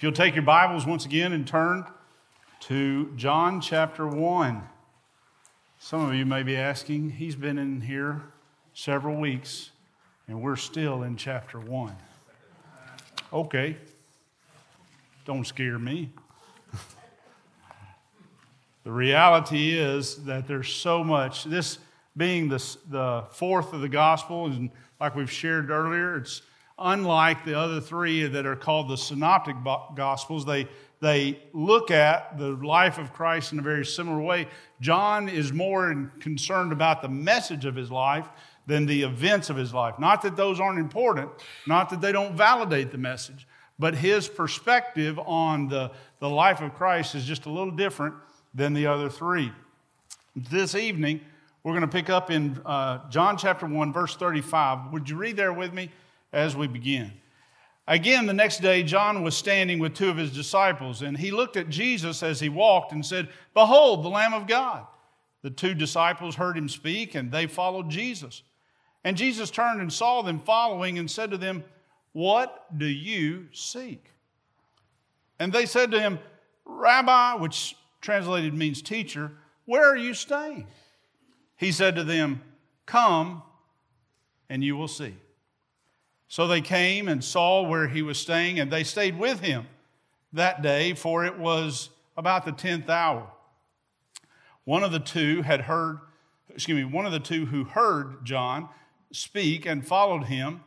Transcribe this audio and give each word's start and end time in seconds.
If 0.00 0.04
you'll 0.04 0.12
take 0.12 0.34
your 0.34 0.44
Bibles 0.44 0.86
once 0.86 1.04
again 1.04 1.34
and 1.34 1.46
turn 1.46 1.84
to 2.60 3.12
John 3.16 3.60
chapter 3.60 4.06
1. 4.06 4.62
Some 5.78 6.08
of 6.08 6.14
you 6.14 6.24
may 6.24 6.42
be 6.42 6.56
asking, 6.56 7.10
he's 7.10 7.36
been 7.36 7.58
in 7.58 7.82
here 7.82 8.22
several 8.72 9.20
weeks, 9.20 9.72
and 10.26 10.40
we're 10.40 10.56
still 10.56 11.02
in 11.02 11.18
chapter 11.18 11.60
1. 11.60 11.94
Okay, 13.30 13.76
don't 15.26 15.46
scare 15.46 15.78
me. 15.78 16.08
the 18.84 18.92
reality 18.92 19.78
is 19.78 20.24
that 20.24 20.48
there's 20.48 20.72
so 20.72 21.04
much. 21.04 21.44
This 21.44 21.76
being 22.16 22.48
the, 22.48 22.76
the 22.88 23.24
fourth 23.32 23.74
of 23.74 23.82
the 23.82 23.88
gospel, 23.90 24.46
and 24.46 24.70
like 24.98 25.14
we've 25.14 25.30
shared 25.30 25.68
earlier, 25.68 26.16
it's 26.16 26.40
unlike 26.80 27.44
the 27.44 27.58
other 27.58 27.80
three 27.80 28.26
that 28.26 28.46
are 28.46 28.56
called 28.56 28.88
the 28.88 28.96
synoptic 28.96 29.56
gospels. 29.94 30.46
They, 30.46 30.66
they 31.00 31.38
look 31.52 31.90
at 31.90 32.38
the 32.38 32.48
life 32.50 32.98
of 32.98 33.12
Christ 33.12 33.52
in 33.52 33.58
a 33.58 33.62
very 33.62 33.84
similar 33.84 34.20
way. 34.20 34.48
John 34.80 35.28
is 35.28 35.52
more 35.52 36.10
concerned 36.20 36.72
about 36.72 37.02
the 37.02 37.08
message 37.08 37.64
of 37.66 37.76
his 37.76 37.90
life 37.90 38.26
than 38.66 38.86
the 38.86 39.02
events 39.02 39.50
of 39.50 39.56
his 39.56 39.74
life. 39.74 39.98
Not 39.98 40.22
that 40.22 40.36
those 40.36 40.60
aren't 40.60 40.78
important, 40.78 41.30
not 41.66 41.90
that 41.90 42.00
they 42.00 42.12
don't 42.12 42.34
validate 42.34 42.92
the 42.92 42.98
message, 42.98 43.46
but 43.78 43.94
his 43.94 44.28
perspective 44.28 45.18
on 45.18 45.68
the, 45.68 45.90
the 46.18 46.28
life 46.28 46.60
of 46.60 46.74
Christ 46.74 47.14
is 47.14 47.24
just 47.24 47.46
a 47.46 47.50
little 47.50 47.72
different 47.72 48.14
than 48.54 48.72
the 48.72 48.86
other 48.86 49.08
three. 49.08 49.52
This 50.36 50.74
evening, 50.74 51.20
we're 51.62 51.72
going 51.72 51.82
to 51.82 51.88
pick 51.88 52.08
up 52.08 52.30
in 52.30 52.60
uh, 52.64 53.08
John 53.10 53.36
chapter 53.36 53.66
1, 53.66 53.92
verse 53.92 54.16
35. 54.16 54.92
Would 54.92 55.10
you 55.10 55.16
read 55.16 55.36
there 55.36 55.52
with 55.52 55.72
me 55.74 55.90
as 56.32 56.56
we 56.56 56.66
begin? 56.66 57.12
Again, 57.86 58.26
the 58.26 58.32
next 58.32 58.62
day, 58.62 58.82
John 58.82 59.22
was 59.22 59.36
standing 59.36 59.78
with 59.80 59.94
two 59.94 60.10
of 60.10 60.16
his 60.16 60.32
disciples, 60.32 61.02
and 61.02 61.16
he 61.16 61.30
looked 61.30 61.56
at 61.56 61.68
Jesus 61.68 62.22
as 62.22 62.38
he 62.38 62.48
walked 62.48 62.92
and 62.92 63.04
said, 63.04 63.28
Behold, 63.52 64.04
the 64.04 64.08
Lamb 64.08 64.32
of 64.32 64.46
God. 64.46 64.86
The 65.42 65.50
two 65.50 65.74
disciples 65.74 66.36
heard 66.36 66.56
him 66.56 66.68
speak, 66.68 67.14
and 67.14 67.32
they 67.32 67.46
followed 67.46 67.88
Jesus. 67.90 68.42
And 69.02 69.16
Jesus 69.16 69.50
turned 69.50 69.80
and 69.80 69.92
saw 69.92 70.22
them 70.22 70.38
following 70.38 70.98
and 70.98 71.10
said 71.10 71.30
to 71.30 71.38
them, 71.38 71.64
What 72.12 72.78
do 72.78 72.86
you 72.86 73.48
seek? 73.52 74.10
And 75.38 75.52
they 75.52 75.66
said 75.66 75.90
to 75.90 76.00
him, 76.00 76.18
Rabbi, 76.64 77.34
which 77.36 77.74
translated 78.00 78.54
means 78.54 78.82
teacher, 78.82 79.32
where 79.64 79.84
are 79.84 79.96
you 79.96 80.14
staying? 80.14 80.66
He 81.56 81.72
said 81.72 81.96
to 81.96 82.04
them, 82.04 82.42
Come 82.86 83.42
and 84.48 84.62
you 84.62 84.76
will 84.76 84.88
see. 84.88 85.14
So 86.30 86.46
they 86.46 86.60
came 86.60 87.08
and 87.08 87.24
saw 87.24 87.62
where 87.62 87.88
he 87.88 88.02
was 88.02 88.16
staying, 88.16 88.60
and 88.60 88.70
they 88.70 88.84
stayed 88.84 89.18
with 89.18 89.40
him 89.40 89.66
that 90.32 90.62
day, 90.62 90.94
for 90.94 91.24
it 91.24 91.36
was 91.36 91.90
about 92.16 92.44
the 92.44 92.52
tenth 92.52 92.88
hour. 92.88 93.26
One 94.62 94.84
of 94.84 94.92
the 94.92 95.00
two 95.00 95.42
had 95.42 95.62
heard, 95.62 95.98
excuse 96.48 96.76
me, 96.76 96.84
one 96.84 97.04
of 97.04 97.10
the 97.10 97.18
two 97.18 97.46
who 97.46 97.64
heard 97.64 98.24
John 98.24 98.68
speak 99.10 99.66
and 99.66 99.84
followed 99.84 100.22
him 100.22 100.62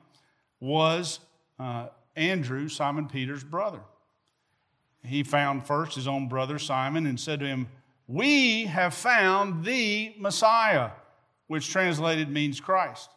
was 0.59 1.21
uh, 1.57 1.87
Andrew, 2.17 2.67
Simon 2.67 3.07
Peter's 3.07 3.45
brother. 3.45 3.79
He 5.01 5.23
found 5.23 5.65
first 5.65 5.95
his 5.95 6.09
own 6.09 6.27
brother 6.27 6.59
Simon 6.59 7.07
and 7.07 7.17
said 7.17 7.39
to 7.39 7.47
him, 7.47 7.69
We 8.09 8.65
have 8.65 8.93
found 8.93 9.63
the 9.63 10.13
Messiah, 10.19 10.89
which 11.47 11.69
translated 11.69 12.29
means 12.29 12.59
Christ. 12.59 13.09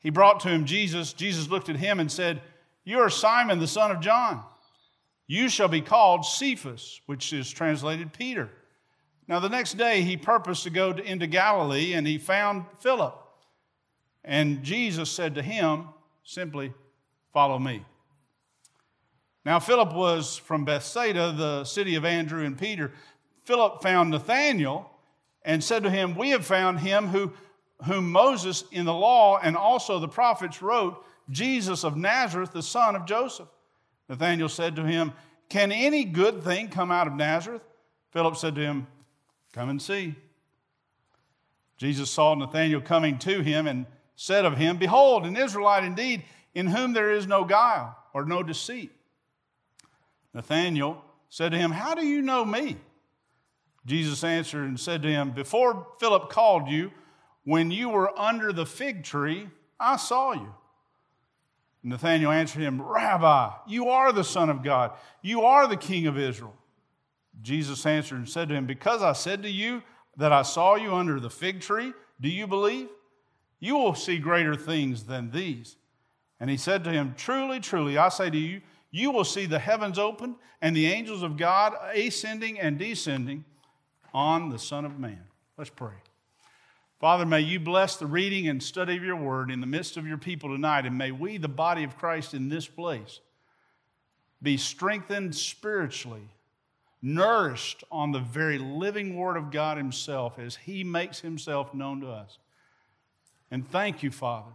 He 0.00 0.10
brought 0.10 0.40
to 0.40 0.48
him 0.48 0.64
Jesus. 0.64 1.12
Jesus 1.12 1.48
looked 1.48 1.68
at 1.68 1.76
him 1.76 2.00
and 2.00 2.10
said, 2.10 2.42
You 2.84 2.98
are 3.00 3.10
Simon, 3.10 3.58
the 3.58 3.66
son 3.66 3.90
of 3.90 4.00
John. 4.00 4.42
You 5.26 5.48
shall 5.48 5.68
be 5.68 5.80
called 5.80 6.24
Cephas, 6.24 7.00
which 7.06 7.32
is 7.32 7.50
translated 7.50 8.12
Peter. 8.12 8.50
Now, 9.28 9.38
the 9.38 9.48
next 9.48 9.74
day, 9.74 10.02
he 10.02 10.16
purposed 10.16 10.64
to 10.64 10.70
go 10.70 10.92
to, 10.92 11.02
into 11.02 11.28
Galilee, 11.28 11.92
and 11.92 12.04
he 12.04 12.18
found 12.18 12.64
Philip. 12.80 13.14
And 14.24 14.64
Jesus 14.64 15.08
said 15.08 15.36
to 15.36 15.42
him, 15.42 15.88
simply, 16.24 16.72
Follow 17.32 17.58
me. 17.58 17.84
Now, 19.44 19.60
Philip 19.60 19.94
was 19.94 20.36
from 20.36 20.64
Bethsaida, 20.64 21.32
the 21.32 21.64
city 21.64 21.94
of 21.94 22.04
Andrew 22.04 22.44
and 22.44 22.58
Peter. 22.58 22.92
Philip 23.44 23.82
found 23.82 24.10
Nathanael 24.10 24.90
and 25.42 25.62
said 25.62 25.84
to 25.84 25.90
him, 25.90 26.16
We 26.16 26.30
have 26.30 26.44
found 26.44 26.80
him 26.80 27.08
who 27.08 27.32
whom 27.84 28.10
Moses 28.10 28.64
in 28.72 28.84
the 28.84 28.94
law 28.94 29.38
and 29.38 29.56
also 29.56 29.98
the 29.98 30.08
prophets 30.08 30.62
wrote, 30.62 31.04
Jesus 31.30 31.84
of 31.84 31.96
Nazareth, 31.96 32.52
the 32.52 32.62
son 32.62 32.96
of 32.96 33.06
Joseph. 33.06 33.48
Nathanael 34.08 34.48
said 34.48 34.76
to 34.76 34.84
him, 34.84 35.12
Can 35.48 35.72
any 35.72 36.04
good 36.04 36.42
thing 36.42 36.68
come 36.68 36.90
out 36.90 37.06
of 37.06 37.14
Nazareth? 37.14 37.62
Philip 38.10 38.36
said 38.36 38.54
to 38.56 38.60
him, 38.60 38.86
Come 39.52 39.68
and 39.68 39.80
see. 39.80 40.14
Jesus 41.76 42.10
saw 42.10 42.34
Nathanael 42.34 42.80
coming 42.80 43.18
to 43.18 43.40
him 43.42 43.66
and 43.66 43.86
said 44.16 44.44
of 44.44 44.58
him, 44.58 44.76
Behold, 44.76 45.24
an 45.24 45.36
Israelite 45.36 45.84
indeed, 45.84 46.24
in 46.54 46.66
whom 46.66 46.92
there 46.92 47.12
is 47.12 47.26
no 47.26 47.44
guile 47.44 47.96
or 48.12 48.24
no 48.24 48.42
deceit. 48.42 48.90
Nathanael 50.34 51.02
said 51.28 51.52
to 51.52 51.58
him, 51.58 51.70
How 51.70 51.94
do 51.94 52.04
you 52.04 52.20
know 52.20 52.44
me? 52.44 52.76
Jesus 53.86 54.22
answered 54.22 54.64
and 54.64 54.78
said 54.78 55.02
to 55.02 55.08
him, 55.08 55.30
Before 55.30 55.86
Philip 55.98 56.28
called 56.28 56.68
you, 56.68 56.90
when 57.44 57.70
you 57.70 57.88
were 57.88 58.18
under 58.18 58.52
the 58.52 58.66
fig 58.66 59.04
tree, 59.04 59.48
I 59.78 59.96
saw 59.96 60.32
you. 60.32 60.54
Nathanael 61.82 62.30
answered 62.30 62.60
him, 62.62 62.82
Rabbi, 62.82 63.50
you 63.66 63.88
are 63.88 64.12
the 64.12 64.24
Son 64.24 64.50
of 64.50 64.62
God. 64.62 64.92
You 65.22 65.42
are 65.42 65.66
the 65.66 65.76
King 65.76 66.06
of 66.06 66.18
Israel. 66.18 66.54
Jesus 67.40 67.86
answered 67.86 68.16
and 68.16 68.28
said 68.28 68.48
to 68.50 68.54
him, 68.54 68.66
Because 68.66 69.02
I 69.02 69.12
said 69.14 69.42
to 69.44 69.50
you 69.50 69.82
that 70.16 70.32
I 70.32 70.42
saw 70.42 70.74
you 70.74 70.94
under 70.94 71.18
the 71.18 71.30
fig 71.30 71.60
tree, 71.60 71.94
do 72.20 72.28
you 72.28 72.46
believe? 72.46 72.88
You 73.60 73.76
will 73.76 73.94
see 73.94 74.18
greater 74.18 74.54
things 74.54 75.04
than 75.04 75.30
these. 75.30 75.76
And 76.38 76.50
he 76.50 76.58
said 76.58 76.84
to 76.84 76.90
him, 76.90 77.14
Truly, 77.16 77.60
truly, 77.60 77.96
I 77.96 78.10
say 78.10 78.28
to 78.28 78.36
you, 78.36 78.60
you 78.90 79.10
will 79.10 79.24
see 79.24 79.46
the 79.46 79.58
heavens 79.58 79.98
opened 79.98 80.34
and 80.60 80.76
the 80.76 80.86
angels 80.86 81.22
of 81.22 81.36
God 81.36 81.74
ascending 81.94 82.58
and 82.58 82.78
descending 82.78 83.44
on 84.12 84.50
the 84.50 84.58
Son 84.58 84.84
of 84.84 84.98
Man. 84.98 85.22
Let's 85.56 85.70
pray. 85.70 85.94
Father, 87.00 87.24
may 87.24 87.40
you 87.40 87.58
bless 87.58 87.96
the 87.96 88.06
reading 88.06 88.46
and 88.46 88.62
study 88.62 88.94
of 88.94 89.02
your 89.02 89.16
word 89.16 89.50
in 89.50 89.62
the 89.62 89.66
midst 89.66 89.96
of 89.96 90.06
your 90.06 90.18
people 90.18 90.50
tonight, 90.50 90.84
and 90.84 90.98
may 90.98 91.10
we, 91.10 91.38
the 91.38 91.48
body 91.48 91.82
of 91.82 91.96
Christ 91.96 92.34
in 92.34 92.50
this 92.50 92.66
place, 92.66 93.20
be 94.42 94.58
strengthened 94.58 95.34
spiritually, 95.34 96.28
nourished 97.00 97.84
on 97.90 98.12
the 98.12 98.18
very 98.18 98.58
living 98.58 99.16
word 99.16 99.38
of 99.38 99.50
God 99.50 99.78
Himself 99.78 100.38
as 100.38 100.56
He 100.56 100.84
makes 100.84 101.20
Himself 101.20 101.72
known 101.72 102.02
to 102.02 102.08
us. 102.08 102.36
And 103.50 103.66
thank 103.66 104.02
you, 104.02 104.10
Father, 104.10 104.52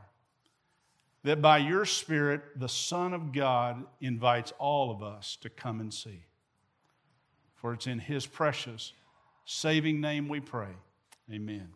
that 1.23 1.41
by 1.41 1.57
your 1.57 1.85
Spirit, 1.85 2.43
the 2.55 2.69
Son 2.69 3.13
of 3.15 3.33
God 3.33 3.83
invites 3.99 4.53
all 4.59 4.91
of 4.91 5.01
us 5.01 5.35
to 5.41 5.49
come 5.49 5.79
and 5.79 5.91
see. 5.91 6.25
For 7.55 7.73
it's 7.73 7.87
in 7.87 7.97
His 7.97 8.27
precious, 8.27 8.93
saving 9.45 9.99
name 9.99 10.29
we 10.29 10.39
pray. 10.39 10.69
Amen. 11.31 11.69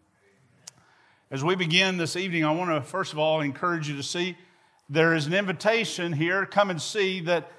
As 1.32 1.44
we 1.44 1.54
begin 1.54 1.98
this 1.98 2.16
evening, 2.16 2.44
I 2.44 2.50
want 2.50 2.72
to 2.72 2.82
first 2.82 3.14
of 3.14 3.20
all 3.20 3.42
encourage 3.42 3.88
you 3.88 3.96
to 3.98 4.02
see 4.02 4.36
there 4.90 5.14
is 5.14 5.28
an 5.28 5.34
invitation 5.36 6.12
here. 6.12 6.44
Come 6.48 6.72
and 6.72 6.82
see 6.82 7.22
that. 7.22 7.52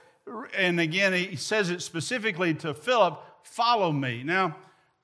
And 0.57 0.81
again, 0.81 1.13
he 1.13 1.37
says 1.37 1.71
it 1.71 1.81
specifically 1.81 2.53
to 2.55 2.75
Philip 2.75 3.23
follow 3.45 3.93
me. 3.93 4.25
Now, 4.25 4.57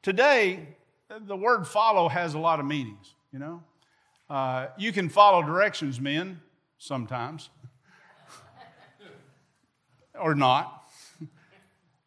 today, 0.03 0.67
the 1.09 1.37
word 1.37 1.69
follow 1.69 2.09
has 2.09 2.35
a 2.35 2.41
lot 2.41 2.59
of 2.59 2.67
meanings, 2.67 3.15
you 3.33 3.39
know. 3.39 3.63
Uh, 4.29 4.67
you 4.77 4.91
can 4.91 5.11
follow 5.11 5.43
directions, 5.45 6.01
men, 6.01 6.41
sometimes, 6.79 7.51
or 10.21 10.35
not. 10.35 10.83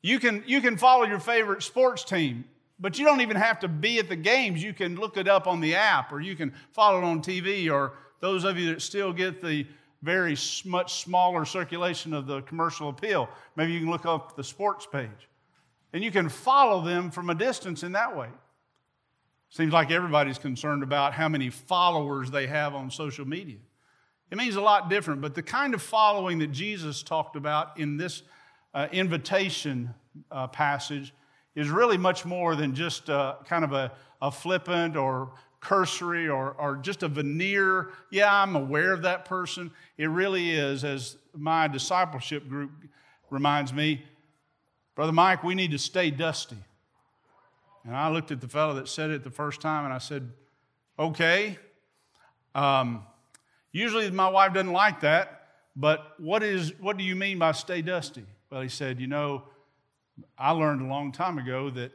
You 0.02 0.20
can, 0.20 0.44
you 0.46 0.60
can 0.60 0.76
follow 0.76 1.06
your 1.06 1.20
favorite 1.20 1.64
sports 1.64 2.04
team 2.04 2.44
but 2.80 2.98
you 2.98 3.06
don't 3.06 3.22
even 3.22 3.38
have 3.38 3.60
to 3.60 3.68
be 3.68 4.00
at 4.00 4.08
the 4.08 4.16
games. 4.16 4.64
You 4.64 4.74
can 4.74 4.96
look 4.96 5.18
it 5.18 5.28
up 5.28 5.48
on 5.48 5.60
the 5.60 5.76
app 5.76 6.12
or 6.12 6.22
you 6.22 6.36
can 6.36 6.54
follow 6.72 7.00
it 7.00 7.04
on 7.04 7.22
TV, 7.22 7.72
or 7.72 7.94
those 8.22 8.44
of 8.44 8.58
you 8.58 8.74
that 8.74 8.82
still 8.82 9.12
get 9.14 9.42
the 9.42 9.66
very 10.02 10.38
much 10.66 11.02
smaller 11.02 11.46
circulation 11.46 12.14
of 12.14 12.26
the 12.26 12.42
commercial 12.44 12.90
appeal, 12.90 13.30
maybe 13.56 13.74
you 13.74 13.80
can 13.80 13.90
look 13.90 14.06
up 14.06 14.36
the 14.36 14.44
sports 14.44 14.88
page. 14.90 15.10
And 15.92 16.04
you 16.04 16.12
can 16.12 16.30
follow 16.30 16.82
them 16.82 17.12
from 17.12 17.30
a 17.30 17.36
distance 17.36 17.84
in 17.84 17.94
that 17.94 18.16
way. 18.16 18.30
Seems 19.50 19.74
like 19.74 19.90
everybody's 19.90 20.38
concerned 20.38 20.84
about 20.84 21.14
how 21.14 21.28
many 21.28 21.50
followers 21.50 22.30
they 22.30 22.48
have 22.48 22.76
on 22.76 22.92
social 22.92 23.28
media. 23.28 23.58
It 24.32 24.38
means 24.38 24.56
a 24.56 24.62
lot 24.62 24.90
different, 24.90 25.22
but 25.22 25.34
the 25.34 25.42
kind 25.42 25.74
of 25.74 25.82
following 25.82 26.38
that 26.40 26.52
Jesus 26.52 27.02
talked 27.02 27.36
about 27.36 27.80
in 27.80 27.98
this 27.98 28.22
uh, 28.76 28.88
invitation 28.92 29.94
uh, 30.32 30.48
passage 30.48 31.14
is 31.56 31.70
really 31.70 31.98
much 31.98 32.26
more 32.26 32.56
than 32.56 32.76
just 32.76 33.10
a, 33.10 33.38
kind 33.46 33.64
of 33.64 33.74
a, 33.74 33.92
a 34.22 34.32
flippant 34.32 34.96
or 34.96 35.32
cursory 35.60 36.30
or, 36.30 36.52
or 36.52 36.78
just 36.78 37.04
a 37.04 37.08
veneer. 37.08 37.90
Yeah, 38.12 38.34
I'm 38.34 38.56
aware 38.56 38.94
of 38.94 39.02
that 39.04 39.26
person. 39.26 39.72
It 39.98 40.08
really 40.08 40.52
is, 40.52 40.84
as 40.84 41.18
my 41.36 41.68
discipleship 41.68 42.48
group 42.48 42.72
reminds 43.30 43.74
me, 43.74 44.04
Brother 44.96 45.12
Mike, 45.12 45.44
we 45.44 45.56
need 45.56 45.72
to 45.72 45.80
stay 45.80 46.12
dusty. 46.12 46.58
And 47.86 47.96
I 47.96 48.10
looked 48.10 48.32
at 48.32 48.42
the 48.42 48.48
fellow 48.48 48.76
that 48.76 48.88
said 48.88 49.10
it 49.10 49.24
the 49.24 49.32
first 49.32 49.62
time 49.62 49.86
and 49.86 49.94
I 49.94 50.00
said, 50.00 50.32
Okay. 50.98 51.58
Um, 52.54 53.04
usually 53.72 54.12
my 54.12 54.28
wife 54.28 54.54
doesn't 54.54 54.74
like 54.74 55.02
that, 55.02 55.48
but 55.76 56.20
what, 56.20 56.44
is, 56.44 56.74
what 56.80 56.98
do 56.98 57.04
you 57.04 57.16
mean 57.16 57.40
by 57.40 57.54
stay 57.54 57.82
dusty? 57.82 58.26
Well, 58.52 58.62
he 58.62 58.70
said, 58.70 59.00
You 59.00 59.08
know, 59.08 59.44
I 60.38 60.52
learned 60.52 60.82
a 60.82 60.86
long 60.86 61.12
time 61.12 61.38
ago 61.38 61.70
that, 61.72 61.92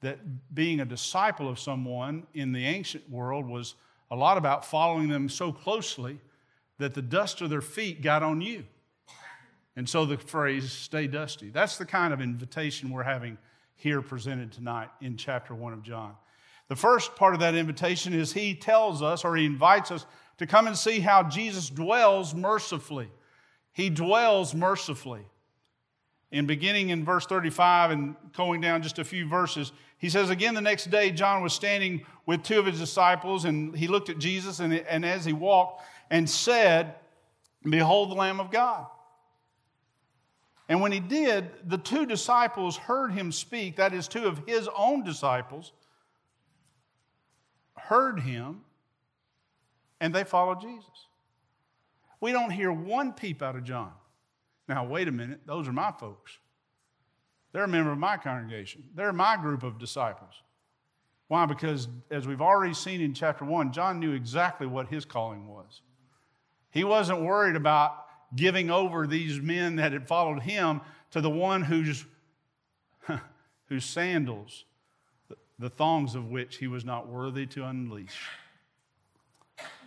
that 0.00 0.54
being 0.54 0.80
a 0.80 0.84
disciple 0.84 1.48
of 1.48 1.58
someone 1.58 2.26
in 2.34 2.52
the 2.52 2.64
ancient 2.64 3.08
world 3.10 3.46
was 3.46 3.74
a 4.10 4.16
lot 4.16 4.36
about 4.36 4.64
following 4.64 5.08
them 5.08 5.28
so 5.28 5.52
closely 5.52 6.18
that 6.78 6.94
the 6.94 7.02
dust 7.02 7.40
of 7.40 7.50
their 7.50 7.60
feet 7.60 8.02
got 8.02 8.22
on 8.22 8.40
you. 8.40 8.64
And 9.76 9.88
so 9.88 10.04
the 10.04 10.16
phrase, 10.16 10.70
stay 10.70 11.06
dusty. 11.06 11.50
That's 11.50 11.78
the 11.78 11.86
kind 11.86 12.12
of 12.12 12.20
invitation 12.20 12.90
we're 12.90 13.02
having 13.02 13.38
here 13.76 14.02
presented 14.02 14.52
tonight 14.52 14.88
in 15.00 15.16
chapter 15.16 15.54
1 15.54 15.72
of 15.72 15.82
John. 15.82 16.14
The 16.68 16.76
first 16.76 17.16
part 17.16 17.34
of 17.34 17.40
that 17.40 17.54
invitation 17.54 18.14
is 18.14 18.32
he 18.32 18.54
tells 18.54 19.02
us 19.02 19.24
or 19.24 19.36
he 19.36 19.44
invites 19.44 19.90
us 19.90 20.06
to 20.38 20.46
come 20.46 20.66
and 20.66 20.76
see 20.76 21.00
how 21.00 21.24
Jesus 21.24 21.68
dwells 21.68 22.34
mercifully. 22.34 23.10
He 23.72 23.90
dwells 23.90 24.54
mercifully. 24.54 25.26
In 26.34 26.46
beginning 26.46 26.88
in 26.88 27.04
verse 27.04 27.26
35 27.26 27.92
and 27.92 28.16
going 28.36 28.60
down 28.60 28.82
just 28.82 28.98
a 28.98 29.04
few 29.04 29.24
verses, 29.24 29.70
he 29.98 30.08
says, 30.08 30.30
Again, 30.30 30.54
the 30.54 30.60
next 30.60 30.90
day, 30.90 31.12
John 31.12 31.44
was 31.44 31.52
standing 31.52 32.04
with 32.26 32.42
two 32.42 32.58
of 32.58 32.66
his 32.66 32.80
disciples, 32.80 33.44
and 33.44 33.72
he 33.72 33.86
looked 33.86 34.10
at 34.10 34.18
Jesus, 34.18 34.58
and, 34.58 34.74
and 34.74 35.04
as 35.04 35.24
he 35.24 35.32
walked, 35.32 35.84
and 36.10 36.28
said, 36.28 36.96
Behold 37.62 38.10
the 38.10 38.16
Lamb 38.16 38.40
of 38.40 38.50
God. 38.50 38.84
And 40.68 40.80
when 40.80 40.90
he 40.90 40.98
did, 40.98 41.52
the 41.68 41.78
two 41.78 42.04
disciples 42.04 42.76
heard 42.76 43.12
him 43.12 43.30
speak, 43.30 43.76
that 43.76 43.94
is, 43.94 44.08
two 44.08 44.26
of 44.26 44.42
his 44.44 44.68
own 44.76 45.04
disciples 45.04 45.70
heard 47.76 48.18
him, 48.18 48.62
and 50.00 50.12
they 50.12 50.24
followed 50.24 50.60
Jesus. 50.60 51.06
We 52.20 52.32
don't 52.32 52.50
hear 52.50 52.72
one 52.72 53.12
peep 53.12 53.40
out 53.40 53.54
of 53.54 53.62
John. 53.62 53.92
Now, 54.68 54.84
wait 54.84 55.08
a 55.08 55.12
minute, 55.12 55.40
those 55.46 55.68
are 55.68 55.72
my 55.72 55.92
folks. 55.92 56.38
They're 57.52 57.64
a 57.64 57.68
member 57.68 57.92
of 57.92 57.98
my 57.98 58.16
congregation, 58.16 58.84
they're 58.94 59.12
my 59.12 59.36
group 59.36 59.62
of 59.62 59.78
disciples. 59.78 60.34
Why? 61.28 61.46
Because 61.46 61.88
as 62.10 62.26
we've 62.26 62.42
already 62.42 62.74
seen 62.74 63.00
in 63.00 63.14
chapter 63.14 63.44
one, 63.44 63.72
John 63.72 63.98
knew 63.98 64.12
exactly 64.12 64.66
what 64.66 64.88
his 64.88 65.04
calling 65.04 65.48
was. 65.48 65.80
He 66.70 66.84
wasn't 66.84 67.22
worried 67.22 67.56
about 67.56 68.04
giving 68.36 68.70
over 68.70 69.06
these 69.06 69.40
men 69.40 69.76
that 69.76 69.92
had 69.92 70.06
followed 70.06 70.42
him 70.42 70.80
to 71.12 71.20
the 71.20 71.30
one 71.30 71.62
whose, 71.62 72.04
whose 73.68 73.84
sandals, 73.84 74.64
the 75.58 75.70
thongs 75.70 76.14
of 76.14 76.30
which 76.30 76.56
he 76.56 76.66
was 76.66 76.84
not 76.84 77.08
worthy 77.08 77.46
to 77.46 77.64
unleash. 77.64 78.28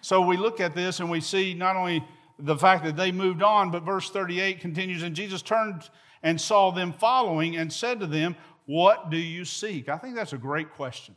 So 0.01 0.21
we 0.21 0.37
look 0.37 0.59
at 0.61 0.73
this 0.73 0.99
and 0.99 1.09
we 1.09 1.19
see 1.19 1.53
not 1.53 1.75
only 1.75 2.03
the 2.39 2.57
fact 2.57 2.83
that 2.85 2.95
they 2.95 3.11
moved 3.11 3.41
on, 3.41 3.71
but 3.71 3.83
verse 3.83 4.09
38 4.09 4.59
continues, 4.59 5.03
and 5.03 5.15
Jesus 5.15 5.41
turned 5.41 5.89
and 6.23 6.39
saw 6.39 6.71
them 6.71 6.93
following 6.93 7.57
and 7.57 7.71
said 7.71 7.99
to 7.99 8.07
them, 8.07 8.35
What 8.65 9.09
do 9.09 9.17
you 9.17 9.45
seek? 9.45 9.89
I 9.89 9.97
think 9.97 10.15
that's 10.15 10.33
a 10.33 10.37
great 10.37 10.73
question. 10.73 11.15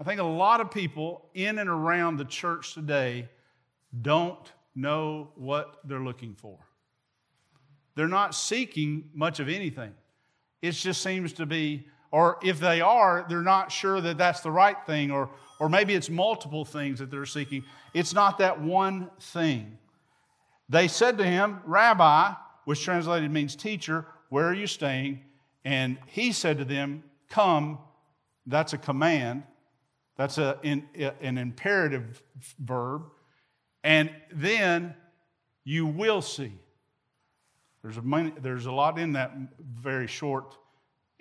I 0.00 0.04
think 0.04 0.20
a 0.20 0.24
lot 0.24 0.60
of 0.60 0.70
people 0.70 1.28
in 1.34 1.58
and 1.58 1.68
around 1.68 2.16
the 2.16 2.24
church 2.24 2.72
today 2.72 3.28
don't 4.00 4.50
know 4.74 5.30
what 5.34 5.78
they're 5.84 6.00
looking 6.00 6.34
for. 6.34 6.58
They're 7.94 8.08
not 8.08 8.34
seeking 8.34 9.10
much 9.12 9.40
of 9.40 9.48
anything. 9.48 9.92
It 10.62 10.72
just 10.72 11.02
seems 11.02 11.34
to 11.34 11.46
be, 11.46 11.86
or 12.12 12.38
if 12.42 12.58
they 12.58 12.80
are, 12.80 13.24
they're 13.28 13.42
not 13.42 13.70
sure 13.70 14.00
that 14.00 14.18
that's 14.18 14.40
the 14.40 14.50
right 14.50 14.76
thing, 14.86 15.10
or, 15.10 15.30
or 15.58 15.68
maybe 15.68 15.94
it's 15.94 16.10
multiple 16.10 16.64
things 16.64 16.98
that 16.98 17.10
they're 17.10 17.26
seeking. 17.26 17.64
It's 17.94 18.12
not 18.12 18.38
that 18.38 18.60
one 18.60 19.10
thing. 19.20 19.78
They 20.68 20.88
said 20.88 21.18
to 21.18 21.24
him, 21.24 21.60
Rabbi, 21.64 22.32
which 22.64 22.82
translated 22.82 23.30
means 23.30 23.56
teacher, 23.56 24.06
where 24.28 24.46
are 24.46 24.54
you 24.54 24.66
staying? 24.66 25.20
And 25.64 25.98
he 26.06 26.32
said 26.32 26.58
to 26.58 26.64
them, 26.64 27.04
Come. 27.28 27.78
That's 28.46 28.72
a 28.72 28.78
command. 28.78 29.44
That's 30.16 30.38
a, 30.38 30.58
in, 30.62 30.88
an 31.20 31.38
imperative 31.38 32.22
verb. 32.58 33.02
And 33.84 34.10
then 34.32 34.94
you 35.64 35.86
will 35.86 36.22
see. 36.22 36.52
There's 37.82 37.96
a, 37.96 38.32
there's 38.40 38.66
a 38.66 38.72
lot 38.72 38.98
in 38.98 39.12
that 39.12 39.32
very 39.60 40.06
short 40.06 40.56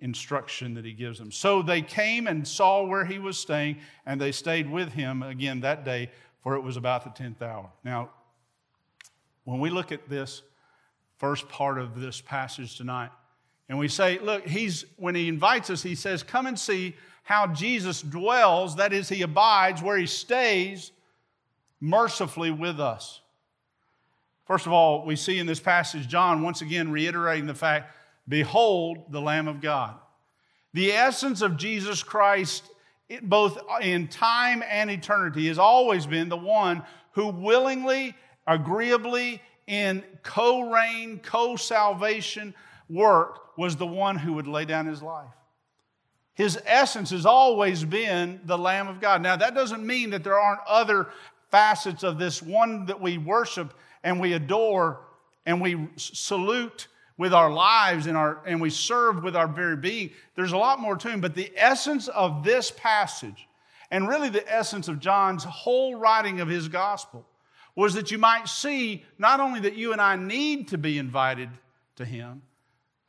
instruction 0.02 0.74
that 0.74 0.86
he 0.86 0.94
gives 0.94 1.20
them. 1.20 1.32
So 1.32 1.62
they 1.62 1.82
came 1.82 2.28
and 2.28 2.48
saw 2.48 2.84
where 2.84 3.06
he 3.06 3.20
was 3.20 3.38
staying, 3.38 3.78
and 4.06 4.20
they 4.20 4.32
stayed 4.32 4.70
with 4.70 4.94
him 4.94 5.24
again 5.24 5.62
that 5.62 5.86
day, 5.86 6.12
for 6.42 6.56
it 6.56 6.62
was 6.62 6.78
about 6.78 7.04
the 7.04 7.24
10th 7.24 7.42
hour. 7.42 7.70
Now, 7.84 8.10
when 9.44 9.60
we 9.60 9.70
look 9.70 9.92
at 9.92 10.10
this 10.10 10.42
first 11.18 11.50
part 11.50 11.80
of 11.80 12.00
this 12.00 12.22
passage 12.22 12.78
tonight, 12.78 13.12
and 13.68 13.78
we 13.78 13.88
say, 13.88 14.20
look, 14.20 14.48
he's 14.48 14.86
when 14.98 15.16
he 15.16 15.28
invites 15.28 15.70
us, 15.70 15.84
he 15.84 15.96
says, 15.96 16.24
come 16.24 16.48
and 16.48 16.58
see 16.58 16.96
how 17.24 17.48
Jesus 17.48 18.02
dwells, 18.02 18.78
that 18.78 18.94
is, 18.94 19.10
he 19.10 19.22
abides, 19.22 19.84
where 19.84 19.98
he 19.98 20.08
stays 20.08 20.92
mercifully 21.80 22.52
with 22.52 22.80
us. 22.80 23.22
First 24.46 24.66
of 24.66 24.74
all, 24.74 25.06
we 25.06 25.16
see 25.16 25.38
in 25.38 25.46
this 25.46 25.60
passage 25.60 26.08
John 26.08 26.42
once 26.42 26.62
again 26.62 26.92
reiterating 26.92 27.46
the 27.46 27.54
fact 27.54 27.94
Behold 28.30 29.00
the 29.10 29.20
Lamb 29.20 29.48
of 29.48 29.60
God. 29.60 29.96
The 30.74 30.92
essence 30.92 31.42
of 31.42 31.58
Jesus 31.58 32.04
Christ, 32.04 32.64
both 33.24 33.58
in 33.82 34.08
time 34.08 34.64
and 34.70 34.92
eternity, 34.92 35.48
has 35.48 35.58
always 35.58 36.06
been 36.06 36.30
the 36.30 36.38
one 36.38 36.84
who 37.14 37.28
willingly, 37.28 38.16
agreeably, 38.46 39.42
in 39.66 40.04
co 40.24 40.72
reign, 40.72 41.20
co 41.20 41.56
salvation 41.56 42.54
work, 42.88 43.58
was 43.58 43.76
the 43.76 43.88
one 43.88 44.16
who 44.16 44.34
would 44.34 44.48
lay 44.48 44.66
down 44.66 44.86
his 44.86 45.02
life. 45.02 45.34
His 46.36 46.58
essence 46.66 47.10
has 47.10 47.26
always 47.26 47.84
been 47.84 48.40
the 48.46 48.58
Lamb 48.58 48.88
of 48.88 49.02
God. 49.02 49.22
Now, 49.22 49.36
that 49.36 49.56
doesn't 49.56 49.86
mean 49.86 50.12
that 50.12 50.24
there 50.24 50.40
aren't 50.40 50.62
other 50.68 51.08
facets 51.52 52.04
of 52.04 52.18
this 52.18 52.42
one 52.42 52.86
that 52.86 53.02
we 53.02 53.18
worship 53.18 53.74
and 54.04 54.22
we 54.22 54.34
adore 54.34 55.02
and 55.46 55.60
we 55.60 55.90
salute 55.98 56.88
with 57.20 57.34
our 57.34 57.52
lives 57.52 58.08
and, 58.08 58.18
our, 58.18 58.42
and 58.46 58.62
we 58.62 58.70
serve 58.70 59.22
with 59.24 59.36
our 59.36 59.48
very 59.48 59.76
being. 59.76 60.10
There's 60.36 60.54
a 60.54 60.58
lot 60.58 60.80
more 60.80 60.96
to 60.96 61.10
him, 61.10 61.20
but 61.20 61.36
the 61.36 61.52
essence 61.54 62.08
of 62.08 62.46
this 62.46 62.72
passage, 62.72 63.46
and 63.92 64.08
really 64.08 64.30
the 64.30 64.50
essence 64.52 64.88
of 64.88 65.02
John's 65.02 65.44
whole 65.44 65.96
writing 65.96 66.40
of 66.40 66.48
his 66.48 66.70
gospel, 66.70 67.28
was 67.76 67.94
that 67.96 68.10
you 68.10 68.18
might 68.18 68.48
see 68.48 69.04
not 69.18 69.42
only 69.42 69.60
that 69.60 69.76
you 69.76 69.92
and 69.92 70.02
I 70.02 70.16
need 70.16 70.70
to 70.70 70.78
be 70.78 70.98
invited 70.98 71.50
to 71.98 72.06
him, 72.06 72.42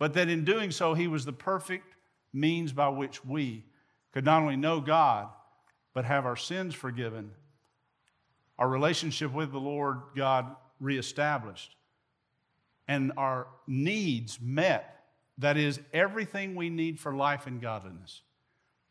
but 0.00 0.14
that 0.14 0.28
in 0.28 0.44
doing 0.44 0.72
so, 0.72 0.92
he 0.92 1.06
was 1.06 1.24
the 1.24 1.32
perfect 1.32 1.94
means 2.32 2.72
by 2.72 2.88
which 2.88 3.24
we 3.24 3.64
could 4.12 4.24
not 4.24 4.42
only 4.42 4.56
know 4.56 4.80
God, 4.80 5.28
but 5.94 6.04
have 6.04 6.26
our 6.26 6.36
sins 6.36 6.74
forgiven 6.74 7.30
our 8.58 8.68
relationship 8.68 9.32
with 9.32 9.52
the 9.52 9.58
Lord 9.58 10.00
God 10.14 10.54
reestablished, 10.80 11.74
and 12.90 13.12
our 13.16 13.46
needs 13.68 14.40
met. 14.42 15.04
That 15.38 15.56
is, 15.56 15.78
everything 15.92 16.56
we 16.56 16.70
need 16.70 16.98
for 16.98 17.14
life 17.14 17.46
and 17.46 17.62
godliness, 17.62 18.22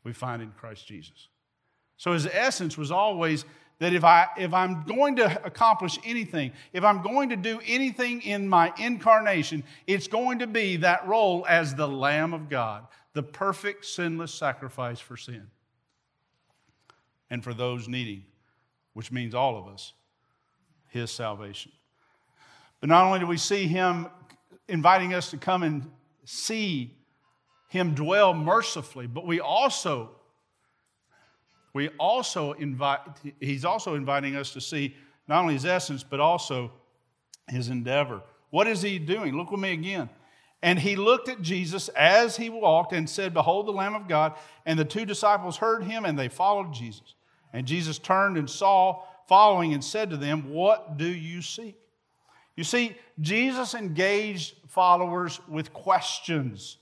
we 0.06 0.14
find 0.14 0.42
in 0.42 0.52
Christ 0.52 0.88
Jesus. 0.88 1.28
So 1.98 2.14
his 2.14 2.26
essence 2.26 2.78
was 2.78 2.92
always 2.92 3.44
that 3.80 3.94
if, 3.94 4.06
I, 4.06 4.28
if 4.38 4.54
I'm 4.54 4.84
going 4.84 5.18
to 5.18 5.46
accomplish 5.46 6.00
anything, 6.06 6.54
if 6.72 6.84
I'm 6.84 7.02
going 7.02 7.30
to 7.30 7.36
do 7.36 7.60
anything 7.68 8.22
in 8.22 8.48
my 8.48 8.74
incarnation, 8.78 9.66
it's 9.86 10.08
going 10.08 10.40
to 10.40 10.48
be 10.48 10.78
that 10.78 11.06
role 11.06 11.46
as 11.48 11.76
the 11.76 11.88
Lamb 11.88 12.34
of 12.34 12.48
God, 12.48 12.88
the 13.12 13.24
perfect 13.24 13.86
sinless 13.86 14.34
sacrifice 14.34 15.02
for 15.02 15.18
sin 15.18 15.48
and 17.30 17.44
for 17.44 17.54
those 17.54 17.90
needing 17.90 18.24
which 18.94 19.12
means 19.12 19.34
all 19.36 19.58
of 19.58 19.68
us, 19.68 19.94
his 20.90 21.12
salvation. 21.12 21.72
But 22.80 22.90
not 22.90 23.06
only 23.06 23.20
do 23.20 23.28
we 23.28 23.38
see 23.38 23.68
him 23.68 24.08
inviting 24.68 25.14
us 25.14 25.32
to 25.32 25.38
come 25.38 25.64
and 25.64 25.90
see 26.24 26.96
him 27.70 27.94
dwell 27.94 28.34
mercifully, 28.34 29.08
but 29.08 29.26
we 29.26 29.40
also 29.40 30.12
we 31.74 31.90
also 32.00 32.54
invite 32.54 33.00
he's 33.40 33.66
also 33.66 33.96
inviting 33.96 34.36
us 34.36 34.52
to 34.54 34.62
see 34.62 34.96
not 35.28 35.42
only 35.42 35.54
his 35.54 35.66
essence 35.66 36.04
but 36.04 36.20
also 36.20 36.72
his 37.48 37.70
endeavor. 37.70 38.22
What 38.50 38.68
is 38.68 38.82
he 38.82 38.98
doing? 38.98 39.36
Look 39.36 39.52
with 39.52 39.60
me 39.60 39.74
again. 39.74 40.10
And 40.62 40.78
he 40.78 40.96
looked 40.96 41.30
at 41.30 41.42
Jesus 41.42 41.88
as 41.90 42.36
he 42.36 42.50
walked 42.50 42.92
and 42.92 43.10
said, 43.10 43.34
Behold 43.34 43.68
the 43.68 43.72
Lamb 43.72 43.96
of 43.96 44.08
God. 44.08 44.34
And 44.66 44.78
the 44.78 44.86
two 44.86 45.06
disciples 45.06 45.58
heard 45.58 45.84
him 45.84 46.06
and 46.06 46.18
they 46.18 46.28
followed 46.28 46.74
Jesus. 46.74 47.16
And 47.54 47.66
Jesus 47.66 47.98
turned 47.98 48.38
and 48.38 48.50
saw 48.50 49.04
following 49.28 49.74
and 49.74 49.84
said 49.84 50.10
to 50.10 50.18
them, 50.18 50.52
What 50.52 50.98
do 50.98 51.06
you 51.06 51.42
seek? 51.42 51.78
You 52.60 52.66
see, 52.66 52.98
Jesus 53.22 53.74
engaged 53.74 54.54
followers 54.68 55.40
with 55.48 55.72
questions, 55.72 56.76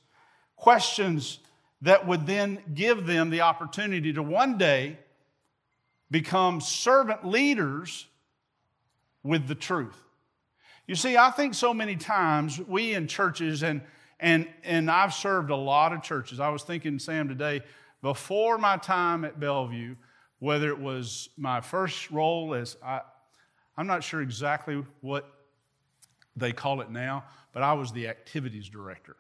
questions 0.56 1.38
that 1.84 2.08
would 2.08 2.26
then 2.26 2.64
give 2.74 3.06
them 3.06 3.30
the 3.30 3.42
opportunity 3.42 4.12
to 4.14 4.24
one 4.24 4.58
day 4.58 4.98
become 6.10 6.62
servant 6.62 7.28
leaders 7.28 8.08
with 9.22 9.48
the 9.48 9.54
truth. 9.54 10.02
You 10.88 10.96
see, 10.96 11.16
I 11.16 11.30
think 11.30 11.54
so 11.54 11.76
many 11.76 11.96
times 11.96 12.60
we 12.60 12.96
in 12.96 13.06
churches, 13.06 13.62
and, 13.62 13.82
and, 14.20 14.48
and 14.64 14.90
I've 14.90 15.14
served 15.14 15.52
a 15.52 15.56
lot 15.56 15.94
of 15.94 16.02
churches. 16.02 16.40
I 16.40 16.50
was 16.50 16.64
thinking, 16.64 16.98
Sam, 16.98 17.30
today, 17.30 17.62
before 18.02 18.58
my 18.58 18.78
time 18.78 19.24
at 19.24 19.40
Bellevue, 19.40 19.96
whether 20.40 20.70
it 20.70 20.80
was 20.80 21.30
my 21.38 21.62
first 21.62 22.10
role 22.10 22.56
as 22.56 22.78
I, 22.84 23.02
I'm 23.78 23.86
not 23.86 24.04
sure 24.04 24.24
exactly 24.24 24.84
what 25.02 25.37
they 26.38 26.52
call 26.52 26.82
it 26.82 26.90
now, 26.90 27.26
but 27.54 27.64
I 27.64 27.74
was 27.74 27.92
the 27.92 28.08
activities 28.08 28.70
director. 28.70 29.16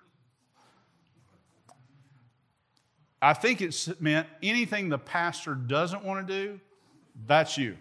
I 3.22 3.34
think 3.34 3.62
it's 3.62 4.00
meant 4.00 4.28
anything 4.44 4.90
the 4.90 5.00
pastor 5.00 5.56
doesn't 5.56 6.04
want 6.04 6.28
to 6.28 6.34
do, 6.34 6.60
that's 7.26 7.58
you. 7.58 7.78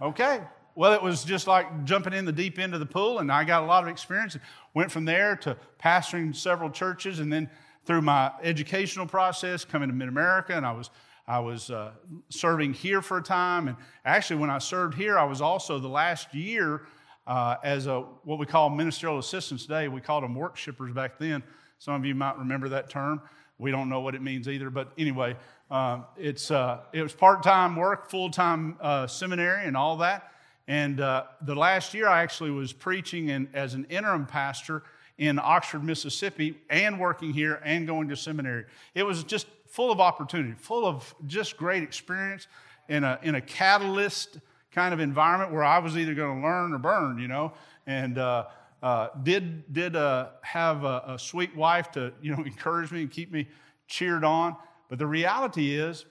Okay. 0.00 0.40
Well, 0.74 0.94
it 0.94 1.02
was 1.02 1.24
just 1.24 1.46
like 1.46 1.84
jumping 1.84 2.14
in 2.14 2.24
the 2.24 2.32
deep 2.32 2.58
end 2.58 2.72
of 2.72 2.80
the 2.80 2.86
pool, 2.86 3.18
and 3.18 3.30
I 3.30 3.44
got 3.44 3.62
a 3.62 3.66
lot 3.66 3.82
of 3.82 3.90
experience. 3.90 4.38
Went 4.72 4.90
from 4.90 5.04
there 5.04 5.36
to 5.36 5.56
pastoring 5.78 6.34
several 6.34 6.70
churches, 6.70 7.20
and 7.20 7.30
then 7.30 7.50
through 7.84 8.00
my 8.00 8.32
educational 8.42 9.06
process, 9.06 9.66
coming 9.66 9.90
to 9.90 9.94
Mid 9.94 10.08
America, 10.08 10.56
and 10.56 10.64
I 10.64 10.72
was 10.72 10.88
I 11.28 11.40
was 11.40 11.70
uh, 11.70 11.92
serving 12.30 12.72
here 12.72 13.02
for 13.02 13.18
a 13.18 13.22
time, 13.22 13.68
and 13.68 13.76
actually, 14.04 14.40
when 14.40 14.50
I 14.50 14.58
served 14.58 14.94
here, 14.94 15.18
I 15.18 15.24
was 15.24 15.42
also 15.42 15.78
the 15.78 15.88
last 15.88 16.34
year 16.34 16.82
uh, 17.26 17.56
as 17.62 17.86
a 17.86 18.00
what 18.24 18.38
we 18.38 18.46
call 18.46 18.70
ministerial 18.70 19.18
assistants 19.18 19.64
today. 19.64 19.88
We 19.88 20.00
called 20.00 20.24
them 20.24 20.34
workshippers 20.34 20.94
back 20.94 21.18
then. 21.18 21.42
Some 21.78 21.94
of 21.94 22.04
you 22.04 22.14
might 22.14 22.38
remember 22.38 22.68
that 22.70 22.90
term. 22.90 23.20
We 23.58 23.70
don't 23.70 23.88
know 23.88 24.00
what 24.00 24.14
it 24.14 24.22
means 24.22 24.48
either, 24.48 24.70
but 24.70 24.92
anyway, 24.98 25.36
uh, 25.70 26.00
it's 26.16 26.50
uh, 26.50 26.80
it 26.92 27.02
was 27.02 27.12
part-time 27.12 27.76
work, 27.76 28.10
full-time 28.10 28.76
uh, 28.80 29.06
seminary, 29.06 29.66
and 29.66 29.76
all 29.76 29.96
that. 29.98 30.32
And 30.68 31.00
uh, 31.00 31.24
the 31.42 31.54
last 31.54 31.94
year, 31.94 32.08
I 32.08 32.22
actually 32.22 32.50
was 32.50 32.72
preaching 32.72 33.28
in, 33.28 33.48
as 33.52 33.74
an 33.74 33.86
interim 33.90 34.26
pastor 34.26 34.84
in 35.18 35.38
Oxford, 35.38 35.84
Mississippi, 35.84 36.58
and 36.70 36.98
working 36.98 37.32
here 37.32 37.60
and 37.64 37.86
going 37.86 38.08
to 38.08 38.16
seminary. 38.16 38.64
It 38.94 39.02
was 39.02 39.24
just 39.24 39.46
full 39.68 39.90
of 39.90 40.00
opportunity, 40.00 40.54
full 40.54 40.86
of 40.86 41.14
just 41.26 41.56
great 41.56 41.82
experience 41.82 42.46
in 42.88 43.04
a, 43.04 43.18
in 43.22 43.34
a 43.34 43.40
catalyst 43.40 44.38
kind 44.72 44.92
of 44.94 45.00
environment 45.00 45.52
where 45.52 45.64
I 45.64 45.78
was 45.78 45.96
either 45.96 46.14
going 46.14 46.40
to 46.40 46.46
learn 46.46 46.72
or 46.72 46.78
burn, 46.78 47.18
you 47.18 47.28
know. 47.28 47.52
And 47.86 48.18
uh, 48.18 48.46
uh, 48.82 49.08
did 49.22 49.72
did 49.72 49.94
uh, 49.96 50.30
have 50.42 50.84
a, 50.84 51.02
a, 51.08 51.18
sweet 51.18 51.54
wife 51.54 51.90
to 51.92 52.12
you 52.20 52.34
know 52.34 52.42
encourage 52.46 52.90
me 52.90 53.02
and 53.02 53.10
keep 53.10 53.30
me 53.30 53.48
cheered 53.86 54.24
on. 54.24 54.56
But 54.88 54.98
the 54.98 55.06
reality 55.06 55.74
is 55.74 56.04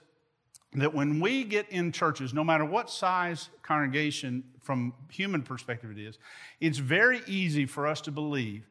that 0.74 0.94
when 0.94 1.20
we 1.20 1.44
get 1.44 1.68
in 1.70 1.92
churches, 1.92 2.32
no 2.32 2.42
matter 2.42 2.64
what 2.64 2.88
size 2.88 3.50
congregation 3.62 4.44
from 4.62 4.94
human 5.10 5.42
perspective 5.42 5.90
it 5.90 5.98
is, 5.98 6.18
it's 6.60 6.78
very 6.78 7.20
easy 7.26 7.66
for 7.66 7.86
us 7.86 8.00
to 8.02 8.10
believe 8.10 8.68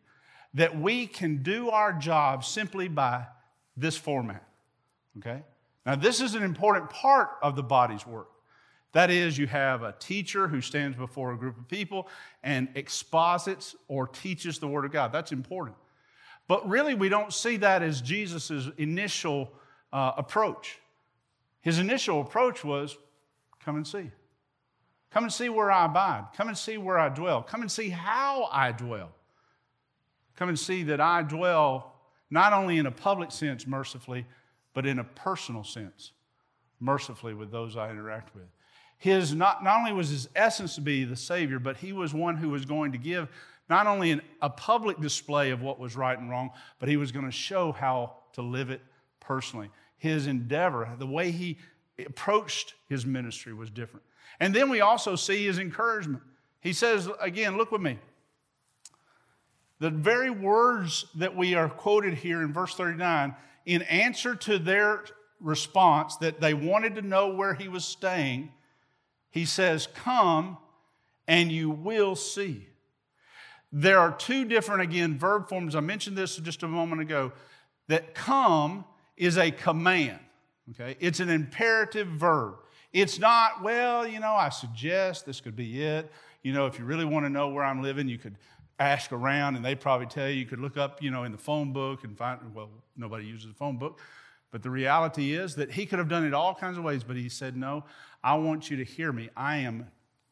that 0.54 0.78
we 0.78 1.08
can 1.08 1.44
do 1.44 1.70
our 1.70 1.94
job 1.94 2.44
simply 2.44 2.88
by 2.88 3.26
this 3.78 3.98
format. 3.98 4.44
Okay? 5.18 5.44
Now, 5.86 5.96
this 5.96 6.22
is 6.22 6.36
an 6.36 6.44
important 6.44 6.90
part 6.90 7.30
of 7.42 7.56
the 7.56 7.64
body's 7.64 8.06
work. 8.06 8.30
That 8.94 9.10
is, 9.10 9.38
you 9.38 9.48
have 9.48 9.84
a 9.84 9.94
teacher 9.94 10.48
who 10.48 10.60
stands 10.60 10.98
before 10.98 11.32
a 11.32 11.38
group 11.38 11.58
of 11.58 11.68
people 11.68 12.10
and 12.44 12.68
exposits 12.76 13.76
or 13.88 14.08
teaches 14.08 14.60
the 14.60 14.68
Word 14.68 14.84
of 14.84 14.92
God. 14.92 15.14
That's 15.14 15.32
important. 15.32 15.78
But 16.48 16.68
really, 16.68 16.94
we 16.94 17.08
don't 17.08 17.32
see 17.32 17.58
that 17.58 17.82
as 17.82 18.02
Jesus' 18.02 18.68
initial 18.78 19.54
uh, 19.94 20.12
approach. 20.18 20.80
His 21.62 21.80
initial 21.80 22.20
approach 22.22 22.66
was 22.66 22.98
come 23.64 23.78
and 23.78 23.88
see. 23.88 24.12
Come 25.12 25.24
and 25.24 25.32
see 25.32 25.48
where 25.48 25.72
I 25.72 25.86
abide. 25.86 26.26
Come 26.36 26.50
and 26.50 26.58
see 26.58 26.78
where 26.78 26.98
I 26.98 27.10
dwell. 27.10 27.44
Come 27.44 27.62
and 27.62 27.72
see 27.72 27.90
how 27.90 28.50
I 28.52 28.72
dwell. 28.72 29.12
Come 30.36 30.50
and 30.50 30.60
see 30.60 30.84
that 30.84 31.00
I 31.00 31.22
dwell 31.22 31.94
not 32.30 32.52
only 32.52 32.78
in 32.78 32.86
a 32.86 32.92
public 32.92 33.32
sense 33.32 33.68
mercifully, 33.68 34.26
but 34.74 34.86
in 34.86 35.00
a 35.00 35.04
personal 35.04 35.64
sense 35.64 36.12
mercifully 36.80 37.34
with 37.34 37.52
those 37.52 37.78
I 37.78 37.90
interact 37.92 38.34
with 38.34 38.46
his 39.02 39.34
not, 39.34 39.64
not 39.64 39.80
only 39.80 39.94
was 39.94 40.10
his 40.10 40.30
essence 40.36 40.76
to 40.76 40.82
be 40.82 41.06
the 41.06 41.16
Savior, 41.16 41.58
but 41.58 41.76
he 41.76 41.92
was 41.92 42.14
one 42.14 42.38
who 42.38 42.50
was 42.50 42.66
going 42.66 42.92
to 42.92 43.00
give 43.00 43.30
not 43.68 43.88
only 43.88 44.12
an, 44.12 44.22
a 44.44 44.50
public 44.50 45.02
display 45.02 45.50
of 45.50 45.60
what 45.60 45.80
was 45.80 45.96
right 45.96 46.20
and 46.20 46.30
wrong, 46.30 46.52
but 46.78 46.88
he 46.88 46.98
was 46.98 47.12
going 47.12 47.26
to 47.26 47.32
show 47.32 47.72
how 47.72 48.14
to 48.34 48.44
live 48.44 48.70
it 48.70 48.80
personally. 49.20 49.72
His 49.98 50.28
endeavor, 50.28 50.88
the 51.00 51.08
way 51.08 51.32
he 51.32 51.58
approached 52.06 52.76
his 52.90 53.04
ministry 53.04 53.54
was 53.54 53.72
different. 53.72 54.06
And 54.40 54.54
then 54.54 54.70
we 54.70 54.82
also 54.82 55.16
see 55.16 55.48
his 55.48 55.58
encouragement. 55.58 56.22
He 56.60 56.72
says, 56.72 57.10
again, 57.20 57.58
look 57.58 57.72
with 57.72 57.82
me. 57.82 57.98
The 59.80 59.90
very 59.90 60.30
words 60.30 61.08
that 61.16 61.36
we 61.36 61.56
are 61.56 61.70
quoted 61.70 62.14
here 62.14 62.44
in 62.44 62.54
verse 62.54 62.76
39, 62.76 63.36
in 63.66 63.82
answer 63.82 64.36
to 64.36 64.60
their 64.60 65.06
response 65.40 66.18
that 66.18 66.40
they 66.40 66.54
wanted 66.54 66.94
to 66.98 67.02
know 67.02 67.34
where 67.34 67.56
he 67.56 67.68
was 67.68 67.84
staying, 67.84 68.52
he 69.32 69.46
says, 69.46 69.88
Come 69.88 70.58
and 71.28 71.52
you 71.52 71.70
will 71.70 72.16
see. 72.16 72.68
There 73.72 74.00
are 74.00 74.12
two 74.12 74.46
different, 74.46 74.82
again, 74.82 75.18
verb 75.18 75.48
forms. 75.48 75.76
I 75.76 75.80
mentioned 75.80 76.18
this 76.18 76.36
just 76.36 76.62
a 76.64 76.68
moment 76.68 77.02
ago. 77.02 77.32
That 77.88 78.14
come 78.14 78.86
is 79.18 79.38
a 79.38 79.52
command, 79.52 80.20
okay? 80.72 80.98
It's 81.00 81.20
an 81.20 81.30
imperative 81.30 82.08
verb. 82.08 82.56
It's 82.94 83.20
not, 83.20 83.62
well, 83.64 84.06
you 84.06 84.20
know, 84.20 84.34
I 84.34 84.50
suggest 84.50 85.26
this 85.26 85.40
could 85.40 85.56
be 85.56 85.82
it. 85.82 86.12
You 86.44 86.54
know, 86.54 86.66
if 86.68 86.80
you 86.80 86.86
really 86.86 87.06
want 87.06 87.26
to 87.26 87.30
know 87.30 87.50
where 87.50 87.64
I'm 87.64 87.82
living, 87.82 88.08
you 88.08 88.18
could 88.18 88.36
ask 88.80 89.12
around 89.12 89.56
and 89.56 89.64
they'd 89.64 89.80
probably 89.80 90.08
tell 90.08 90.28
you. 90.28 90.36
You 90.36 90.46
could 90.46 90.60
look 90.60 90.76
up, 90.76 91.02
you 91.02 91.12
know, 91.12 91.24
in 91.24 91.32
the 91.32 91.38
phone 91.38 91.72
book 91.72 92.04
and 92.04 92.18
find, 92.18 92.40
well, 92.54 92.70
nobody 92.98 93.26
uses 93.26 93.48
the 93.48 93.54
phone 93.54 93.78
book. 93.78 94.00
But 94.52 94.64
the 94.64 94.70
reality 94.70 95.34
is 95.34 95.56
that 95.56 95.72
he 95.72 95.86
could 95.86 96.00
have 96.00 96.10
done 96.10 96.26
it 96.26 96.34
all 96.34 96.54
kinds 96.54 96.78
of 96.78 96.84
ways, 96.84 97.04
but 97.04 97.16
he 97.16 97.30
said, 97.30 97.56
No, 97.56 97.86
I 98.24 98.36
want 98.36 98.70
you 98.70 98.78
to 98.78 98.84
hear 98.84 99.12
me. 99.12 99.30
I 99.36 99.58
am, 99.58 99.88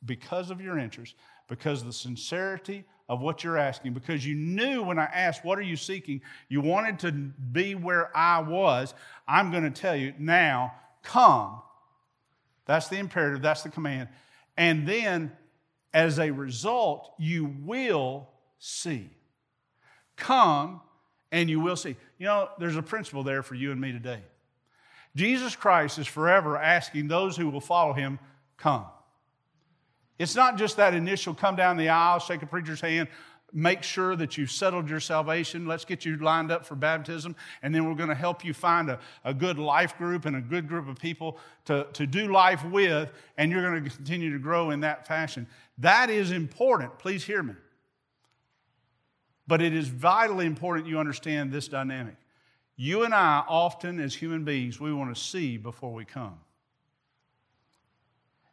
because 0.05 0.51
of 0.51 0.61
your 0.61 0.77
interest, 0.77 1.15
because 1.47 1.81
of 1.81 1.87
the 1.87 1.93
sincerity 1.93 2.85
of 3.07 3.21
what 3.21 3.43
you're 3.43 3.57
asking, 3.57 3.93
because 3.93 4.25
you 4.25 4.35
knew 4.35 4.83
when 4.83 4.99
I 4.99 5.05
asked, 5.05 5.43
What 5.43 5.57
are 5.57 5.63
you 5.63 5.75
seeking? 5.75 6.21
You 6.47 6.61
wanted 6.61 6.99
to 6.99 7.11
be 7.11 7.75
where 7.75 8.15
I 8.15 8.39
was. 8.39 8.93
I'm 9.27 9.51
going 9.51 9.63
to 9.63 9.71
tell 9.71 9.95
you 9.95 10.13
now, 10.19 10.73
come. 11.03 11.61
That's 12.65 12.87
the 12.87 12.97
imperative, 12.97 13.41
that's 13.41 13.63
the 13.63 13.69
command. 13.69 14.09
And 14.55 14.87
then, 14.87 15.31
as 15.93 16.19
a 16.19 16.29
result, 16.31 17.13
you 17.17 17.55
will 17.65 18.29
see. 18.59 19.09
Come 20.15 20.81
and 21.31 21.49
you 21.49 21.59
will 21.59 21.75
see. 21.75 21.95
You 22.17 22.25
know, 22.25 22.49
there's 22.59 22.75
a 22.75 22.83
principle 22.83 23.23
there 23.23 23.41
for 23.41 23.55
you 23.55 23.71
and 23.71 23.79
me 23.81 23.91
today. 23.91 24.21
Jesus 25.15 25.55
Christ 25.55 25.97
is 25.97 26.07
forever 26.07 26.57
asking 26.57 27.07
those 27.07 27.35
who 27.35 27.49
will 27.49 27.61
follow 27.61 27.93
him, 27.93 28.19
come. 28.57 28.85
It's 30.17 30.35
not 30.35 30.57
just 30.57 30.77
that 30.77 30.93
initial 30.93 31.33
come 31.33 31.55
down 31.55 31.77
the 31.77 31.89
aisle, 31.89 32.19
shake 32.19 32.41
a 32.41 32.45
preacher's 32.45 32.81
hand, 32.81 33.07
make 33.53 33.83
sure 33.83 34.15
that 34.15 34.37
you've 34.37 34.51
settled 34.51 34.89
your 34.89 34.99
salvation. 34.99 35.65
Let's 35.65 35.85
get 35.85 36.05
you 36.05 36.17
lined 36.17 36.51
up 36.51 36.65
for 36.65 36.75
baptism, 36.75 37.35
and 37.63 37.73
then 37.73 37.85
we're 37.85 37.95
going 37.95 38.09
to 38.09 38.15
help 38.15 38.43
you 38.43 38.53
find 38.53 38.89
a, 38.89 38.99
a 39.23 39.33
good 39.33 39.57
life 39.57 39.97
group 39.97 40.25
and 40.25 40.35
a 40.35 40.41
good 40.41 40.67
group 40.67 40.87
of 40.87 40.97
people 40.97 41.39
to, 41.65 41.87
to 41.93 42.05
do 42.05 42.31
life 42.31 42.63
with, 42.65 43.11
and 43.37 43.51
you're 43.51 43.61
going 43.61 43.83
to 43.83 43.89
continue 43.89 44.31
to 44.33 44.39
grow 44.39 44.71
in 44.71 44.81
that 44.81 45.07
fashion. 45.07 45.47
That 45.77 46.09
is 46.09 46.31
important. 46.31 46.99
Please 46.99 47.23
hear 47.23 47.41
me. 47.41 47.53
But 49.47 49.61
it 49.61 49.73
is 49.73 49.87
vitally 49.87 50.45
important 50.45 50.87
you 50.87 50.99
understand 50.99 51.51
this 51.51 51.67
dynamic. 51.67 52.15
You 52.81 53.03
and 53.03 53.13
I, 53.13 53.43
often 53.45 53.99
as 53.99 54.15
human 54.15 54.45
beings, 54.45 54.79
we 54.79 54.93
want 54.93 55.13
to 55.13 55.21
see 55.21 55.57
before 55.57 55.93
we 55.93 56.05
come. 56.05 56.39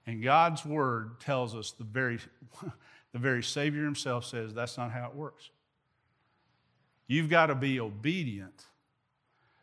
And 0.04 0.20
God's 0.20 0.64
word 0.64 1.20
tells 1.20 1.54
us 1.54 1.70
the 1.70 1.84
very, 1.84 2.18
the 3.12 3.20
very 3.20 3.44
Savior 3.44 3.84
himself 3.84 4.24
says 4.24 4.52
that's 4.52 4.76
not 4.76 4.90
how 4.90 5.06
it 5.06 5.14
works. 5.14 5.50
You've 7.06 7.30
got 7.30 7.46
to 7.46 7.54
be 7.54 7.78
obedient 7.78 8.64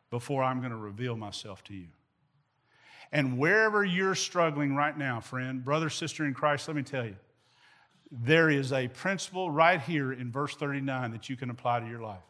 before 0.09 0.41
I'm 0.41 0.59
going 0.59 0.71
to 0.71 0.77
reveal 0.77 1.17
myself 1.17 1.61
to 1.65 1.73
you. 1.73 1.89
And 3.11 3.37
wherever 3.37 3.83
you're 3.83 4.15
struggling 4.15 4.77
right 4.77 4.97
now, 4.97 5.19
friend, 5.19 5.61
brother, 5.61 5.89
sister 5.89 6.25
in 6.25 6.33
Christ, 6.33 6.69
let 6.69 6.77
me 6.77 6.83
tell 6.83 7.03
you, 7.03 7.17
there 8.09 8.49
is 8.49 8.71
a 8.71 8.87
principle 8.87 9.51
right 9.51 9.81
here 9.81 10.13
in 10.13 10.31
verse 10.31 10.55
39 10.55 11.11
that 11.11 11.29
you 11.29 11.35
can 11.35 11.49
apply 11.49 11.81
to 11.81 11.85
your 11.85 11.99
life. 11.99 12.23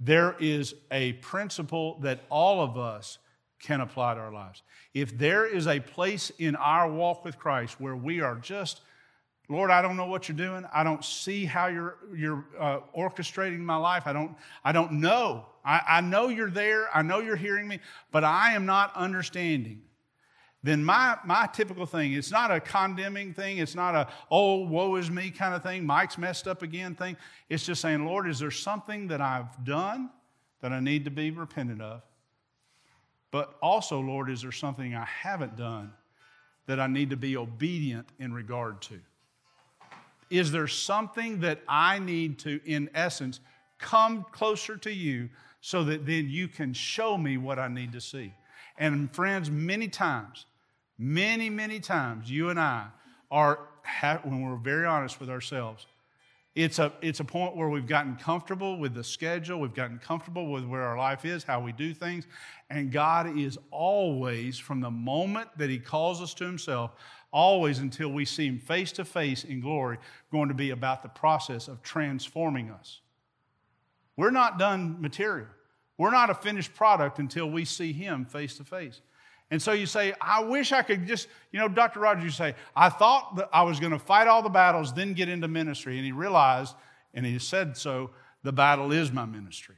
There 0.00 0.34
is 0.40 0.74
a 0.90 1.12
principle 1.14 1.98
that 2.00 2.24
all 2.30 2.62
of 2.62 2.78
us 2.78 3.18
can 3.60 3.82
apply 3.82 4.14
to 4.14 4.20
our 4.20 4.32
lives. 4.32 4.62
If 4.94 5.16
there 5.18 5.46
is 5.46 5.66
a 5.66 5.78
place 5.78 6.32
in 6.38 6.56
our 6.56 6.90
walk 6.90 7.24
with 7.24 7.38
Christ 7.38 7.78
where 7.78 7.94
we 7.94 8.20
are 8.20 8.36
just 8.36 8.80
Lord, 9.50 9.72
I 9.72 9.82
don't 9.82 9.96
know 9.96 10.06
what 10.06 10.28
you're 10.28 10.36
doing. 10.36 10.64
I 10.72 10.84
don't 10.84 11.04
see 11.04 11.44
how 11.44 11.66
you're, 11.66 11.96
you're 12.14 12.44
uh, 12.56 12.78
orchestrating 12.96 13.58
my 13.58 13.74
life. 13.74 14.04
I 14.06 14.12
don't, 14.12 14.36
I 14.64 14.70
don't 14.70 14.92
know. 14.92 15.44
I, 15.64 15.80
I 15.88 16.00
know 16.02 16.28
you're 16.28 16.50
there. 16.50 16.88
I 16.94 17.02
know 17.02 17.18
you're 17.18 17.34
hearing 17.34 17.66
me, 17.66 17.80
but 18.12 18.22
I 18.22 18.54
am 18.54 18.64
not 18.64 18.94
understanding. 18.94 19.82
Then 20.62 20.84
my, 20.84 21.16
my 21.24 21.48
typical 21.52 21.86
thing, 21.86 22.12
it's 22.12 22.30
not 22.30 22.50
a 22.50 22.60
condemning 22.60 23.32
thing. 23.32 23.58
It's 23.58 23.74
not 23.74 23.94
a, 23.94 24.08
oh, 24.30 24.66
woe 24.66 24.96
is 24.96 25.10
me 25.10 25.30
kind 25.30 25.54
of 25.54 25.62
thing. 25.62 25.86
Mike's 25.86 26.18
messed 26.18 26.46
up 26.46 26.62
again 26.62 26.94
thing. 26.94 27.16
It's 27.48 27.64
just 27.64 27.80
saying, 27.80 28.04
Lord, 28.04 28.28
is 28.28 28.38
there 28.38 28.50
something 28.50 29.08
that 29.08 29.22
I've 29.22 29.64
done 29.64 30.10
that 30.60 30.70
I 30.72 30.80
need 30.80 31.06
to 31.06 31.10
be 31.10 31.30
repentant 31.30 31.80
of? 31.80 32.02
But 33.30 33.54
also, 33.62 34.00
Lord, 34.00 34.28
is 34.28 34.42
there 34.42 34.52
something 34.52 34.94
I 34.94 35.06
haven't 35.06 35.56
done 35.56 35.92
that 36.66 36.78
I 36.78 36.88
need 36.88 37.10
to 37.10 37.16
be 37.16 37.36
obedient 37.38 38.08
in 38.18 38.34
regard 38.34 38.82
to? 38.82 39.00
Is 40.28 40.52
there 40.52 40.68
something 40.68 41.40
that 41.40 41.60
I 41.68 41.98
need 41.98 42.38
to, 42.40 42.60
in 42.66 42.90
essence, 42.94 43.40
come 43.78 44.26
closer 44.30 44.76
to 44.76 44.92
you 44.92 45.30
so 45.62 45.84
that 45.84 46.06
then 46.06 46.28
you 46.28 46.48
can 46.48 46.74
show 46.74 47.16
me 47.16 47.38
what 47.38 47.58
I 47.58 47.68
need 47.68 47.92
to 47.92 48.00
see? 48.00 48.34
And 48.78 49.10
friends, 49.10 49.50
many 49.50 49.88
times, 49.88 50.46
many, 51.00 51.48
many 51.48 51.80
times, 51.80 52.30
you 52.30 52.50
and 52.50 52.60
I 52.60 52.88
are, 53.30 53.58
when 54.22 54.42
we're 54.42 54.56
very 54.56 54.84
honest 54.84 55.18
with 55.18 55.30
ourselves, 55.30 55.86
it's 56.54 56.78
a, 56.78 56.92
it's 57.00 57.20
a 57.20 57.24
point 57.24 57.56
where 57.56 57.68
we've 57.68 57.86
gotten 57.86 58.16
comfortable 58.16 58.78
with 58.78 58.92
the 58.92 59.02
schedule, 59.02 59.60
we've 59.60 59.74
gotten 59.74 59.98
comfortable 59.98 60.50
with 60.50 60.64
where 60.64 60.82
our 60.82 60.98
life 60.98 61.24
is, 61.24 61.42
how 61.42 61.60
we 61.60 61.72
do 61.72 61.94
things, 61.94 62.26
and 62.68 62.92
God 62.92 63.38
is 63.38 63.56
always, 63.70 64.58
from 64.58 64.80
the 64.80 64.90
moment 64.90 65.48
that 65.56 65.70
He 65.70 65.78
calls 65.78 66.20
us 66.20 66.34
to 66.34 66.44
Himself, 66.44 66.92
always 67.32 67.78
until 67.78 68.10
we 68.10 68.24
see 68.24 68.46
Him 68.46 68.58
face 68.58 68.92
to 68.92 69.04
face 69.04 69.44
in 69.44 69.60
glory, 69.60 69.96
going 70.30 70.48
to 70.48 70.54
be 70.54 70.70
about 70.70 71.02
the 71.02 71.08
process 71.08 71.66
of 71.66 71.82
transforming 71.82 72.70
us. 72.70 73.00
We're 74.16 74.30
not 74.30 74.58
done 74.58 75.00
material. 75.00 75.46
We're 75.96 76.10
not 76.10 76.30
a 76.30 76.34
finished 76.34 76.74
product 76.74 77.18
until 77.18 77.48
we 77.48 77.64
see 77.64 77.92
Him 77.92 78.26
face 78.26 78.56
to 78.58 78.64
face. 78.64 79.00
And 79.50 79.60
so 79.60 79.72
you 79.72 79.86
say, 79.86 80.14
I 80.20 80.42
wish 80.42 80.70
I 80.70 80.82
could 80.82 81.06
just, 81.06 81.26
you 81.50 81.58
know, 81.58 81.68
Dr. 81.68 82.00
Rogers, 82.00 82.24
you 82.24 82.30
say, 82.30 82.54
I 82.76 82.88
thought 82.88 83.36
that 83.36 83.48
I 83.52 83.62
was 83.62 83.80
going 83.80 83.92
to 83.92 83.98
fight 83.98 84.28
all 84.28 84.42
the 84.42 84.48
battles, 84.48 84.92
then 84.92 85.12
get 85.12 85.28
into 85.28 85.48
ministry. 85.48 85.96
And 85.96 86.04
he 86.04 86.12
realized, 86.12 86.76
and 87.14 87.26
he 87.26 87.38
said 87.38 87.76
so, 87.76 88.10
the 88.44 88.52
battle 88.52 88.92
is 88.92 89.10
my 89.10 89.24
ministry. 89.24 89.74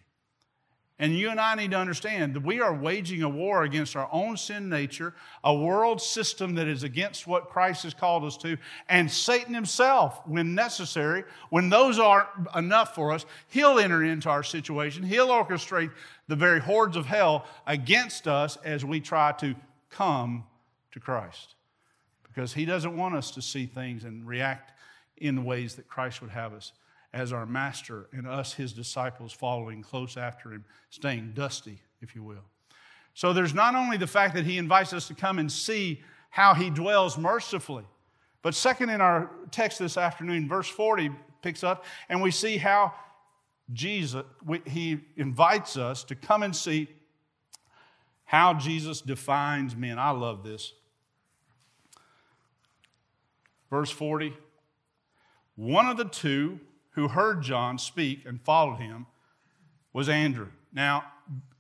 And 0.99 1.19
you 1.19 1.31
and 1.31 1.41
I 1.41 1.57
need 1.57 1.73
to 1.73 1.79
understand 1.79 2.35
that 2.35 2.45
we 2.45 2.61
are 2.61 2.73
waging 2.73 3.25
a 3.25 3.29
war 3.29 3.65
against 3.65 3.97
our 3.97 4.09
own 4.13 4.37
sin 4.37 4.69
nature, 4.69 5.15
a 5.43 5.53
world 5.53 6.01
system 6.01 6.55
that 6.55 6.69
is 6.69 6.85
against 6.85 7.27
what 7.27 7.49
Christ 7.49 7.83
has 7.83 7.93
called 7.93 8.25
us 8.25 8.37
to, 8.37 8.57
and 8.89 9.11
Satan 9.11 9.53
himself, 9.53 10.21
when 10.27 10.55
necessary, 10.55 11.25
when 11.51 11.71
those 11.71 11.99
aren't 11.99 12.29
enough 12.55 12.95
for 12.95 13.11
us, 13.11 13.27
he'll 13.49 13.81
enter 13.81 14.05
into 14.05 14.29
our 14.29 14.45
situation. 14.45 15.03
He'll 15.03 15.29
orchestrate 15.29 15.91
the 16.33 16.37
very 16.37 16.61
hordes 16.61 16.97
of 16.97 17.05
hell 17.05 17.45
against 17.67 18.27
us 18.27 18.57
as 18.65 18.87
we 18.87 19.01
try 19.01 19.33
to 19.33 19.55
come 19.91 20.45
to 20.91 20.99
Christ. 20.99 21.57
Because 22.23 22.55
he 22.55 22.65
doesn't 22.65 22.97
want 22.97 23.15
us 23.15 23.33
to 23.33 23.43
see 23.43 23.67
things 23.67 24.05
and 24.05 24.27
react 24.27 24.73
in 25.19 25.35
the 25.35 25.43
ways 25.43 25.75
that 25.75 25.89
Christ 25.89 26.23
would 26.23 26.31
have 26.31 26.55
us 26.55 26.73
as 27.13 27.35
our 27.35 27.45
master 27.45 28.07
and 28.13 28.27
us, 28.27 28.55
his 28.55 28.73
disciples, 28.73 29.31
following 29.31 29.83
close 29.83 30.17
after 30.17 30.55
him, 30.55 30.65
staying 30.89 31.33
dusty, 31.35 31.83
if 32.01 32.15
you 32.15 32.23
will. 32.23 32.45
So 33.13 33.35
there's 33.35 33.53
not 33.53 33.75
only 33.75 33.99
the 33.99 34.07
fact 34.07 34.35
that 34.35 34.47
he 34.47 34.57
invites 34.57 34.95
us 34.95 35.09
to 35.09 35.15
come 35.15 35.39
and 35.39 35.53
see 35.53 36.01
how 36.31 36.55
he 36.55 36.71
dwells 36.71 37.19
mercifully, 37.19 37.85
but 38.41 38.55
second 38.55 38.89
in 38.89 39.03
our 39.03 39.31
text 39.51 39.81
this 39.81 39.99
afternoon, 39.99 40.49
verse 40.49 40.67
40 40.67 41.11
picks 41.43 41.63
up, 41.63 41.85
and 42.09 42.23
we 42.23 42.31
see 42.31 42.57
how 42.57 42.95
Jesus, 43.73 44.25
he 44.67 45.01
invites 45.17 45.77
us 45.77 46.05
to 46.05 46.15
come 46.15 46.43
and 46.43 46.55
see 46.55 46.89
how 48.25 48.55
Jesus 48.55 49.01
defines 49.01 49.77
men. 49.77 49.99
I 49.99 50.11
love 50.11 50.43
this. 50.43 50.73
Verse 53.71 53.91
40 53.91 54.35
One 55.57 55.87
of 55.87 55.97
the 55.97 56.05
two 56.05 56.61
who 56.91 57.09
heard 57.09 57.43
John 57.43 57.79
speak 57.79 58.25
and 58.27 58.41
followed 58.41 58.77
him 58.77 59.07
was 59.93 60.09
Andrew. 60.09 60.49
Now, 60.73 61.05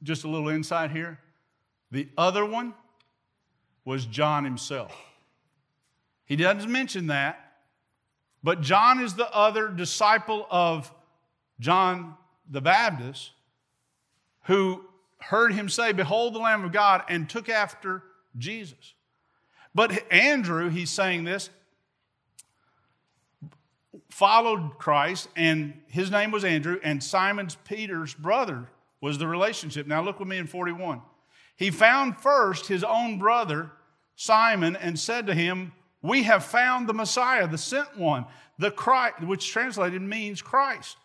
just 0.02 0.24
a 0.24 0.28
little 0.28 0.48
insight 0.48 0.90
here. 0.90 1.18
The 1.90 2.08
other 2.16 2.44
one 2.44 2.74
was 3.84 4.06
John 4.06 4.44
himself. 4.44 4.94
He 6.24 6.36
doesn't 6.36 6.70
mention 6.70 7.08
that, 7.08 7.52
but 8.42 8.60
John 8.62 9.00
is 9.00 9.14
the 9.14 9.30
other 9.34 9.68
disciple 9.68 10.46
of 10.50 10.90
John 11.62 12.16
the 12.50 12.60
Baptist 12.60 13.30
who 14.46 14.84
heard 15.18 15.54
him 15.54 15.68
say, 15.68 15.92
Behold 15.92 16.34
the 16.34 16.40
Lamb 16.40 16.64
of 16.64 16.72
God, 16.72 17.04
and 17.08 17.30
took 17.30 17.48
after 17.48 18.02
Jesus. 18.36 18.94
But 19.72 20.12
Andrew, 20.12 20.70
he's 20.70 20.90
saying 20.90 21.22
this, 21.22 21.50
followed 24.10 24.76
Christ, 24.78 25.28
and 25.36 25.80
his 25.86 26.10
name 26.10 26.32
was 26.32 26.44
Andrew, 26.44 26.80
and 26.82 27.00
Simon's 27.00 27.54
Peter's 27.64 28.12
brother 28.12 28.66
was 29.00 29.18
the 29.18 29.28
relationship. 29.28 29.86
Now 29.86 30.02
look 30.02 30.18
with 30.18 30.28
me 30.28 30.38
in 30.38 30.48
41. 30.48 31.00
He 31.54 31.70
found 31.70 32.16
first 32.16 32.66
his 32.66 32.82
own 32.82 33.20
brother, 33.20 33.70
Simon, 34.16 34.74
and 34.74 34.98
said 34.98 35.28
to 35.28 35.34
him, 35.34 35.70
We 36.02 36.24
have 36.24 36.44
found 36.44 36.88
the 36.88 36.94
Messiah, 36.94 37.46
the 37.46 37.56
sent 37.56 37.96
one, 37.96 38.26
the 38.58 38.72
Christ, 38.72 39.22
which 39.22 39.48
translated 39.48 40.02
means 40.02 40.42
Christ. 40.42 40.96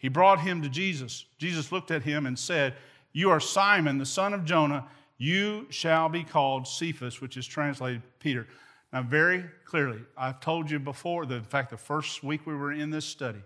He 0.00 0.08
brought 0.08 0.40
him 0.40 0.62
to 0.62 0.68
Jesus. 0.68 1.26
Jesus 1.38 1.70
looked 1.70 1.90
at 1.90 2.02
him 2.02 2.26
and 2.26 2.36
said, 2.36 2.74
You 3.12 3.30
are 3.30 3.38
Simon, 3.38 3.98
the 3.98 4.06
son 4.06 4.32
of 4.32 4.44
Jonah. 4.44 4.86
You 5.18 5.66
shall 5.68 6.08
be 6.08 6.24
called 6.24 6.66
Cephas, 6.66 7.20
which 7.20 7.36
is 7.36 7.46
translated 7.46 8.02
Peter. 8.18 8.48
Now, 8.94 9.02
very 9.02 9.44
clearly, 9.66 10.00
I've 10.16 10.40
told 10.40 10.70
you 10.70 10.78
before, 10.78 11.26
that 11.26 11.34
in 11.34 11.44
fact, 11.44 11.70
the 11.70 11.76
first 11.76 12.24
week 12.24 12.46
we 12.46 12.54
were 12.54 12.72
in 12.72 12.88
this 12.88 13.04
study, 13.04 13.42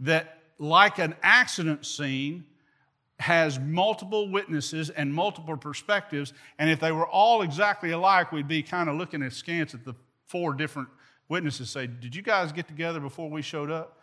that 0.00 0.42
like 0.58 0.98
an 0.98 1.16
accident 1.22 1.86
scene 1.86 2.44
has 3.18 3.58
multiple 3.58 4.30
witnesses 4.30 4.90
and 4.90 5.12
multiple 5.12 5.56
perspectives, 5.56 6.34
and 6.58 6.68
if 6.68 6.78
they 6.78 6.92
were 6.92 7.06
all 7.06 7.40
exactly 7.40 7.92
alike, 7.92 8.30
we'd 8.30 8.46
be 8.46 8.62
kind 8.62 8.90
of 8.90 8.96
looking 8.96 9.22
askance 9.22 9.74
at 9.74 9.84
the 9.84 9.94
four 10.26 10.52
different 10.52 10.88
witnesses. 11.30 11.70
Say, 11.70 11.86
did 11.86 12.14
you 12.14 12.22
guys 12.22 12.52
get 12.52 12.68
together 12.68 13.00
before 13.00 13.30
we 13.30 13.40
showed 13.40 13.70
up? 13.70 13.97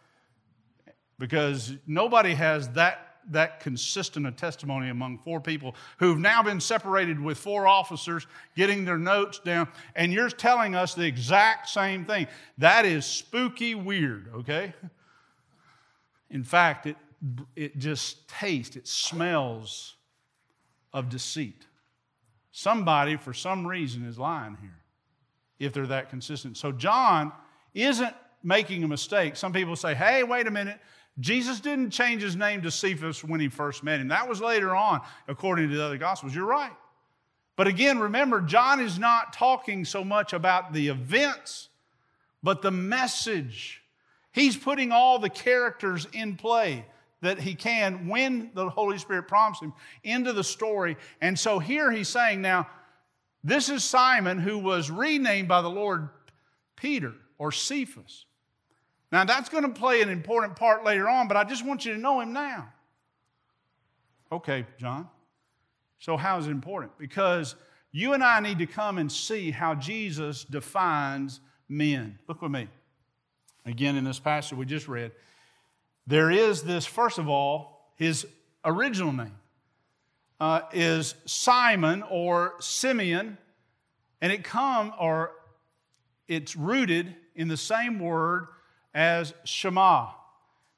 Because 1.18 1.74
nobody 1.88 2.34
has 2.34 2.70
that 2.70 3.06
that 3.32 3.60
consistent 3.60 4.28
a 4.28 4.32
testimony 4.32 4.90
among 4.90 5.18
four 5.18 5.40
people 5.40 5.76
who've 5.98 6.20
now 6.20 6.44
been 6.44 6.60
separated 6.60 7.20
with 7.20 7.38
four 7.38 7.68
officers 7.68 8.28
getting 8.56 8.86
their 8.86 8.98
notes 8.98 9.40
down, 9.40 9.68
and 9.96 10.14
you're 10.14 10.30
telling 10.30 10.76
us 10.76 10.94
the 10.94 11.06
exact 11.06 11.68
same 11.70 12.06
thing. 12.06 12.28
That 12.58 12.86
is 12.86 13.06
spooky 13.06 13.76
weird, 13.76 14.30
okay? 14.36 14.74
In 16.30 16.44
fact, 16.44 16.86
it, 16.86 16.98
it 17.56 17.78
just 17.78 18.28
tastes, 18.28 18.76
it 18.76 18.88
smells 18.88 19.96
of 20.94 21.10
deceit. 21.10 21.66
Somebody, 22.52 23.18
for 23.18 23.34
some 23.34 23.66
reason, 23.66 24.06
is 24.06 24.18
lying 24.18 24.58
here 24.62 24.80
if 25.60 25.74
they're 25.74 25.88
that 25.88 26.10
consistent. 26.10 26.58
So, 26.58 26.72
John 26.72 27.32
isn't 27.74 28.14
making 28.44 28.84
a 28.84 28.88
mistake. 28.88 29.36
Some 29.36 29.52
people 29.52 29.76
say, 29.76 29.96
hey, 29.96 30.24
wait 30.24 30.48
a 30.48 30.52
minute. 30.52 30.80
Jesus 31.20 31.60
didn't 31.62 31.92
change 31.92 32.22
his 32.22 32.36
name 32.36 32.62
to 32.64 32.72
Cephas 32.72 33.24
when 33.24 33.40
he 33.40 33.48
first 33.48 33.84
met 33.84 34.02
him. 34.02 34.10
That 34.10 34.28
was 34.28 34.42
later 34.42 34.76
on, 34.76 35.02
according 35.28 35.70
to 35.70 35.78
the 35.78 35.84
other 35.84 35.98
Gospels. 35.98 36.36
You're 36.36 36.46
right. 36.46 36.74
But 37.56 37.68
again, 37.68 38.00
remember, 38.00 38.42
John 38.42 38.82
is 38.82 39.00
not 39.00 39.32
talking 39.32 39.86
so 39.86 40.04
much 40.04 40.34
about 40.34 40.74
the 40.74 40.90
events, 40.90 41.70
but 42.44 42.62
the 42.62 42.72
message. 42.72 43.82
He's 44.34 44.58
putting 44.58 44.92
all 44.92 45.20
the 45.20 45.30
characters 45.30 46.06
in 46.12 46.36
play 46.36 46.86
that 47.22 47.40
he 47.40 47.56
can 47.56 48.10
when 48.10 48.52
the 48.54 48.70
Holy 48.70 48.98
Spirit 48.98 49.30
prompts 49.30 49.62
him 49.62 49.74
into 50.04 50.34
the 50.34 50.44
story. 50.44 50.98
And 51.22 51.40
so 51.40 51.60
here 51.60 51.90
he's 51.92 52.10
saying, 52.10 52.42
now, 52.42 52.68
this 53.42 53.70
is 53.70 53.84
Simon 53.84 54.38
who 54.38 54.58
was 54.58 54.92
renamed 54.92 55.48
by 55.48 55.62
the 55.62 55.70
Lord 55.70 56.10
Peter 56.76 57.14
or 57.38 57.54
Cephas. 57.54 58.26
Now, 59.16 59.24
that's 59.24 59.48
going 59.48 59.64
to 59.64 59.70
play 59.70 60.02
an 60.02 60.10
important 60.10 60.58
part 60.58 60.84
later 60.84 61.08
on, 61.08 61.30
but 61.30 61.38
I 61.38 61.46
just 61.46 61.66
want 61.66 61.86
you 61.86 61.94
to 61.94 61.98
know 61.98 62.20
him 62.20 62.34
now. 62.34 62.68
Okay, 64.30 64.66
John. 64.78 65.08
So, 66.00 66.18
how 66.18 66.38
is 66.38 66.48
it 66.48 66.52
important? 66.52 66.98
Because 66.98 67.56
you 67.94 68.12
and 68.12 68.22
I 68.22 68.42
need 68.42 68.58
to 68.58 68.66
come 68.66 68.98
and 68.98 69.10
see 69.10 69.52
how 69.52 69.74
Jesus 69.74 70.44
defines 70.44 71.40
men. 71.70 72.20
Look 72.28 72.42
with 72.42 72.52
me. 72.52 72.68
Again, 73.66 73.96
in 73.96 74.04
this 74.04 74.20
passage 74.20 74.58
we 74.58 74.66
just 74.66 74.90
read, 74.90 75.14
there 76.06 76.30
is 76.30 76.64
this, 76.64 76.86
first 76.86 77.18
of 77.18 77.30
all, 77.30 77.94
his 77.96 78.28
original 78.66 79.14
name 79.14 79.38
uh, 80.42 80.64
is 80.74 81.16
Simon 81.24 82.04
or 82.10 82.56
Simeon, 82.60 83.38
and 84.20 84.34
it 84.34 84.44
come 84.44 84.92
or 85.00 85.32
it's 86.28 86.58
rooted 86.58 87.16
in 87.34 87.48
the 87.48 87.56
same 87.56 87.98
word 88.00 88.48
as 88.96 89.34
Shema. 89.44 90.08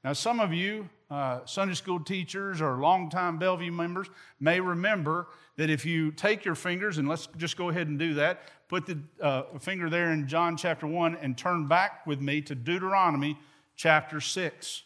Now, 0.03 0.13
some 0.13 0.39
of 0.39 0.51
you, 0.51 0.89
uh, 1.09 1.41
Sunday 1.45 1.75
school 1.75 1.99
teachers 1.99 2.59
or 2.59 2.77
longtime 2.79 3.37
Bellevue 3.37 3.71
members, 3.71 4.07
may 4.39 4.59
remember 4.59 5.27
that 5.55 5.69
if 5.69 5.85
you 5.85 6.11
take 6.11 6.43
your 6.43 6.55
fingers, 6.55 6.97
and 6.97 7.07
let's 7.07 7.27
just 7.37 7.55
go 7.55 7.69
ahead 7.69 7.87
and 7.87 7.97
do 7.97 8.15
that, 8.15 8.41
put 8.67 8.85
the 8.85 8.99
uh, 9.21 9.43
finger 9.59 9.89
there 9.89 10.11
in 10.11 10.27
John 10.27 10.57
chapter 10.57 10.87
1 10.87 11.17
and 11.21 11.37
turn 11.37 11.67
back 11.67 12.05
with 12.05 12.19
me 12.19 12.41
to 12.41 12.55
Deuteronomy 12.55 13.37
chapter 13.75 14.19
6. 14.19 14.83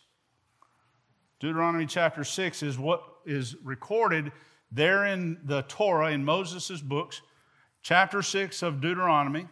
Deuteronomy 1.39 1.85
chapter 1.85 2.23
6 2.23 2.61
is 2.61 2.77
what 2.77 3.03
is 3.25 3.55
recorded 3.63 4.31
there 4.71 5.05
in 5.05 5.39
the 5.45 5.63
Torah, 5.63 6.11
in 6.11 6.23
Moses' 6.23 6.81
books, 6.81 7.21
chapter 7.81 8.21
6 8.21 8.61
of 8.61 8.81
Deuteronomy. 8.81 9.47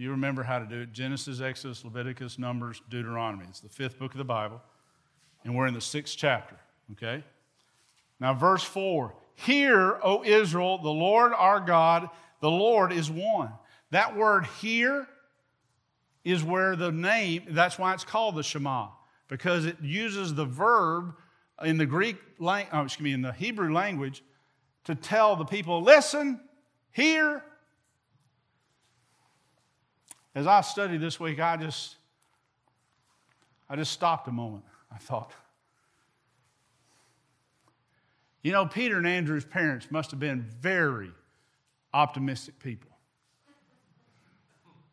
You 0.00 0.12
remember 0.12 0.42
how 0.42 0.58
to 0.58 0.64
do 0.64 0.80
it 0.80 0.92
Genesis, 0.92 1.42
Exodus, 1.42 1.84
Leviticus, 1.84 2.38
Numbers, 2.38 2.80
Deuteronomy. 2.88 3.44
It's 3.50 3.60
the 3.60 3.68
fifth 3.68 3.98
book 3.98 4.12
of 4.12 4.16
the 4.16 4.24
Bible, 4.24 4.62
and 5.44 5.54
we're 5.54 5.66
in 5.66 5.74
the 5.74 5.80
sixth 5.82 6.16
chapter, 6.16 6.56
okay? 6.92 7.22
Now, 8.18 8.32
verse 8.32 8.62
4 8.64 9.12
Hear, 9.34 10.00
O 10.02 10.24
Israel, 10.24 10.78
the 10.78 10.88
Lord 10.88 11.34
our 11.34 11.60
God, 11.60 12.08
the 12.40 12.50
Lord 12.50 12.94
is 12.94 13.10
one. 13.10 13.52
That 13.90 14.16
word 14.16 14.46
here 14.62 15.06
is 16.24 16.42
where 16.42 16.76
the 16.76 16.90
name, 16.90 17.44
that's 17.50 17.78
why 17.78 17.92
it's 17.92 18.04
called 18.04 18.36
the 18.36 18.42
Shema, 18.42 18.88
because 19.28 19.66
it 19.66 19.76
uses 19.82 20.34
the 20.34 20.46
verb 20.46 21.12
in 21.62 21.76
the 21.76 21.84
Greek, 21.84 22.16
oh, 22.40 22.56
excuse 22.56 23.04
me, 23.04 23.12
in 23.12 23.20
the 23.20 23.32
Hebrew 23.32 23.70
language 23.70 24.24
to 24.84 24.94
tell 24.94 25.36
the 25.36 25.44
people, 25.44 25.82
listen, 25.82 26.40
hear. 26.90 27.44
As 30.34 30.46
I 30.46 30.60
studied 30.60 31.00
this 31.00 31.18
week, 31.18 31.40
I 31.40 31.56
just, 31.56 31.96
I 33.68 33.76
just 33.76 33.92
stopped 33.92 34.28
a 34.28 34.32
moment. 34.32 34.64
I 34.92 34.98
thought, 34.98 35.32
you 38.42 38.52
know, 38.52 38.66
Peter 38.66 38.96
and 38.96 39.06
Andrew's 39.06 39.44
parents 39.44 39.90
must 39.90 40.10
have 40.12 40.20
been 40.20 40.42
very 40.60 41.10
optimistic 41.92 42.58
people 42.58 42.90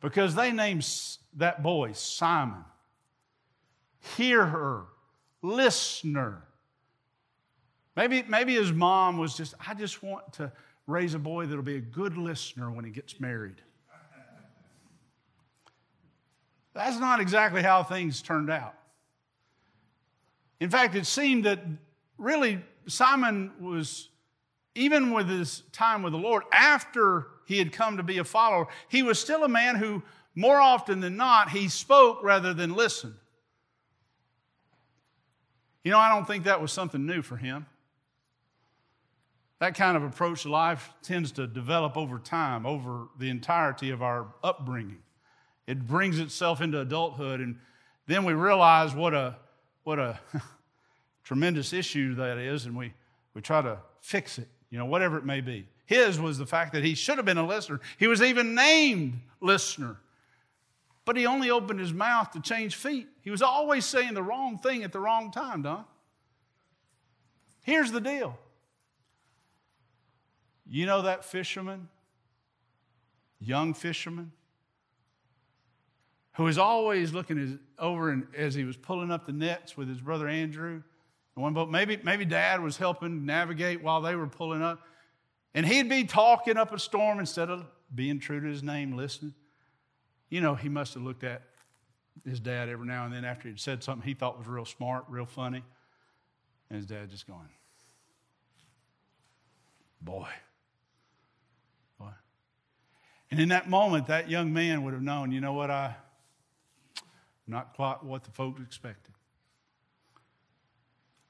because 0.02 0.36
they 0.36 0.52
named 0.52 0.88
that 1.36 1.64
boy 1.64 1.92
Simon. 1.94 2.66
Hear 4.16 4.46
her, 4.46 4.86
listener. 5.42 6.44
Maybe, 7.96 8.24
maybe 8.28 8.54
his 8.54 8.72
mom 8.72 9.18
was 9.18 9.36
just, 9.36 9.54
I 9.66 9.74
just 9.74 10.04
want 10.04 10.34
to 10.34 10.52
raise 10.86 11.14
a 11.14 11.20
boy 11.20 11.46
that'll 11.46 11.64
be 11.64 11.78
a 11.78 11.82
good 11.82 12.18
listener 12.18 12.72
when 12.72 12.86
he 12.86 12.92
gets 12.92 13.20
married. 13.20 13.62
That's 16.78 17.00
not 17.00 17.20
exactly 17.20 17.64
how 17.64 17.82
things 17.82 18.22
turned 18.22 18.52
out. 18.52 18.76
In 20.60 20.70
fact, 20.70 20.94
it 20.94 21.08
seemed 21.08 21.46
that 21.46 21.60
really 22.20 22.62
Simon 22.88 23.52
was, 23.60 24.10
even 24.76 25.12
with 25.12 25.28
his 25.28 25.64
time 25.72 26.04
with 26.04 26.14
the 26.14 26.20
Lord, 26.20 26.44
after 26.54 27.28
he 27.48 27.58
had 27.58 27.72
come 27.72 27.98
to 27.98 28.04
be 28.04 28.20
a 28.20 28.24
follower, 28.24 28.68
he 28.90 29.02
was 29.02 29.18
still 29.18 29.44
a 29.44 29.50
man 29.50 29.76
who, 29.76 30.04
more 30.36 30.62
often 30.62 31.00
than 31.00 31.18
not, 31.18 31.50
he 31.50 31.68
spoke 31.68 32.22
rather 32.22 32.54
than 32.54 32.76
listened. 32.76 33.16
You 35.84 35.92
know, 35.92 36.00
I 36.00 36.14
don't 36.14 36.28
think 36.28 36.44
that 36.44 36.62
was 36.62 36.72
something 36.72 37.08
new 37.08 37.24
for 37.24 37.38
him. 37.38 37.66
That 39.60 39.74
kind 39.74 39.98
of 39.98 40.04
approach 40.04 40.44
to 40.44 40.50
life 40.50 40.94
tends 41.02 41.32
to 41.34 41.48
develop 41.48 41.98
over 41.98 42.20
time, 42.20 42.68
over 42.68 43.08
the 43.18 43.30
entirety 43.30 43.90
of 43.90 44.04
our 44.04 44.28
upbringing. 44.44 45.00
It 45.68 45.86
brings 45.86 46.20
itself 46.20 46.62
into 46.62 46.80
adulthood, 46.80 47.42
and 47.42 47.60
then 48.08 48.24
we 48.24 48.34
realize 48.34 48.96
what 48.96 49.14
a, 49.14 49.36
what 49.84 50.00
a 50.00 50.20
tremendous 51.24 51.74
issue 51.74 52.16
that 52.16 52.38
is, 52.38 52.66
and 52.66 52.76
we, 52.76 52.94
we 53.34 53.42
try 53.42 53.62
to 53.62 53.78
fix 54.00 54.40
it, 54.40 54.48
you 54.70 54.78
know, 54.78 54.86
whatever 54.86 55.18
it 55.18 55.26
may 55.26 55.42
be. 55.42 55.68
His 55.86 56.20
was 56.20 56.38
the 56.38 56.46
fact 56.46 56.74
that 56.74 56.84
he 56.84 56.96
should 56.96 57.18
have 57.18 57.26
been 57.26 57.38
a 57.38 57.46
listener. 57.46 57.82
He 57.98 58.08
was 58.08 58.22
even 58.22 58.56
named 58.56 59.20
listener. 59.42 59.98
But 61.06 61.16
he 61.16 61.26
only 61.26 61.50
opened 61.50 61.80
his 61.80 61.94
mouth 61.94 62.32
to 62.32 62.42
change 62.42 62.76
feet. 62.76 63.08
He 63.22 63.30
was 63.30 63.42
always 63.42 63.86
saying 63.86 64.14
the 64.14 64.24
wrong 64.24 64.58
thing 64.58 64.84
at 64.84 64.92
the 64.92 65.00
wrong 65.00 65.32
time, 65.32 65.62
Don. 65.62 65.86
Here's 67.62 67.92
the 67.92 68.02
deal. 68.02 68.38
You 70.70 70.86
know 70.86 71.04
that 71.04 71.24
fisherman, 71.24 71.88
young 73.40 73.74
fisherman, 73.74 74.34
who 76.38 76.44
was 76.44 76.58
always 76.58 77.14
looking 77.14 77.60
over 77.78 78.12
and 78.12 78.28
as 78.36 78.56
he 78.56 78.64
was 78.64 78.78
pulling 78.78 79.12
up 79.12 79.26
the 79.26 79.34
nets 79.34 79.76
with 79.76 79.90
his 79.90 80.00
brother 80.00 80.28
Andrew 80.28 80.82
one 81.38 81.54
boat. 81.54 81.70
Maybe, 81.70 82.00
maybe 82.04 82.26
dad 82.26 82.62
was 82.62 82.78
helping 82.78 83.26
navigate 83.26 83.84
while 83.84 84.02
they 84.02 84.16
were 84.16 84.28
pulling 84.28 84.62
up. 84.62 84.82
And 85.54 85.66
he'd 85.66 85.90
be 85.90 86.04
talking 86.04 86.58
up 86.58 86.74
a 86.74 86.80
storm 86.80 87.20
instead 87.20 87.50
of 87.50 87.66
being 87.94 88.20
true 88.20 88.42
to 88.42 88.48
his 88.48 88.64
name, 88.64 88.96
listening. 88.96 89.34
You 90.30 90.42
know, 90.42 90.56
he 90.56 90.70
must 90.70 90.94
have 90.96 91.04
looked 91.04 91.24
at 91.24 91.44
his 92.26 92.40
dad 92.40 92.70
every 92.70 92.88
now 92.88 93.06
and 93.06 93.14
then 93.14 93.24
after 93.24 93.48
he'd 93.48 93.60
said 93.60 93.84
something 93.84 94.08
he 94.08 94.14
thought 94.14 94.38
was 94.38 94.48
real 94.48 94.66
smart, 94.66 95.06
real 95.08 95.26
funny. 95.26 95.64
And 96.70 96.78
his 96.78 96.86
dad 96.86 97.10
just 97.10 97.28
going, 97.28 97.50
Boy. 100.02 100.28
Boy. 102.00 102.12
And 103.32 103.40
in 103.40 103.50
that 103.50 103.70
moment, 103.70 104.08
that 104.08 104.30
young 104.30 104.54
man 104.54 104.84
would 104.84 104.94
have 104.94 105.02
known, 105.02 105.32
you 105.32 105.42
know 105.42 105.54
what, 105.54 105.72
I, 105.72 105.96
not 107.48 107.74
quite 107.74 108.04
what 108.04 108.24
the 108.24 108.32
folks 108.32 108.62
expected. 108.62 109.14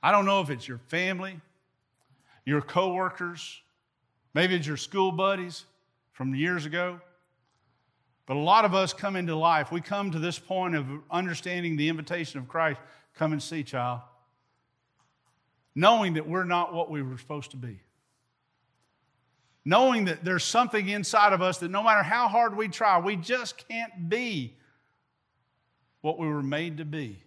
I 0.01 0.11
don't 0.11 0.25
know 0.25 0.41
if 0.41 0.49
it's 0.49 0.67
your 0.67 0.79
family, 0.87 1.39
your 2.45 2.61
coworkers, 2.61 3.61
maybe 4.33 4.55
it's 4.55 4.67
your 4.67 4.77
school 4.77 5.11
buddies 5.11 5.65
from 6.11 6.33
years 6.33 6.65
ago. 6.65 6.99
But 8.25 8.35
a 8.35 8.39
lot 8.39 8.65
of 8.65 8.73
us 8.73 8.93
come 8.93 9.15
into 9.15 9.35
life, 9.35 9.71
we 9.71 9.79
come 9.79 10.11
to 10.11 10.19
this 10.19 10.37
point 10.37 10.75
of 10.75 10.85
understanding 11.09 11.77
the 11.77 11.87
invitation 11.89 12.39
of 12.39 12.47
Christ 12.47 12.79
come 13.15 13.31
and 13.31 13.41
see, 13.41 13.63
child, 13.63 14.01
knowing 15.73 16.13
that 16.13 16.27
we're 16.27 16.43
not 16.43 16.73
what 16.73 16.91
we 16.91 17.01
were 17.01 17.17
supposed 17.17 17.51
to 17.51 17.57
be. 17.57 17.79
Knowing 19.65 20.05
that 20.05 20.23
there's 20.23 20.43
something 20.43 20.87
inside 20.87 21.33
of 21.33 21.41
us 21.41 21.57
that 21.57 21.71
no 21.71 21.83
matter 21.83 22.03
how 22.03 22.27
hard 22.27 22.55
we 22.55 22.67
try, 22.67 22.99
we 22.99 23.15
just 23.15 23.67
can't 23.67 24.09
be 24.09 24.55
what 26.01 26.17
we 26.19 26.27
were 26.27 26.43
made 26.43 26.77
to 26.77 26.85
be. 26.85 27.23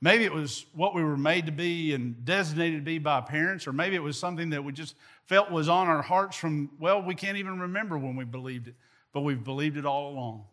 Maybe 0.00 0.24
it 0.24 0.32
was 0.32 0.64
what 0.74 0.94
we 0.94 1.02
were 1.02 1.16
made 1.16 1.46
to 1.46 1.52
be 1.52 1.92
and 1.92 2.24
designated 2.24 2.80
to 2.80 2.84
be 2.84 2.98
by 2.98 3.20
parents, 3.20 3.66
or 3.66 3.72
maybe 3.72 3.96
it 3.96 4.02
was 4.02 4.16
something 4.16 4.50
that 4.50 4.62
we 4.62 4.72
just 4.72 4.94
felt 5.26 5.50
was 5.50 5.68
on 5.68 5.88
our 5.88 6.02
hearts 6.02 6.36
from, 6.36 6.70
well, 6.78 7.02
we 7.02 7.14
can't 7.14 7.36
even 7.36 7.58
remember 7.58 7.98
when 7.98 8.14
we 8.14 8.24
believed 8.24 8.68
it, 8.68 8.74
but 9.12 9.22
we've 9.22 9.42
believed 9.42 9.76
it 9.76 9.84
all 9.84 10.10
along. 10.10 10.44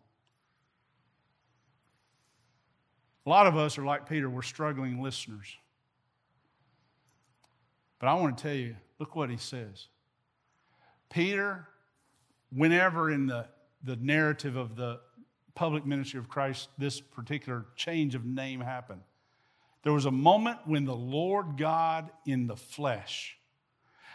A 3.24 3.28
lot 3.28 3.46
of 3.46 3.56
us 3.56 3.78
are 3.78 3.84
like 3.84 4.08
Peter, 4.08 4.28
we're 4.28 4.42
struggling 4.42 5.00
listeners. 5.02 5.56
But 7.98 8.08
I 8.08 8.14
want 8.14 8.36
to 8.36 8.42
tell 8.42 8.54
you, 8.54 8.76
look 8.98 9.14
what 9.14 9.30
he 9.30 9.36
says. 9.36 9.86
Peter, 11.08 11.68
whenever 12.50 13.10
in 13.10 13.26
the, 13.26 13.46
the 13.82 13.96
narrative 13.96 14.56
of 14.56 14.76
the 14.76 15.00
public 15.56 15.84
ministry 15.84 16.20
of 16.20 16.28
Christ, 16.28 16.68
this 16.78 17.00
particular 17.00 17.64
change 17.74 18.14
of 18.14 18.24
name 18.24 18.60
happened. 18.60 19.00
There 19.82 19.92
was 19.92 20.04
a 20.04 20.12
moment 20.12 20.58
when 20.66 20.84
the 20.84 20.94
Lord 20.94 21.56
God 21.56 22.10
in 22.26 22.46
the 22.46 22.56
flesh, 22.56 23.36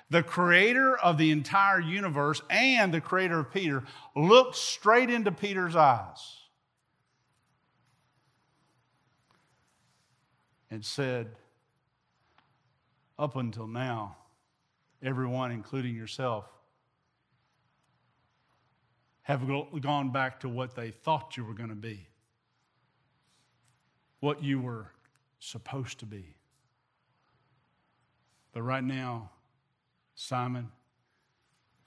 the 0.10 0.24
creator 0.24 0.96
of 0.98 1.18
the 1.18 1.32
entire 1.32 1.80
universe 1.80 2.42
and 2.50 2.94
the 2.94 3.02
creator 3.02 3.40
of 3.40 3.52
Peter, 3.52 3.84
looked 4.16 4.56
straight 4.56 5.10
into 5.10 5.32
Peter's 5.32 5.76
eyes 5.76 6.38
and 10.70 10.86
said, 10.86 11.32
Up 13.18 13.36
until 13.36 13.68
now, 13.68 14.18
everyone, 15.02 15.52
including 15.52 15.96
yourself, 15.96 16.46
have 19.24 19.48
gone 19.82 20.12
back 20.12 20.40
to 20.42 20.50
what 20.50 20.76
they 20.76 20.92
thought 20.92 21.38
you 21.38 21.46
were 21.46 21.54
going 21.54 21.70
to 21.70 21.76
be, 21.76 22.08
what 24.20 24.44
you 24.44 24.60
were 24.60 24.92
supposed 25.40 26.00
to 26.00 26.06
be. 26.06 26.36
But 28.54 28.64
right 28.64 28.84
now, 28.84 29.30
Simon, 30.16 30.70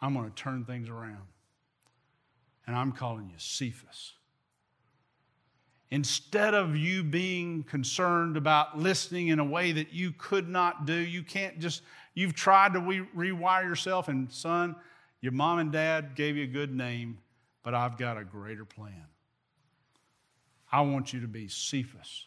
I'm 0.00 0.14
going 0.14 0.28
to 0.28 0.34
turn 0.34 0.64
things 0.64 0.88
around. 0.88 1.22
And 2.66 2.74
I'm 2.74 2.92
calling 2.92 3.28
you 3.28 3.36
Cephas. 3.36 4.12
Instead 5.90 6.54
of 6.54 6.74
you 6.74 7.04
being 7.04 7.62
concerned 7.62 8.36
about 8.36 8.78
listening 8.78 9.28
in 9.28 9.38
a 9.38 9.44
way 9.44 9.70
that 9.72 9.92
you 9.92 10.12
could 10.12 10.48
not 10.48 10.86
do, 10.86 10.94
you 10.94 11.22
can't 11.22 11.60
just, 11.60 11.82
you've 12.14 12.34
tried 12.34 12.72
to 12.72 12.80
re- 12.80 13.06
rewire 13.14 13.64
yourself, 13.64 14.08
and 14.08 14.32
son, 14.32 14.74
your 15.20 15.32
mom 15.32 15.58
and 15.58 15.70
dad 15.70 16.14
gave 16.14 16.36
you 16.36 16.44
a 16.44 16.48
good 16.48 16.74
name, 16.74 17.18
but 17.64 17.74
I've 17.74 17.96
got 17.96 18.16
a 18.18 18.24
greater 18.24 18.64
plan. 18.64 19.06
I 20.70 20.82
want 20.82 21.12
you 21.12 21.20
to 21.20 21.28
be 21.28 21.48
Cephas, 21.48 22.26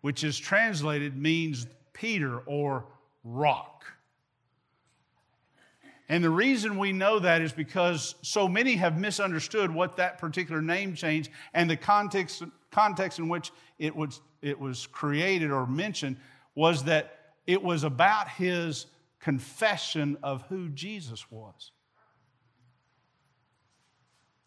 which 0.00 0.24
is 0.24 0.38
translated 0.38 1.16
means 1.16 1.66
Peter 1.92 2.38
or 2.40 2.86
rock. 3.24 3.84
And 6.08 6.22
the 6.22 6.30
reason 6.30 6.78
we 6.78 6.92
know 6.92 7.18
that 7.18 7.42
is 7.42 7.52
because 7.52 8.14
so 8.22 8.46
many 8.46 8.76
have 8.76 8.96
misunderstood 8.98 9.72
what 9.72 9.96
that 9.96 10.18
particular 10.18 10.62
name 10.62 10.94
change 10.94 11.30
and 11.52 11.68
the 11.68 11.76
context, 11.76 12.44
context 12.70 13.18
in 13.18 13.28
which 13.28 13.50
it 13.80 13.94
was, 13.96 14.20
it 14.40 14.60
was 14.60 14.86
created 14.86 15.50
or 15.50 15.66
mentioned 15.66 16.16
was 16.54 16.84
that 16.84 17.32
it 17.46 17.60
was 17.60 17.82
about 17.82 18.28
his 18.28 18.86
confession 19.18 20.16
of 20.22 20.42
who 20.42 20.68
Jesus 20.68 21.28
was. 21.30 21.72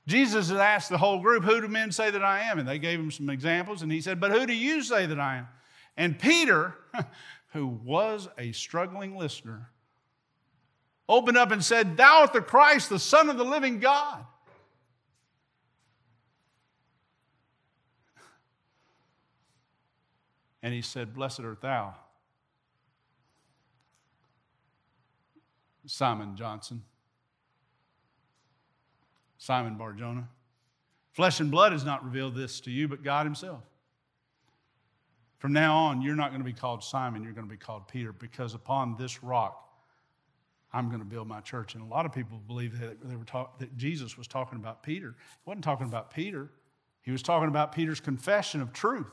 Jesus 0.10 0.50
had 0.50 0.58
asked 0.58 0.90
the 0.90 0.98
whole 0.98 1.20
group, 1.20 1.44
Who 1.44 1.62
do 1.62 1.68
men 1.68 1.92
say 1.92 2.10
that 2.10 2.24
I 2.24 2.40
am? 2.40 2.58
And 2.58 2.68
they 2.68 2.80
gave 2.80 3.00
him 3.00 3.12
some 3.12 3.30
examples, 3.30 3.84
and 3.84 3.92
he 3.92 4.02
said, 4.02 4.20
But 4.20 4.32
who 4.32 4.48
do 4.48 4.54
you 4.54 4.82
say 4.82 5.06
that 5.06 5.20
I 5.20 5.38
am? 5.38 5.48
And 5.96 6.18
Peter, 6.18 6.74
who 7.54 7.68
was 7.68 8.28
a 8.36 8.52
struggling 8.52 9.16
listener, 9.16 9.70
opened 11.08 11.38
up 11.38 11.52
and 11.52 11.64
said, 11.64 11.96
Thou 11.96 12.22
art 12.22 12.34
the 12.34 12.42
Christ, 12.42 12.90
the 12.90 12.98
Son 12.98 13.30
of 13.30 13.38
the 13.38 13.44
living 13.44 13.80
God. 13.80 14.26
And 20.64 20.74
he 20.74 20.82
said, 20.82 21.14
Blessed 21.14 21.42
art 21.42 21.62
thou, 21.62 21.94
Simon 25.86 26.36
Johnson. 26.36 26.82
Simon 29.40 29.76
Barjona. 29.76 30.28
Flesh 31.14 31.40
and 31.40 31.50
blood 31.50 31.72
has 31.72 31.84
not 31.84 32.06
revealed 32.06 32.36
this 32.36 32.60
to 32.62 32.72
you, 32.72 32.88
but 32.88 33.04
God 33.04 33.26
Himself. 33.26 33.64
From 35.40 35.54
now 35.54 35.76
on, 35.76 36.02
you're 36.02 36.16
not 36.16 36.30
going 36.30 36.42
to 36.42 36.46
be 36.46 36.54
called 36.54 36.84
Simon, 36.84 37.24
you're 37.24 37.34
going 37.34 37.48
to 37.48 37.52
be 37.52 37.58
called 37.58 37.88
Peter, 37.88 38.12
because 38.12 38.54
upon 38.54 38.96
this 38.98 39.24
rock, 39.24 39.66
I'm 40.72 40.90
going 40.90 41.00
to 41.00 41.06
build 41.06 41.28
my 41.28 41.40
church. 41.40 41.74
And 41.74 41.84
a 41.84 41.88
lot 41.88 42.06
of 42.06 42.12
people 42.12 42.40
believe 42.46 42.78
that, 42.80 42.98
they 43.02 43.16
were 43.16 43.24
talk, 43.24 43.58
that 43.60 43.76
Jesus 43.76 44.18
was 44.18 44.28
talking 44.28 44.60
about 44.60 44.84
Peter. 44.84 45.16
He 45.18 45.50
wasn't 45.50 45.64
talking 45.64 45.88
about 45.88 46.14
Peter, 46.14 46.52
he 47.02 47.12
was 47.12 47.24
talking 47.24 47.48
about 47.48 47.72
Peter's 47.72 48.02
confession 48.02 48.62
of 48.62 48.74
truth. 48.74 49.12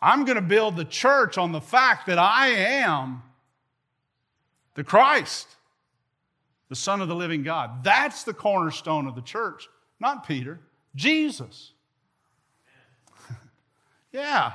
I'm 0.00 0.24
going 0.24 0.36
to 0.36 0.42
build 0.42 0.76
the 0.76 0.84
church 0.84 1.36
on 1.36 1.52
the 1.52 1.60
fact 1.60 2.06
that 2.06 2.18
I 2.18 2.48
am 2.48 3.22
the 4.74 4.82
Christ 4.82 5.48
the 6.72 6.76
Son 6.76 7.02
of 7.02 7.08
the 7.08 7.14
living 7.14 7.42
God. 7.42 7.84
That's 7.84 8.22
the 8.22 8.32
cornerstone 8.32 9.06
of 9.06 9.14
the 9.14 9.20
church, 9.20 9.68
not 10.00 10.26
Peter, 10.26 10.58
Jesus. 10.94 11.74
yeah, 14.10 14.54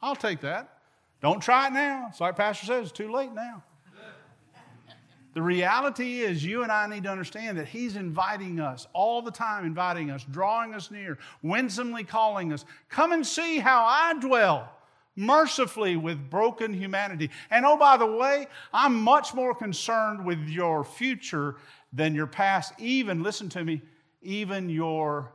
I'll 0.00 0.14
take 0.14 0.42
that. 0.42 0.78
Don't 1.20 1.40
try 1.40 1.66
it 1.66 1.72
now. 1.72 2.06
It's 2.10 2.20
like 2.20 2.36
Pastor 2.36 2.64
says, 2.66 2.82
it's 2.84 2.92
too 2.92 3.10
late 3.10 3.32
now. 3.32 3.64
The 5.34 5.42
reality 5.42 6.20
is, 6.20 6.44
you 6.44 6.62
and 6.62 6.70
I 6.70 6.86
need 6.86 7.02
to 7.02 7.10
understand 7.10 7.58
that 7.58 7.66
He's 7.66 7.96
inviting 7.96 8.60
us 8.60 8.86
all 8.92 9.20
the 9.20 9.32
time, 9.32 9.66
inviting 9.66 10.12
us, 10.12 10.24
drawing 10.30 10.74
us 10.74 10.92
near, 10.92 11.18
winsomely 11.42 12.04
calling 12.04 12.52
us. 12.52 12.64
Come 12.88 13.10
and 13.10 13.26
see 13.26 13.58
how 13.58 13.84
I 13.84 14.14
dwell 14.20 14.70
mercifully 15.18 15.96
with 15.96 16.30
broken 16.30 16.72
humanity. 16.72 17.28
And 17.50 17.66
oh, 17.66 17.76
by 17.76 17.96
the 17.96 18.06
way, 18.06 18.46
I'm 18.72 19.02
much 19.02 19.34
more 19.34 19.52
concerned 19.52 20.24
with 20.24 20.48
your 20.48 20.84
future 20.84 21.56
than 21.92 22.14
your 22.14 22.28
past, 22.28 22.72
even, 22.78 23.22
listen 23.24 23.48
to 23.50 23.64
me, 23.64 23.82
even 24.22 24.68
your 24.68 25.32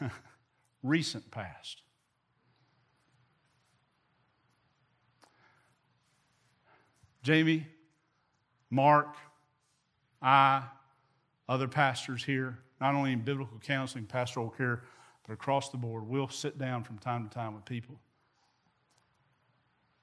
recent 0.82 1.30
past. 1.30 1.82
Jamie, 7.22 7.66
Mark, 8.70 9.16
I, 10.22 10.62
other 11.46 11.68
pastors 11.68 12.24
here, 12.24 12.58
not 12.80 12.94
only 12.94 13.12
in 13.12 13.20
biblical 13.20 13.58
counseling, 13.58 14.06
pastoral 14.06 14.48
care, 14.48 14.84
but 15.26 15.34
across 15.34 15.68
the 15.68 15.76
board, 15.76 16.08
we'll 16.08 16.28
sit 16.28 16.58
down 16.58 16.84
from 16.84 16.96
time 16.98 17.28
to 17.28 17.34
time 17.34 17.54
with 17.54 17.66
people 17.66 18.00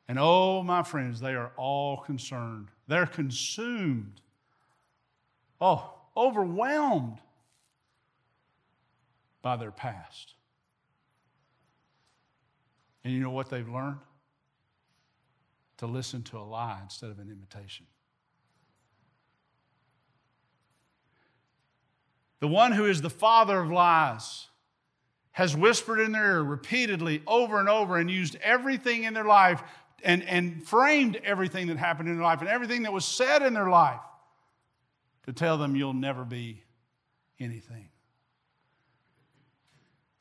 and 0.08 0.18
oh, 0.20 0.64
my 0.64 0.84
friends, 0.84 1.20
they 1.20 1.36
are 1.36 1.52
all 1.58 1.98
concerned. 1.98 2.70
They're 2.88 3.06
consumed. 3.06 4.22
Oh, 5.60 5.94
overwhelmed 6.16 7.20
by 9.42 9.58
their 9.58 9.72
past. 9.72 10.34
And 13.04 13.14
you 13.14 13.20
know 13.20 13.32
what 13.32 13.50
they've 13.50 13.68
learned? 13.68 14.00
To 15.78 15.88
listen 15.88 16.24
to 16.24 16.38
a 16.38 16.42
lie 16.44 16.80
instead 16.84 17.10
of 17.10 17.20
an 17.20 17.30
invitation. 17.30 17.86
The 22.40 22.48
one 22.48 22.72
who 22.72 22.86
is 22.86 23.02
the 23.02 23.10
father 23.10 23.60
of 23.60 23.72
lies 23.72 24.48
has 25.32 25.56
whispered 25.56 26.00
in 26.00 26.14
their 26.14 26.26
ear 26.26 26.44
repeatedly 26.44 27.22
over 27.28 27.60
and 27.60 27.70
over 27.70 27.98
and 27.98 28.10
used 28.10 28.36
everything 28.38 29.04
in 29.04 29.14
their 29.14 29.24
life 29.24 29.62
and, 30.04 30.24
and 30.24 30.66
framed 30.66 31.20
everything 31.24 31.68
that 31.68 31.78
happened 31.78 32.10
in 32.10 32.16
their 32.16 32.24
life 32.24 32.42
and 32.42 32.50
everything 32.50 32.84
that 32.84 32.94
was 32.94 33.06
said 33.06 33.42
in 33.42 33.54
their 33.54 33.70
life 33.70 34.00
to 35.26 35.34
tell 35.34 35.58
them 35.58 35.76
you'll 35.76 35.94
never 35.94 36.24
be 36.24 36.64
anything. 37.40 37.90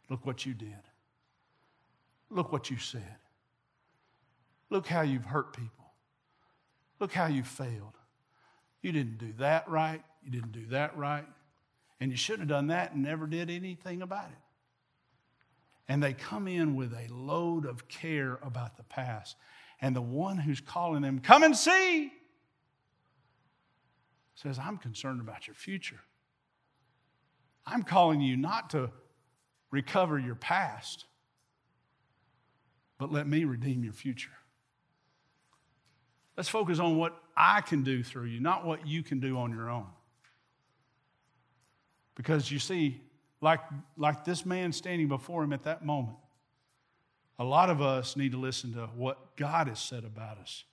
Look 0.09 0.25
what 0.25 0.47
you 0.47 0.55
did. 0.55 0.71
Look 2.31 2.53
what 2.53 2.71
you 2.71 2.79
said. 2.79 3.17
Look 4.71 4.87
how 4.87 5.03
you've 5.03 5.25
hurt 5.25 5.57
people. 5.57 5.93
Look 6.99 7.13
how 7.13 7.27
you 7.27 7.43
failed. 7.43 7.95
You 8.83 8.93
didn't 8.93 9.19
do 9.19 9.33
that 9.39 9.69
right. 9.69 10.03
You 10.25 10.31
didn't 10.31 10.53
do 10.53 10.67
that 10.71 10.97
right. 10.97 11.27
And 12.01 12.11
you 12.11 12.17
shouldn't 12.17 12.43
have 12.43 12.49
done 12.49 12.69
that 12.69 12.93
and 12.93 13.03
never 13.03 13.27
did 13.27 13.51
anything 13.51 14.03
about 14.03 14.27
it. 14.27 14.39
And 15.89 16.03
they 16.03 16.15
come 16.15 16.49
in 16.49 16.75
with 16.75 16.93
a 16.93 17.13
load 17.13 17.65
of 17.65 17.89
care 17.89 18.39
about 18.43 18.77
the 18.77 18.83
past 18.83 19.37
and 19.81 19.95
the 19.95 20.03
one 20.03 20.39
who's 20.39 20.61
calling 20.61 21.03
them, 21.03 21.19
come 21.19 21.43
and 21.43 21.57
see, 21.57 22.13
says, 24.35 24.59
I'm 24.59 24.77
concerned 24.79 25.21
about 25.21 25.47
your 25.47 25.55
future. 25.55 26.01
I'm 27.67 27.83
calling 27.83 28.21
you 28.21 28.37
not 28.37 28.71
to 28.71 28.91
recover 29.71 30.19
your 30.19 30.35
past, 30.35 31.07
but 32.99 33.13
let 33.13 33.27
me 33.27 33.45
redeem 33.45 33.83
your 33.83 33.93
future. 33.93 34.31
Let's 36.37 36.49
focus 36.49 36.79
on 36.79 36.97
what 36.97 37.19
I 37.37 37.61
can 37.63 37.83
do 37.83 38.03
through 38.03 38.27
you, 38.27 38.41
not 38.41 38.65
what 38.65 38.87
you 38.87 39.03
can 39.03 39.21
do 39.21 39.39
on 39.39 39.51
your 39.51 39.71
own. 39.71 39.87
Because 42.15 42.51
you 42.51 42.59
see, 42.59 43.01
like, 43.41 43.61
like 43.97 44.25
this 44.25 44.47
man 44.47 44.73
standing 44.73 45.09
before 45.09 45.43
him 45.43 45.53
at 45.53 45.65
that 45.65 45.85
moment, 45.85 46.17
a 47.39 47.45
lot 47.45 47.71
of 47.71 47.83
us 47.83 48.17
need 48.17 48.33
to 48.33 48.39
listen 48.39 48.73
to 48.75 48.87
what 48.97 49.37
God 49.37 49.69
has 49.69 49.79
said 49.79 50.05
about 50.05 50.39
us 50.39 50.65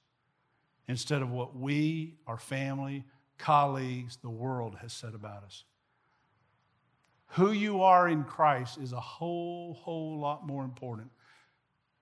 instead 0.88 1.22
of 1.22 1.30
what 1.30 1.56
we, 1.56 2.16
our 2.28 2.38
family, 2.38 3.04
colleagues, 3.38 4.18
the 4.22 4.30
world 4.30 4.78
has 4.82 4.94
said 4.94 5.14
about 5.14 5.44
us. 5.44 5.64
Who 7.30 7.52
you 7.52 7.82
are 7.82 8.08
in 8.08 8.24
Christ 8.24 8.78
is 8.78 8.94
a 8.94 9.00
whole, 9.00 9.74
whole 9.74 10.20
lot 10.20 10.46
more 10.46 10.64
important 10.64 11.10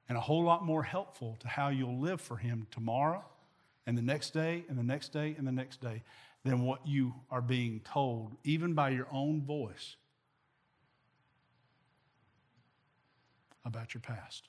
and 0.09 0.17
a 0.17 0.21
whole 0.21 0.43
lot 0.43 0.65
more 0.65 0.83
helpful 0.83 1.37
to 1.39 1.47
how 1.47 1.69
you'll 1.69 1.99
live 1.99 2.19
for 2.19 2.37
Him 2.37 2.67
tomorrow 2.69 3.23
and 3.87 3.97
the 3.97 4.01
next 4.01 4.31
day 4.31 4.65
and 4.67 4.77
the 4.77 4.83
next 4.83 5.13
day 5.13 5.33
and 5.37 5.47
the 5.47 5.51
next 5.51 5.81
day 5.81 6.03
than 6.43 6.65
what 6.65 6.85
you 6.85 7.13
are 7.29 7.41
being 7.41 7.79
told, 7.85 8.35
even 8.43 8.73
by 8.73 8.89
your 8.89 9.07
own 9.11 9.41
voice, 9.41 9.95
about 13.65 13.93
your 13.93 14.01
past. 14.01 14.47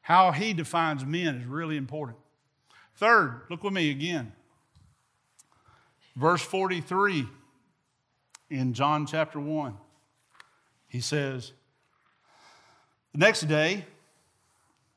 How 0.00 0.32
he 0.32 0.52
defines 0.52 1.04
men 1.04 1.36
is 1.36 1.46
really 1.46 1.76
important. 1.76 2.18
Third, 2.96 3.42
look 3.50 3.62
with 3.62 3.72
me 3.72 3.90
again. 3.90 4.32
Verse 6.16 6.42
43 6.42 7.26
in 8.50 8.72
John 8.72 9.06
chapter 9.06 9.38
1. 9.38 9.76
He 10.88 11.00
says, 11.00 11.52
The 13.12 13.18
next 13.18 13.42
day, 13.42 13.84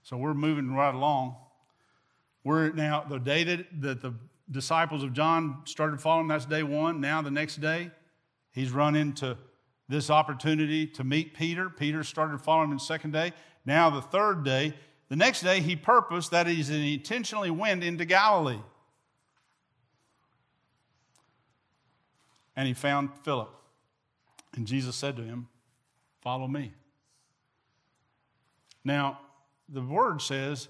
so 0.03 0.17
we're 0.17 0.33
moving 0.33 0.73
right 0.73 0.95
along. 0.95 1.35
We're 2.43 2.71
now, 2.71 3.05
the 3.07 3.19
day 3.19 3.43
that, 3.43 3.81
that 3.81 4.01
the 4.01 4.13
disciples 4.49 5.03
of 5.03 5.13
John 5.13 5.61
started 5.65 6.01
following, 6.01 6.27
that's 6.27 6.45
day 6.45 6.63
one. 6.63 7.01
Now, 7.01 7.21
the 7.21 7.29
next 7.29 7.61
day, 7.61 7.91
he's 8.51 8.71
run 8.71 8.95
into 8.95 9.37
this 9.91 10.09
opportunity 10.09 10.87
to 10.87 11.03
meet 11.03 11.35
Peter. 11.35 11.69
Peter 11.69 12.03
started 12.03 12.41
following 12.41 12.71
him 12.71 12.77
the 12.77 12.83
second 12.83 13.11
day. 13.11 13.33
Now, 13.65 13.89
the 13.89 14.01
third 14.01 14.43
day, 14.43 14.73
the 15.09 15.15
next 15.15 15.41
day, 15.41 15.59
he 15.59 15.75
purposed 15.75 16.31
that 16.31 16.47
he 16.47 16.93
intentionally 16.93 17.51
went 17.51 17.83
into 17.83 18.05
Galilee. 18.05 18.61
And 22.55 22.67
he 22.67 22.73
found 22.73 23.09
Philip. 23.23 23.53
And 24.55 24.65
Jesus 24.65 24.95
said 24.95 25.15
to 25.17 25.23
him, 25.23 25.47
Follow 26.21 26.47
me. 26.47 26.71
Now, 28.83 29.19
the 29.67 29.81
word 29.81 30.21
says 30.21 30.67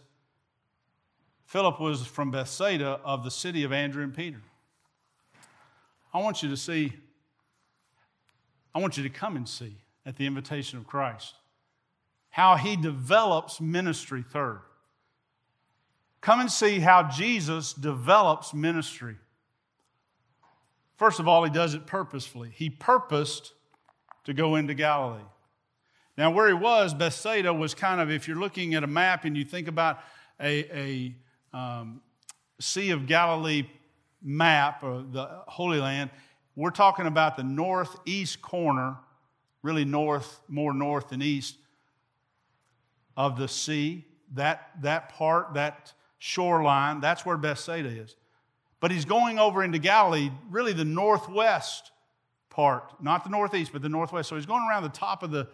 Philip 1.45 1.79
was 1.79 2.05
from 2.05 2.31
Bethsaida 2.31 2.99
of 3.03 3.23
the 3.23 3.31
city 3.31 3.63
of 3.63 3.73
Andrew 3.73 4.03
and 4.03 4.13
Peter. 4.13 4.41
I 6.13 6.19
want 6.19 6.41
you 6.41 6.49
to 6.49 6.57
see, 6.57 6.93
I 8.73 8.79
want 8.79 8.97
you 8.97 9.03
to 9.03 9.10
come 9.10 9.36
and 9.36 9.47
see 9.47 9.77
at 10.05 10.17
the 10.17 10.25
invitation 10.25 10.77
of 10.77 10.88
Christ 10.88 11.36
how 12.29 12.55
he 12.55 12.75
develops 12.75 13.60
ministry 13.60 14.23
third. 14.27 14.62
Come 16.21 16.39
and 16.39 16.51
see 16.51 16.79
how 16.79 17.03
Jesus 17.10 17.73
develops 17.73 18.53
ministry. 18.53 19.17
First 20.95 21.19
of 21.19 21.27
all, 21.27 21.43
he 21.43 21.49
does 21.49 21.73
it 21.73 21.86
purposefully. 21.86 22.51
He 22.53 22.69
purposed 22.69 23.53
to 24.25 24.34
go 24.34 24.55
into 24.55 24.73
Galilee. 24.73 25.23
Now, 26.17 26.29
where 26.29 26.47
he 26.47 26.53
was, 26.53 26.93
Bethsaida 26.93 27.51
was 27.53 27.73
kind 27.73 27.99
of, 27.99 28.12
if 28.12 28.27
you're 28.27 28.38
looking 28.38 28.75
at 28.75 28.84
a 28.84 28.88
map 28.88 29.25
and 29.25 29.36
you 29.36 29.43
think 29.43 29.67
about 29.67 29.99
a, 30.39 31.15
a 31.53 31.57
um, 31.57 32.01
Sea 32.60 32.91
of 32.91 33.07
Galilee 33.07 33.67
map 34.21 34.84
or 34.84 35.01
the 35.01 35.27
Holy 35.47 35.79
Land, 35.79 36.12
we're 36.62 36.69
talking 36.69 37.08
about 37.08 37.38
the 37.38 37.43
northeast 37.43 38.39
corner, 38.39 38.95
really 39.63 39.84
north, 39.84 40.41
more 40.47 40.74
north 40.74 41.10
than 41.10 41.21
east 41.24 41.56
of 43.17 43.36
the 43.36 43.47
sea. 43.47 44.06
That, 44.36 44.69
that 44.82 45.10
part, 45.10 45.56
that 45.56 45.91
shoreline, 46.19 47.02
that's 47.02 47.26
where 47.26 47.36
Bethsaida 47.36 47.89
is. 47.89 48.15
But 48.80 48.91
he's 48.91 49.06
going 49.06 49.39
over 49.39 49.63
into 49.63 49.80
Galilee, 49.80 50.30
really 50.52 50.71
the 50.71 50.86
northwest 50.86 51.91
part, 52.52 52.93
not 53.02 53.24
the 53.24 53.32
northeast, 53.32 53.74
but 53.74 53.82
the 53.82 53.89
northwest. 53.89 54.30
So 54.30 54.36
he's 54.36 54.45
going 54.45 54.63
around 54.69 54.84
the 54.84 54.89
top 54.89 55.24
of 55.24 55.32
the, 55.32 55.47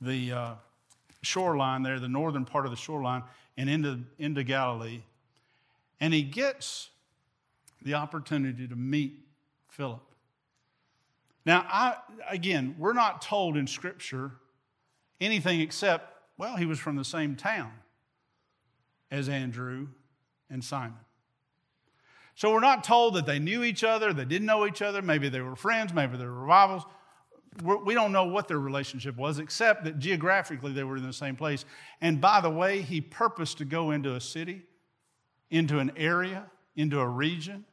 the 0.00 0.32
uh, 0.32 0.54
shoreline 1.20 1.82
there, 1.82 2.00
the 2.00 2.08
northern 2.08 2.46
part 2.46 2.64
of 2.64 2.70
the 2.70 2.78
shoreline, 2.78 3.24
and 3.58 3.68
into, 3.68 4.00
into 4.18 4.42
Galilee. 4.42 5.02
And 6.00 6.14
he 6.14 6.22
gets 6.22 6.88
the 7.82 7.92
opportunity 7.92 8.66
to 8.66 8.74
meet 8.74 9.18
Philip. 9.68 10.00
Now, 11.46 11.66
I, 11.68 11.96
again, 12.28 12.74
we're 12.78 12.94
not 12.94 13.20
told 13.20 13.56
in 13.56 13.66
Scripture 13.66 14.32
anything 15.20 15.60
except, 15.60 16.12
well, 16.38 16.56
he 16.56 16.66
was 16.66 16.78
from 16.78 16.96
the 16.96 17.04
same 17.04 17.36
town 17.36 17.72
as 19.10 19.28
Andrew 19.28 19.88
and 20.50 20.64
Simon. 20.64 20.98
So 22.34 22.52
we're 22.52 22.60
not 22.60 22.82
told 22.82 23.14
that 23.14 23.26
they 23.26 23.38
knew 23.38 23.62
each 23.62 23.84
other, 23.84 24.12
they 24.12 24.24
didn't 24.24 24.46
know 24.46 24.66
each 24.66 24.82
other, 24.82 25.02
maybe 25.02 25.28
they 25.28 25.40
were 25.40 25.54
friends, 25.54 25.92
maybe 25.92 26.16
they 26.16 26.24
were 26.24 26.32
rivals. 26.32 26.82
We 27.62 27.94
don't 27.94 28.10
know 28.10 28.24
what 28.24 28.48
their 28.48 28.58
relationship 28.58 29.16
was, 29.16 29.38
except 29.38 29.84
that 29.84 30.00
geographically 30.00 30.72
they 30.72 30.82
were 30.82 30.96
in 30.96 31.06
the 31.06 31.12
same 31.12 31.36
place. 31.36 31.64
And 32.00 32.20
by 32.20 32.40
the 32.40 32.50
way, 32.50 32.80
he 32.80 33.00
purposed 33.00 33.58
to 33.58 33.64
go 33.64 33.92
into 33.92 34.16
a 34.16 34.20
city, 34.20 34.62
into 35.50 35.78
an 35.78 35.92
area, 35.96 36.46
into 36.74 36.98
a 36.98 37.06
region, 37.06 37.64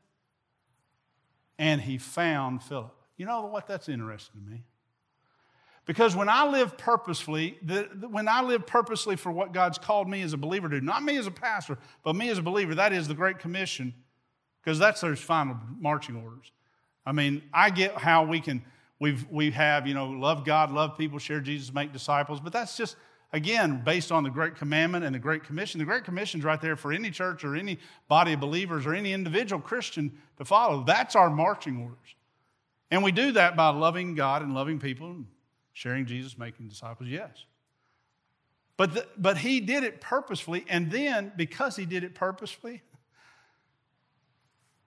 and 1.57 1.81
he 1.81 1.97
found 1.97 2.61
Philip. 2.61 2.93
You 3.21 3.27
know 3.27 3.45
what? 3.45 3.67
That's 3.67 3.87
interesting 3.87 4.41
to 4.43 4.49
me. 4.49 4.63
Because 5.85 6.15
when 6.15 6.27
I 6.27 6.47
live 6.47 6.75
purposefully, 6.75 7.55
the, 7.61 7.87
the, 7.93 8.07
when 8.07 8.27
I 8.27 8.41
live 8.41 8.65
purposely 8.65 9.15
for 9.15 9.31
what 9.31 9.53
God's 9.53 9.77
called 9.77 10.09
me 10.09 10.23
as 10.23 10.33
a 10.33 10.37
believer 10.37 10.67
to 10.67 10.79
do, 10.79 10.83
not 10.83 11.03
me 11.03 11.17
as 11.19 11.27
a 11.27 11.31
pastor, 11.31 11.77
but 12.03 12.15
me 12.15 12.29
as 12.29 12.39
a 12.39 12.41
believer, 12.41 12.73
that 12.73 12.93
is 12.93 13.07
the 13.07 13.13
Great 13.13 13.37
Commission, 13.37 13.93
because 14.63 14.79
that's 14.79 15.01
their 15.01 15.15
final 15.15 15.55
marching 15.77 16.15
orders. 16.15 16.51
I 17.05 17.11
mean, 17.11 17.43
I 17.53 17.69
get 17.69 17.95
how 17.95 18.23
we 18.23 18.41
can, 18.41 18.63
we've, 18.99 19.23
we 19.29 19.51
have, 19.51 19.85
you 19.85 19.93
know, 19.93 20.07
love 20.07 20.43
God, 20.43 20.71
love 20.71 20.97
people, 20.97 21.19
share 21.19 21.41
Jesus, 21.41 21.71
make 21.71 21.93
disciples, 21.93 22.39
but 22.39 22.51
that's 22.51 22.75
just, 22.75 22.95
again, 23.33 23.83
based 23.85 24.11
on 24.11 24.23
the 24.23 24.31
Great 24.31 24.55
Commandment 24.55 25.05
and 25.05 25.13
the 25.13 25.19
Great 25.19 25.43
Commission. 25.43 25.77
The 25.77 25.85
Great 25.85 26.05
Commission 26.05 26.39
is 26.39 26.43
right 26.43 26.59
there 26.59 26.75
for 26.75 26.91
any 26.91 27.11
church 27.11 27.43
or 27.43 27.55
any 27.55 27.77
body 28.07 28.33
of 28.33 28.39
believers 28.39 28.87
or 28.87 28.95
any 28.95 29.13
individual 29.13 29.61
Christian 29.61 30.11
to 30.39 30.43
follow. 30.43 30.83
That's 30.83 31.15
our 31.15 31.29
marching 31.29 31.83
orders. 31.83 32.15
And 32.91 33.03
we 33.03 33.11
do 33.11 33.31
that 33.31 33.55
by 33.55 33.69
loving 33.69 34.13
God 34.15 34.43
and 34.43 34.53
loving 34.53 34.79
people 34.79 35.11
and 35.11 35.25
Sharing 35.73 36.05
Jesus, 36.05 36.37
making 36.37 36.67
disciples, 36.67 37.07
yes. 37.09 37.45
But, 38.77 38.93
the, 38.93 39.07
but 39.17 39.37
he 39.37 39.59
did 39.59 39.83
it 39.83 40.01
purposefully, 40.01 40.65
and 40.67 40.91
then 40.91 41.31
because 41.35 41.75
he 41.75 41.85
did 41.85 42.03
it 42.03 42.15
purposefully, 42.15 42.81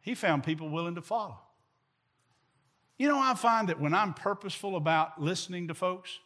he 0.01 0.15
found 0.15 0.45
people 0.45 0.69
willing 0.69 0.97
to 0.97 1.03
follow. 1.03 1.39
You 2.99 3.09
know, 3.09 3.19
I 3.19 3.35
find 3.35 3.69
that 3.69 3.81
when 3.81 3.95
I'm 3.95 4.15
purposeful 4.15 4.77
about 4.77 5.21
listening 5.21 5.69
to 5.69 5.75
folks, 5.75 6.19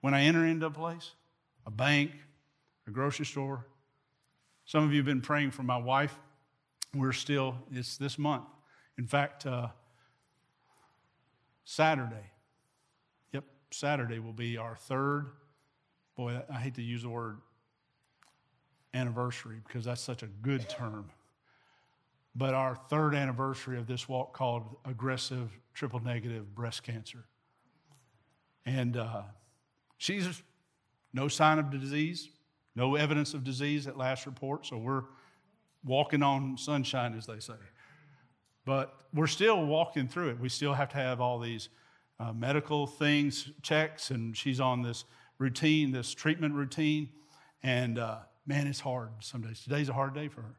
when 0.00 0.14
I 0.14 0.22
enter 0.22 0.44
into 0.44 0.66
a 0.66 0.70
place, 0.70 1.12
a 1.66 1.70
bank, 1.70 2.10
a 2.86 2.90
grocery 2.90 3.26
store, 3.26 3.66
some 4.64 4.84
of 4.84 4.90
you 4.90 4.98
have 4.98 5.06
been 5.06 5.20
praying 5.20 5.52
for 5.52 5.62
my 5.62 5.76
wife. 5.76 6.18
We're 6.94 7.12
still, 7.12 7.56
it's 7.72 7.96
this 7.96 8.18
month. 8.18 8.44
In 8.98 9.06
fact, 9.06 9.46
uh, 9.46 9.68
Saturday, 11.64 12.30
Yep, 13.32 13.44
Saturday 13.70 14.18
will 14.18 14.32
be 14.32 14.56
our 14.56 14.76
third, 14.76 15.28
boy, 16.16 16.40
I 16.50 16.60
hate 16.60 16.74
to 16.74 16.82
use 16.82 17.02
the 17.02 17.08
word 17.08 17.38
anniversary 18.92 19.60
because 19.66 19.84
that's 19.84 20.00
such 20.00 20.22
a 20.22 20.26
good 20.26 20.68
term. 20.68 21.10
But 22.36 22.54
our 22.54 22.76
third 22.76 23.14
anniversary 23.14 23.78
of 23.78 23.86
this 23.86 24.08
walk 24.08 24.32
called 24.32 24.76
aggressive 24.84 25.50
triple 25.72 26.00
negative 26.00 26.54
breast 26.54 26.82
cancer. 26.82 27.24
And 28.66 28.96
uh, 28.96 29.22
she's 29.98 30.42
no 31.12 31.28
sign 31.28 31.58
of 31.58 31.70
disease, 31.70 32.28
no 32.74 32.96
evidence 32.96 33.34
of 33.34 33.44
disease 33.44 33.86
at 33.86 33.96
last 33.96 34.26
report, 34.26 34.66
so 34.66 34.78
we're 34.78 35.04
walking 35.84 36.22
on 36.22 36.56
sunshine, 36.56 37.16
as 37.16 37.26
they 37.26 37.38
say. 37.38 37.54
But 38.64 38.94
we're 39.12 39.26
still 39.26 39.64
walking 39.64 40.08
through 40.08 40.30
it. 40.30 40.40
We 40.40 40.48
still 40.48 40.74
have 40.74 40.88
to 40.90 40.96
have 40.96 41.20
all 41.20 41.38
these 41.38 41.68
uh, 42.18 42.32
medical 42.32 42.86
things, 42.86 43.50
checks, 43.62 44.10
and 44.10 44.36
she's 44.36 44.60
on 44.60 44.82
this 44.82 45.04
routine, 45.38 45.92
this 45.92 46.14
treatment 46.14 46.54
routine. 46.54 47.08
And 47.62 47.98
uh, 47.98 48.18
man, 48.46 48.66
it's 48.66 48.80
hard 48.80 49.10
some 49.20 49.42
days. 49.42 49.60
Today's 49.62 49.88
a 49.88 49.92
hard 49.92 50.14
day 50.14 50.28
for 50.28 50.42
her. 50.42 50.56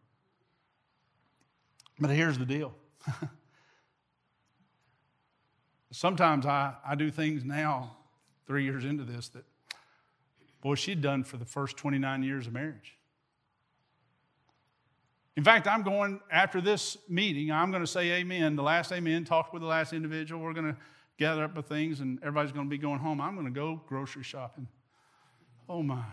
But 2.00 2.10
here's 2.12 2.38
the 2.38 2.46
deal. 2.46 2.74
Sometimes 5.91 6.46
I, 6.46 6.74
I 6.86 6.96
do 6.96 7.10
things 7.10 7.46
now, 7.46 7.96
three 8.48 8.65
years 8.65 8.84
into 8.84 9.04
this, 9.06 9.30
that, 9.30 9.46
boy, 10.62 10.76
she'd 10.76 11.02
done 11.02 11.24
for 11.24 11.38
the 11.38 11.46
first 11.46 11.78
29 11.78 12.22
years 12.22 12.48
of 12.48 12.54
marriage. 12.54 12.98
In 15.38 15.43
fact, 15.43 15.67
I'm 15.67 15.84
going, 15.84 16.21
after 16.32 16.62
this 16.62 16.98
meeting, 17.10 17.52
I'm 17.52 17.69
going 17.69 17.84
to 17.84 17.88
say 17.88 18.12
amen, 18.13 18.56
the 18.56 18.63
last 18.63 18.91
amen, 18.91 19.26
talk 19.26 19.52
with 19.52 19.62
the 19.62 19.67
last 19.67 19.91
individual. 19.91 20.41
We're 20.41 20.54
going 20.54 20.74
to 20.74 20.78
gather 21.17 21.43
up 21.43 21.54
the 21.54 21.62
things 21.62 22.00
and 22.00 22.19
everybody's 22.19 22.54
going 22.54 22.65
to 22.65 22.69
be 22.69 22.78
going 22.78 23.00
home. 23.00 23.19
I'm 23.19 23.36
going 23.36 23.45
to 23.45 23.52
go 23.52 23.82
grocery 23.88 24.24
shopping. 24.24 24.67
Oh 25.67 25.84
my. 25.84 26.04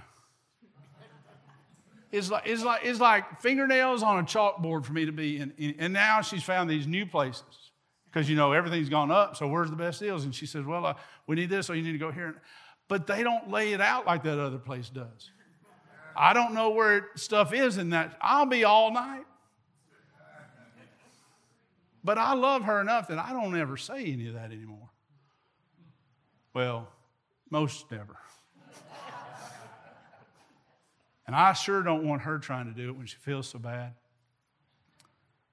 It's 2.11 2.31
like, 2.31 2.43
it's 2.47 2.63
like, 2.63 2.81
it's 2.85 3.01
like 3.01 3.41
fingernails 3.41 4.03
on 4.03 4.19
a 4.19 4.23
chalkboard 4.23 4.85
for 4.85 4.93
me 4.93 5.07
to 5.07 5.13
be 5.13 5.39
in. 5.39 5.77
And 5.79 5.93
now 5.93 6.21
she's 6.21 6.43
found 6.43 6.69
these 6.69 6.87
new 6.87 7.07
places 7.07 7.71
because, 8.07 8.29
you 8.29 8.37
know, 8.37 8.53
everything's 8.53 8.91
gone 8.91 9.11
up. 9.11 9.37
So 9.37 9.49
where's 9.49 9.71
the 9.71 9.77
best 9.77 10.01
deals? 10.01 10.25
And 10.25 10.35
she 10.35 10.45
says, 10.45 10.67
well, 10.67 10.85
uh, 10.85 10.95
we 11.27 11.37
need 11.37 11.49
this, 11.49 11.67
so 11.67 11.73
you 11.73 11.83
need 11.83 11.93
to 11.93 11.99
go 11.99 12.11
here. 12.11 12.43
But 12.89 13.07
they 13.07 13.23
don't 13.23 13.51
lay 13.51 13.73
it 13.73 13.81
out 13.81 14.05
like 14.05 14.25
that 14.25 14.39
other 14.39 14.59
place 14.59 14.91
does. 14.91 15.31
I 16.17 16.33
don't 16.33 16.55
know 16.55 16.71
where 16.71 17.09
stuff 17.15 17.53
is 17.53 17.79
in 17.79 17.91
that. 17.91 18.17
I'll 18.21 18.47
be 18.47 18.65
all 18.65 18.93
night. 18.93 19.25
But 22.05 22.19
I 22.19 22.35
love 22.35 22.65
her 22.65 22.81
enough 22.81 23.09
that 23.09 23.19
I 23.19 23.33
don't 23.33 23.57
ever 23.57 23.77
say 23.77 24.05
any 24.07 24.27
of 24.27 24.35
that 24.35 24.51
anymore. 24.51 24.91
Well, 26.55 26.89
most 27.51 27.91
never. 27.91 28.17
and 31.27 31.37
I 31.37 31.53
sure 31.53 31.83
don't 31.83 32.07
want 32.07 32.23
her 32.23 32.39
trying 32.39 32.67
to 32.67 32.73
do 32.73 32.89
it 32.89 32.97
when 32.97 33.07
she 33.07 33.17
feels 33.19 33.49
so 33.49 33.59
bad. 33.59 33.95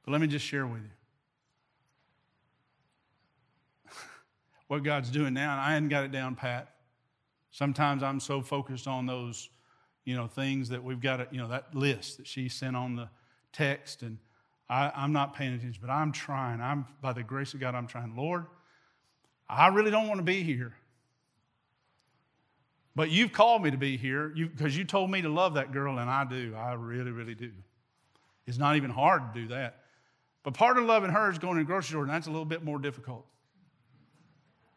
But 0.04 0.12
let 0.12 0.22
me 0.22 0.28
just 0.28 0.46
share 0.46 0.66
with 0.66 0.82
you 0.82 0.90
what 4.68 4.84
God's 4.84 5.12
doing 5.12 5.34
now, 5.34 5.52
and 5.52 5.62
I 5.62 5.74
hadn't 5.74 5.90
got 5.90 6.04
it 6.04 6.12
down 6.12 6.36
pat. 6.36 6.74
Sometimes 7.52 8.02
I'm 8.04 8.20
so 8.20 8.42
focused 8.42 8.88
on 8.88 9.06
those, 9.06 9.50
you 10.10 10.16
know, 10.16 10.26
things 10.26 10.70
that 10.70 10.84
we've 10.84 11.00
got, 11.00 11.18
to, 11.18 11.28
you 11.30 11.38
know, 11.38 11.50
that 11.50 11.76
list 11.76 12.18
that 12.18 12.26
she 12.26 12.50
sent 12.50 12.76
on 12.76 12.96
the 12.96 13.08
text, 13.54 14.02
and 14.02 14.18
I, 14.68 14.92
I'm 14.96 15.14
not 15.14 15.36
paying 15.36 15.54
attention, 15.54 15.80
but 15.80 15.92
I'm 15.92 16.12
trying. 16.12 16.62
I'm, 16.62 16.88
by 17.00 17.14
the 17.14 17.22
grace 17.22 17.54
of 17.54 17.60
God, 17.60 17.76
I'm 17.76 17.86
trying. 17.86 18.16
Lord, 18.16 18.48
I 19.48 19.68
really 19.68 19.92
don't 19.92 20.08
want 20.08 20.18
to 20.18 20.24
be 20.24 20.42
here. 20.42 20.74
But 22.96 23.12
you've 23.12 23.32
called 23.32 23.62
me 23.62 23.70
to 23.70 23.78
be 23.78 23.98
here 23.98 24.30
because 24.30 24.76
you, 24.76 24.80
you 24.80 24.84
told 24.84 25.12
me 25.12 25.22
to 25.22 25.30
love 25.30 25.54
that 25.54 25.72
girl, 25.72 26.00
and 26.00 26.10
I 26.10 26.26
do. 26.26 26.56
I 26.58 26.74
really, 26.74 27.12
really 27.12 27.36
do. 27.36 27.52
It's 28.48 28.58
not 28.58 28.78
even 28.78 28.90
hard 28.90 29.32
to 29.32 29.42
do 29.42 29.48
that. 29.50 29.84
But 30.42 30.56
part 30.56 30.80
of 30.80 30.86
loving 30.86 31.12
her 31.12 31.30
is 31.30 31.38
going 31.38 31.58
to 31.58 31.60
the 31.60 31.68
grocery 31.68 31.90
store, 31.90 32.02
and 32.02 32.12
that's 32.12 32.26
a 32.26 32.32
little 32.32 32.46
bit 32.46 32.64
more 32.64 32.80
difficult. 32.80 33.28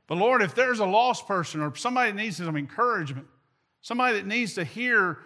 But 0.08 0.18
Lord, 0.18 0.42
if 0.42 0.54
there's 0.54 0.80
a 0.80 0.84
lost 0.84 1.26
person 1.26 1.62
or 1.62 1.74
somebody 1.74 2.12
needs 2.12 2.36
some 2.36 2.54
encouragement, 2.54 3.28
somebody 3.82 4.16
that 4.16 4.26
needs 4.26 4.54
to 4.54 4.64
hear 4.64 5.18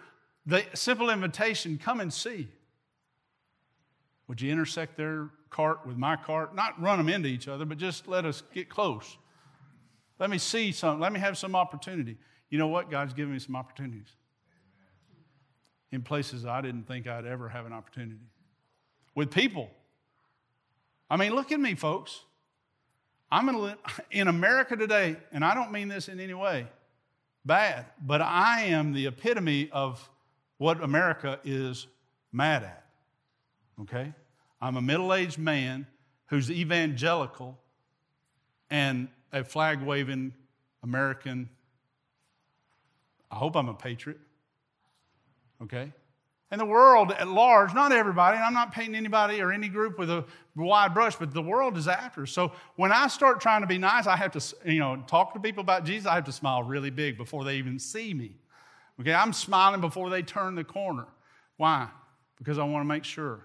the 0.45 0.63
simple 0.73 1.09
invitation, 1.09 1.77
come 1.77 1.99
and 1.99 2.11
see. 2.11 2.47
Would 4.27 4.41
you 4.41 4.51
intersect 4.51 4.97
their 4.97 5.29
cart 5.49 5.85
with 5.85 5.97
my 5.97 6.15
cart? 6.17 6.53
Not 6.55 6.81
run 6.81 6.97
them 6.97 7.07
into 7.07 7.29
each 7.29 7.47
other, 7.47 7.63
but 7.63 7.77
just 7.77 8.07
let 8.07 8.25
us 8.25 8.43
get 8.53 8.67
close. 8.67 9.17
Let 10.19 10.29
me 10.29 10.37
see 10.37 10.71
some, 10.71 10.99
let 10.99 11.13
me 11.13 11.19
have 11.19 11.37
some 11.37 11.55
opportunity. 11.55 12.17
You 12.49 12.57
know 12.57 12.67
what? 12.67 12.89
God's 12.89 13.13
given 13.13 13.33
me 13.33 13.39
some 13.39 13.55
opportunities 13.55 14.07
in 15.91 16.01
places 16.01 16.45
I 16.45 16.61
didn't 16.61 16.87
think 16.87 17.07
I'd 17.07 17.25
ever 17.25 17.47
have 17.49 17.65
an 17.65 17.73
opportunity. 17.73 18.19
With 19.15 19.31
people. 19.31 19.69
I 21.09 21.17
mean, 21.17 21.33
look 21.33 21.51
at 21.51 21.59
me, 21.59 21.75
folks. 21.75 22.21
I'm 23.31 23.47
in, 23.49 23.75
in 24.11 24.27
America 24.27 24.75
today, 24.75 25.17
and 25.31 25.43
I 25.43 25.53
don't 25.53 25.71
mean 25.71 25.87
this 25.87 26.07
in 26.09 26.19
any 26.19 26.33
way 26.33 26.67
bad, 27.47 27.85
but 28.05 28.21
I 28.21 28.63
am 28.63 28.93
the 28.93 29.07
epitome 29.07 29.69
of 29.71 30.09
what 30.57 30.83
America 30.83 31.39
is 31.43 31.87
mad 32.31 32.63
at. 32.63 32.85
Okay? 33.81 34.13
I'm 34.61 34.75
a 34.75 34.81
middle 34.81 35.13
aged 35.13 35.39
man 35.39 35.87
who's 36.27 36.51
evangelical 36.51 37.57
and 38.69 39.07
a 39.31 39.43
flag 39.43 39.81
waving 39.81 40.33
American. 40.83 41.49
I 43.31 43.35
hope 43.35 43.55
I'm 43.55 43.69
a 43.69 43.73
patriot. 43.73 44.19
Okay? 45.61 45.91
And 46.49 46.61
the 46.61 46.65
world 46.65 47.11
at 47.11 47.27
large, 47.27 47.73
not 47.73 47.91
everybody, 47.91 48.37
and 48.37 48.45
I'm 48.45 48.53
not 48.53 48.71
painting 48.71 48.95
anybody 48.95 49.41
or 49.41 49.51
any 49.51 49.67
group 49.67 49.99
with 49.99 50.09
a 50.09 50.23
wide 50.55 50.93
brush, 50.93 51.17
but 51.17 51.33
the 51.33 51.41
world 51.41 51.77
is 51.77 51.89
after. 51.89 52.25
So 52.25 52.53
when 52.77 52.91
I 52.91 53.07
start 53.07 53.41
trying 53.41 53.61
to 53.61 53.67
be 53.67 53.77
nice, 53.77 54.07
I 54.07 54.15
have 54.15 54.31
to, 54.31 54.55
you 54.65 54.79
know, 54.79 55.03
talk 55.07 55.33
to 55.33 55.41
people 55.41 55.61
about 55.61 55.83
Jesus, 55.83 56.07
I 56.07 56.15
have 56.15 56.23
to 56.23 56.31
smile 56.31 56.63
really 56.63 56.89
big 56.89 57.17
before 57.17 57.43
they 57.43 57.57
even 57.57 57.79
see 57.79 58.13
me. 58.13 58.37
Okay, 58.99 59.13
I'm 59.13 59.33
smiling 59.33 59.81
before 59.81 60.09
they 60.09 60.21
turn 60.21 60.55
the 60.55 60.63
corner. 60.63 61.07
Why? 61.57 61.89
Because 62.37 62.57
I 62.57 62.63
want 62.63 62.83
to 62.83 62.87
make 62.87 63.03
sure 63.03 63.41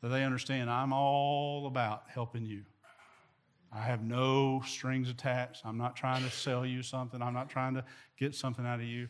that 0.00 0.08
they 0.08 0.24
understand 0.24 0.70
I'm 0.70 0.92
all 0.92 1.66
about 1.66 2.04
helping 2.08 2.46
you. 2.46 2.62
I 3.72 3.80
have 3.82 4.02
no 4.02 4.62
strings 4.66 5.10
attached. 5.10 5.62
I'm 5.64 5.76
not 5.76 5.96
trying 5.96 6.24
to 6.24 6.30
sell 6.30 6.64
you 6.64 6.82
something. 6.82 7.20
I'm 7.20 7.34
not 7.34 7.50
trying 7.50 7.74
to 7.74 7.84
get 8.18 8.34
something 8.34 8.64
out 8.64 8.80
of 8.80 8.86
you. 8.86 9.08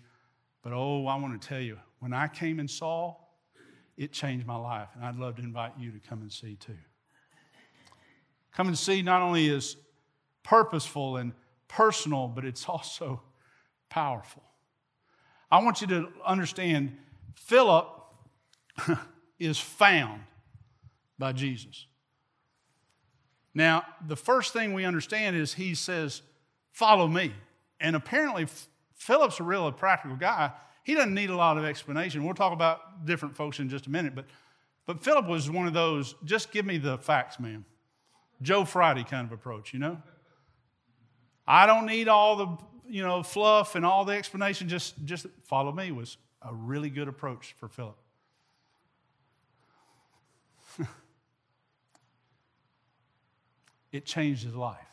But 0.62 0.72
oh, 0.72 1.06
I 1.06 1.16
want 1.16 1.40
to 1.40 1.48
tell 1.48 1.60
you, 1.60 1.78
when 2.00 2.12
I 2.12 2.28
came 2.28 2.60
and 2.60 2.70
saw, 2.70 3.16
it 3.96 4.12
changed 4.12 4.46
my 4.46 4.56
life. 4.56 4.88
And 4.94 5.04
I'd 5.04 5.16
love 5.16 5.36
to 5.36 5.42
invite 5.42 5.72
you 5.78 5.90
to 5.92 5.98
come 5.98 6.20
and 6.20 6.30
see 6.30 6.56
too. 6.56 6.76
Come 8.54 8.68
and 8.68 8.78
see 8.78 9.02
not 9.02 9.22
only 9.22 9.48
is 9.48 9.76
purposeful 10.42 11.16
and 11.16 11.32
personal, 11.68 12.28
but 12.28 12.44
it's 12.44 12.64
also 12.68 13.22
powerful. 13.88 14.42
I 15.50 15.62
want 15.62 15.80
you 15.80 15.86
to 15.88 16.08
understand 16.24 16.96
Philip 17.34 17.88
is 19.38 19.58
found 19.58 20.22
by 21.18 21.32
Jesus. 21.32 21.86
Now, 23.54 23.84
the 24.06 24.16
first 24.16 24.52
thing 24.52 24.74
we 24.74 24.84
understand 24.84 25.36
is 25.36 25.54
he 25.54 25.74
says, 25.74 26.22
Follow 26.72 27.08
me. 27.08 27.32
And 27.80 27.96
apparently, 27.96 28.46
Philip's 28.96 29.40
a 29.40 29.42
real 29.42 29.70
practical 29.72 30.16
guy. 30.16 30.52
He 30.86 30.94
doesn't 30.94 31.14
need 31.14 31.30
a 31.30 31.36
lot 31.36 31.58
of 31.58 31.64
explanation. 31.64 32.24
We'll 32.24 32.34
talk 32.34 32.52
about 32.52 33.04
different 33.04 33.34
folks 33.34 33.58
in 33.58 33.68
just 33.68 33.88
a 33.88 33.90
minute, 33.90 34.14
but, 34.14 34.26
but 34.86 35.02
Philip 35.02 35.26
was 35.26 35.50
one 35.50 35.66
of 35.66 35.72
those, 35.72 36.14
just 36.24 36.52
give 36.52 36.64
me 36.64 36.78
the 36.78 36.96
facts, 36.96 37.40
man. 37.40 37.64
Joe 38.40 38.64
Friday 38.64 39.02
kind 39.02 39.26
of 39.26 39.32
approach, 39.32 39.72
you 39.72 39.80
know? 39.80 40.00
I 41.44 41.66
don't 41.66 41.86
need 41.86 42.06
all 42.06 42.36
the, 42.36 42.56
you 42.88 43.02
know, 43.02 43.24
fluff 43.24 43.74
and 43.74 43.84
all 43.84 44.04
the 44.04 44.12
explanation, 44.12 44.68
just, 44.68 44.94
just 45.04 45.26
follow 45.42 45.72
me 45.72 45.90
was 45.90 46.18
a 46.40 46.54
really 46.54 46.88
good 46.88 47.08
approach 47.08 47.56
for 47.58 47.66
Philip. 47.66 47.98
it 53.90 54.04
changed 54.04 54.44
his 54.44 54.54
life 54.54 54.86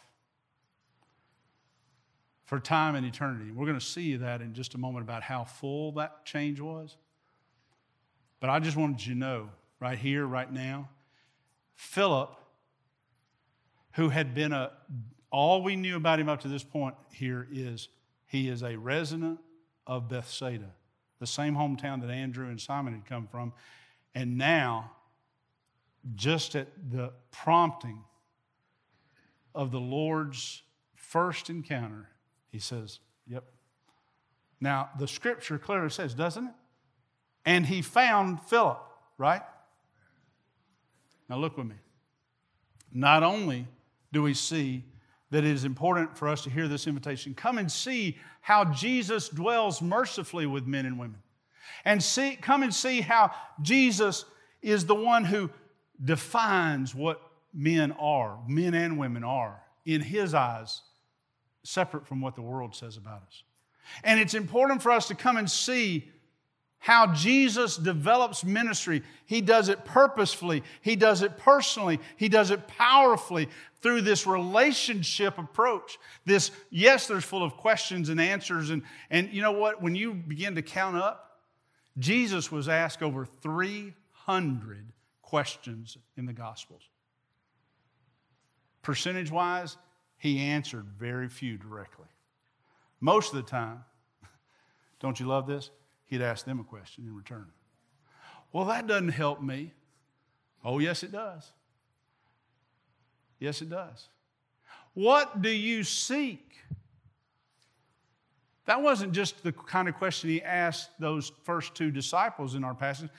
for 2.46 2.60
time 2.60 2.96
and 2.96 3.06
eternity. 3.06 3.52
We're 3.52 3.66
going 3.66 3.80
to 3.80 3.86
see 3.86 4.16
that 4.18 4.42
in 4.42 4.54
just 4.54 4.76
a 4.76 4.78
moment 4.78 5.04
about 5.04 5.24
how 5.24 5.44
full 5.44 5.94
that 5.94 6.26
change 6.26 6.60
was. 6.60 6.98
But 8.40 8.50
I 8.50 8.60
just 8.60 8.76
wanted 8.76 9.06
you 9.06 9.14
to 9.14 9.20
know 9.20 9.50
right 9.80 9.98
here, 9.98 10.26
right 10.26 10.52
now, 10.52 10.90
Philip, 11.76 12.36
who 13.94 14.10
had 14.10 14.34
been 14.34 14.52
a, 14.52 14.72
all 15.32 15.64
we 15.64 15.76
knew 15.76 15.96
about 15.96 16.20
him 16.20 16.30
up 16.30 16.42
to 16.42 16.48
this 16.48 16.64
point 16.64 16.96
here 17.12 17.48
is 17.52 17.88
he 18.26 18.50
is 18.50 18.64
a 18.64 18.76
resident 18.76 19.40
of 19.88 20.10
Bethsaida, 20.10 20.72
the 21.20 21.28
same 21.28 21.56
hometown 21.56 22.02
that 22.02 22.10
Andrew 22.10 22.48
and 22.48 22.60
Simon 22.60 22.94
had 22.94 23.06
come 23.06 23.28
from. 23.28 23.54
And 24.16 24.38
now, 24.38 24.92
just 26.16 26.56
at 26.56 26.68
the 26.92 27.14
prompting 27.32 28.04
of 29.56 29.72
the 29.72 29.80
Lord's 29.80 30.64
first 30.96 31.50
encounter, 31.50 32.10
he 32.54 32.60
says, 32.60 33.00
Yep. 33.28 33.44
Now, 34.62 34.92
the 34.98 35.08
scripture 35.08 35.58
clearly 35.58 35.90
says, 35.90 36.14
doesn't 36.14 36.46
it? 36.46 36.54
And 37.46 37.66
he 37.66 37.82
found 37.82 38.42
Philip, 38.44 38.80
right? 39.18 39.42
Now, 41.28 41.38
look 41.38 41.58
with 41.58 41.68
me. 41.68 41.76
Not 42.94 43.24
only 43.24 43.68
do 44.14 44.22
we 44.22 44.34
see 44.34 44.86
that 45.32 45.44
it 45.44 45.50
is 45.50 45.66
important 45.66 46.16
for 46.18 46.30
us 46.30 46.44
to 46.44 46.50
hear 46.50 46.68
this 46.68 46.86
invitation, 46.86 47.34
come 47.34 47.58
and 47.58 47.70
see 47.70 48.18
how 48.40 48.66
Jesus 48.66 49.30
dwells 49.30 49.82
mercifully 49.82 50.46
with 50.46 50.68
men 50.68 50.86
and 50.86 51.00
women. 51.00 51.22
And 51.84 52.02
see, 52.04 52.38
come 52.40 52.62
and 52.62 52.74
see 52.74 53.02
how 53.02 53.32
Jesus 53.62 54.26
is 54.62 54.86
the 54.86 54.96
one 54.96 55.26
who 55.26 55.50
defines 56.02 56.94
what 56.94 57.20
men 57.54 57.94
are, 57.94 58.38
men 58.48 58.76
and 58.76 58.98
women 58.98 59.24
are, 59.24 59.62
in 59.86 60.02
his 60.02 60.34
eyes 60.34 60.82
separate 61.64 62.06
from 62.06 62.22
what 62.22 62.36
the 62.36 62.42
world 62.42 62.76
says 62.76 62.98
about 62.98 63.24
us. 63.28 63.44
And 64.04 64.20
it's 64.20 64.34
important 64.34 64.82
for 64.82 64.92
us 64.92 65.08
to 65.08 65.16
come 65.16 65.38
and 65.38 65.50
see 65.50 66.10
how 66.80 67.14
Jesus 67.14 67.78
develops 67.78 68.44
ministry. 68.44 69.04
He 69.26 69.40
does 69.40 69.70
it 69.70 69.86
purposefully, 69.86 70.64
He 70.82 70.98
does 70.98 71.22
it 71.22 71.38
personally, 71.38 72.00
He 72.18 72.28
does 72.28 72.52
it 72.52 72.68
powerfully 72.68 73.48
through 73.82 74.02
this 74.02 74.28
relationship 74.28 75.38
approach. 75.38 75.98
This, 76.26 76.52
yes, 76.70 77.08
there's 77.08 77.24
full 77.24 77.44
of 77.44 77.56
questions 77.56 78.10
and 78.10 78.20
answers. 78.20 78.70
And, 78.70 78.84
and 79.10 79.30
you 79.32 79.42
know 79.42 79.52
what? 79.54 79.82
When 79.82 79.96
you 79.96 80.14
begin 80.14 80.56
to 80.56 80.62
count 80.62 80.98
up, 80.98 81.40
Jesus 81.98 82.52
was 82.52 82.68
asked 82.68 83.02
over 83.02 83.26
300 83.26 84.92
questions 85.22 85.98
in 86.18 86.26
the 86.26 86.34
Gospels. 86.34 86.82
Percentage 88.82 89.32
wise, 89.32 89.78
he 90.24 90.40
answered 90.40 90.86
very 90.98 91.28
few 91.28 91.58
directly. 91.58 92.06
Most 93.02 93.34
of 93.34 93.36
the 93.36 93.52
time, 93.52 93.84
don't 95.02 95.20
you 95.20 95.26
love 95.26 95.48
this? 95.48 95.70
He'd 96.06 96.22
ask 96.22 96.46
them 96.46 96.62
a 96.62 96.64
question 96.64 97.04
in 97.06 97.14
return. 97.14 97.48
Well, 98.54 98.64
that 98.66 98.88
doesn't 98.88 99.10
help 99.10 99.42
me. 99.42 99.74
Oh, 100.64 100.80
yes, 100.80 101.04
it 101.04 101.12
does. 101.12 101.52
Yes, 103.38 103.62
it 103.62 103.70
does. 103.70 104.08
What 104.94 105.42
do 105.42 105.50
you 105.50 105.84
seek? 105.84 106.56
That 108.64 108.82
wasn't 108.82 109.12
just 109.12 109.44
the 109.44 109.52
kind 109.52 109.90
of 109.90 109.96
question 109.96 110.30
he 110.30 110.42
asked 110.42 110.90
those 111.02 111.34
first 111.44 111.76
two 111.76 111.92
disciples 111.92 112.56
in 112.56 112.64
our 112.64 112.74
passage. 112.74 113.10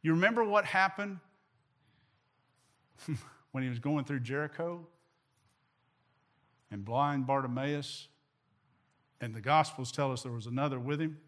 You 0.00 0.14
remember 0.14 0.42
what 0.42 0.64
happened 0.64 1.18
when 3.52 3.62
he 3.62 3.68
was 3.68 3.80
going 3.80 4.06
through 4.06 4.20
Jericho? 4.20 4.86
And 6.74 6.84
blind 6.84 7.24
Bartimaeus, 7.24 8.08
and 9.20 9.32
the 9.32 9.40
Gospels 9.40 9.92
tell 9.92 10.10
us 10.10 10.24
there 10.24 10.32
was 10.32 10.48
another 10.48 10.80
with 10.80 11.00
him. 11.00 11.18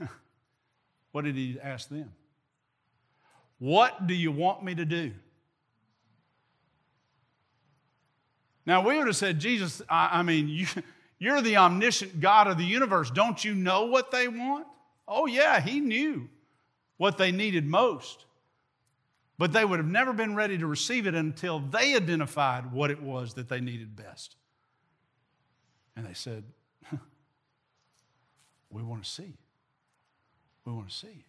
what 1.12 1.26
did 1.26 1.36
he 1.36 1.58
ask 1.62 1.90
them? 1.90 2.10
What 3.58 4.06
do 4.06 4.14
you 4.14 4.32
want 4.32 4.64
me 4.64 4.74
to 4.74 4.86
do? 4.86 5.12
Now, 8.64 8.80
we 8.86 8.96
would 8.96 9.06
have 9.06 9.16
said, 9.16 9.38
Jesus, 9.38 9.82
I, 9.86 10.20
I 10.20 10.22
mean, 10.22 10.48
you, 10.48 10.66
you're 11.18 11.42
the 11.42 11.58
omniscient 11.58 12.20
God 12.20 12.48
of 12.48 12.56
the 12.56 12.64
universe. 12.64 13.10
Don't 13.10 13.44
you 13.44 13.54
know 13.54 13.84
what 13.84 14.10
they 14.10 14.28
want? 14.28 14.66
Oh, 15.06 15.26
yeah, 15.26 15.60
he 15.60 15.78
knew 15.78 16.26
what 16.96 17.18
they 17.18 17.32
needed 17.32 17.66
most. 17.66 18.24
But 19.40 19.54
they 19.54 19.64
would 19.64 19.78
have 19.78 19.88
never 19.88 20.12
been 20.12 20.34
ready 20.34 20.58
to 20.58 20.66
receive 20.66 21.06
it 21.06 21.14
until 21.14 21.60
they 21.60 21.96
identified 21.96 22.72
what 22.72 22.90
it 22.90 23.02
was 23.02 23.32
that 23.34 23.48
they 23.48 23.58
needed 23.58 23.96
best. 23.96 24.36
And 25.96 26.06
they 26.06 26.12
said, 26.12 26.44
We 28.70 28.82
want 28.82 29.02
to 29.02 29.08
see. 29.08 29.38
We 30.66 30.74
want 30.74 30.90
to 30.90 30.94
see. 30.94 31.24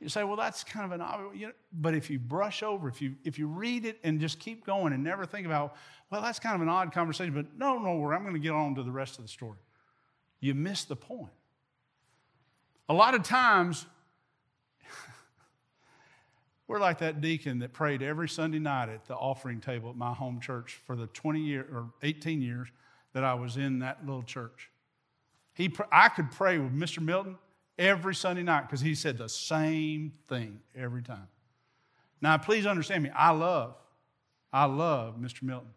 You 0.00 0.08
say, 0.08 0.24
well, 0.24 0.34
that's 0.34 0.64
kind 0.64 0.86
of 0.86 0.90
an 0.90 1.00
obvious, 1.00 1.40
you 1.40 1.46
know, 1.46 1.52
but 1.72 1.94
if 1.94 2.10
you 2.10 2.18
brush 2.18 2.64
over, 2.64 2.88
if 2.88 3.00
you 3.00 3.14
if 3.22 3.38
you 3.38 3.46
read 3.46 3.84
it 3.84 4.00
and 4.02 4.20
just 4.20 4.40
keep 4.40 4.66
going 4.66 4.92
and 4.92 5.04
never 5.04 5.24
think 5.24 5.46
about, 5.46 5.76
well, 6.10 6.20
that's 6.20 6.40
kind 6.40 6.56
of 6.56 6.62
an 6.62 6.68
odd 6.68 6.92
conversation, 6.92 7.32
but 7.32 7.46
no, 7.56 7.78
no, 7.78 8.10
I'm 8.10 8.22
going 8.22 8.34
to 8.34 8.40
get 8.40 8.52
on 8.52 8.74
to 8.74 8.82
the 8.82 8.90
rest 8.90 9.18
of 9.18 9.24
the 9.24 9.28
story. 9.28 9.58
You 10.40 10.52
miss 10.54 10.82
the 10.84 10.96
point. 10.96 11.30
A 12.88 12.94
lot 12.94 13.14
of 13.14 13.22
times, 13.22 13.86
we're 16.68 16.78
like 16.78 16.98
that 16.98 17.20
deacon 17.22 17.58
that 17.60 17.72
prayed 17.72 18.02
every 18.02 18.28
Sunday 18.28 18.58
night 18.58 18.90
at 18.90 19.06
the 19.06 19.14
offering 19.14 19.60
table 19.60 19.88
at 19.88 19.96
my 19.96 20.12
home 20.12 20.38
church 20.38 20.78
for 20.86 20.94
the 20.94 21.06
20 21.08 21.40
year 21.40 21.66
or 21.72 21.90
18 22.02 22.42
years 22.42 22.68
that 23.14 23.24
I 23.24 23.34
was 23.34 23.56
in 23.56 23.78
that 23.80 24.04
little 24.06 24.22
church. 24.22 24.70
He, 25.54 25.74
I 25.90 26.10
could 26.10 26.30
pray 26.30 26.58
with 26.58 26.72
Mr. 26.72 27.02
Milton 27.02 27.38
every 27.78 28.14
Sunday 28.14 28.42
night 28.42 28.62
because 28.62 28.82
he 28.82 28.94
said 28.94 29.16
the 29.16 29.30
same 29.30 30.12
thing 30.28 30.60
every 30.76 31.02
time. 31.02 31.26
Now, 32.20 32.36
please 32.36 32.66
understand 32.66 33.02
me. 33.02 33.10
I 33.16 33.30
love, 33.30 33.74
I 34.52 34.66
love 34.66 35.16
Mr. 35.18 35.44
Milton. 35.44 35.70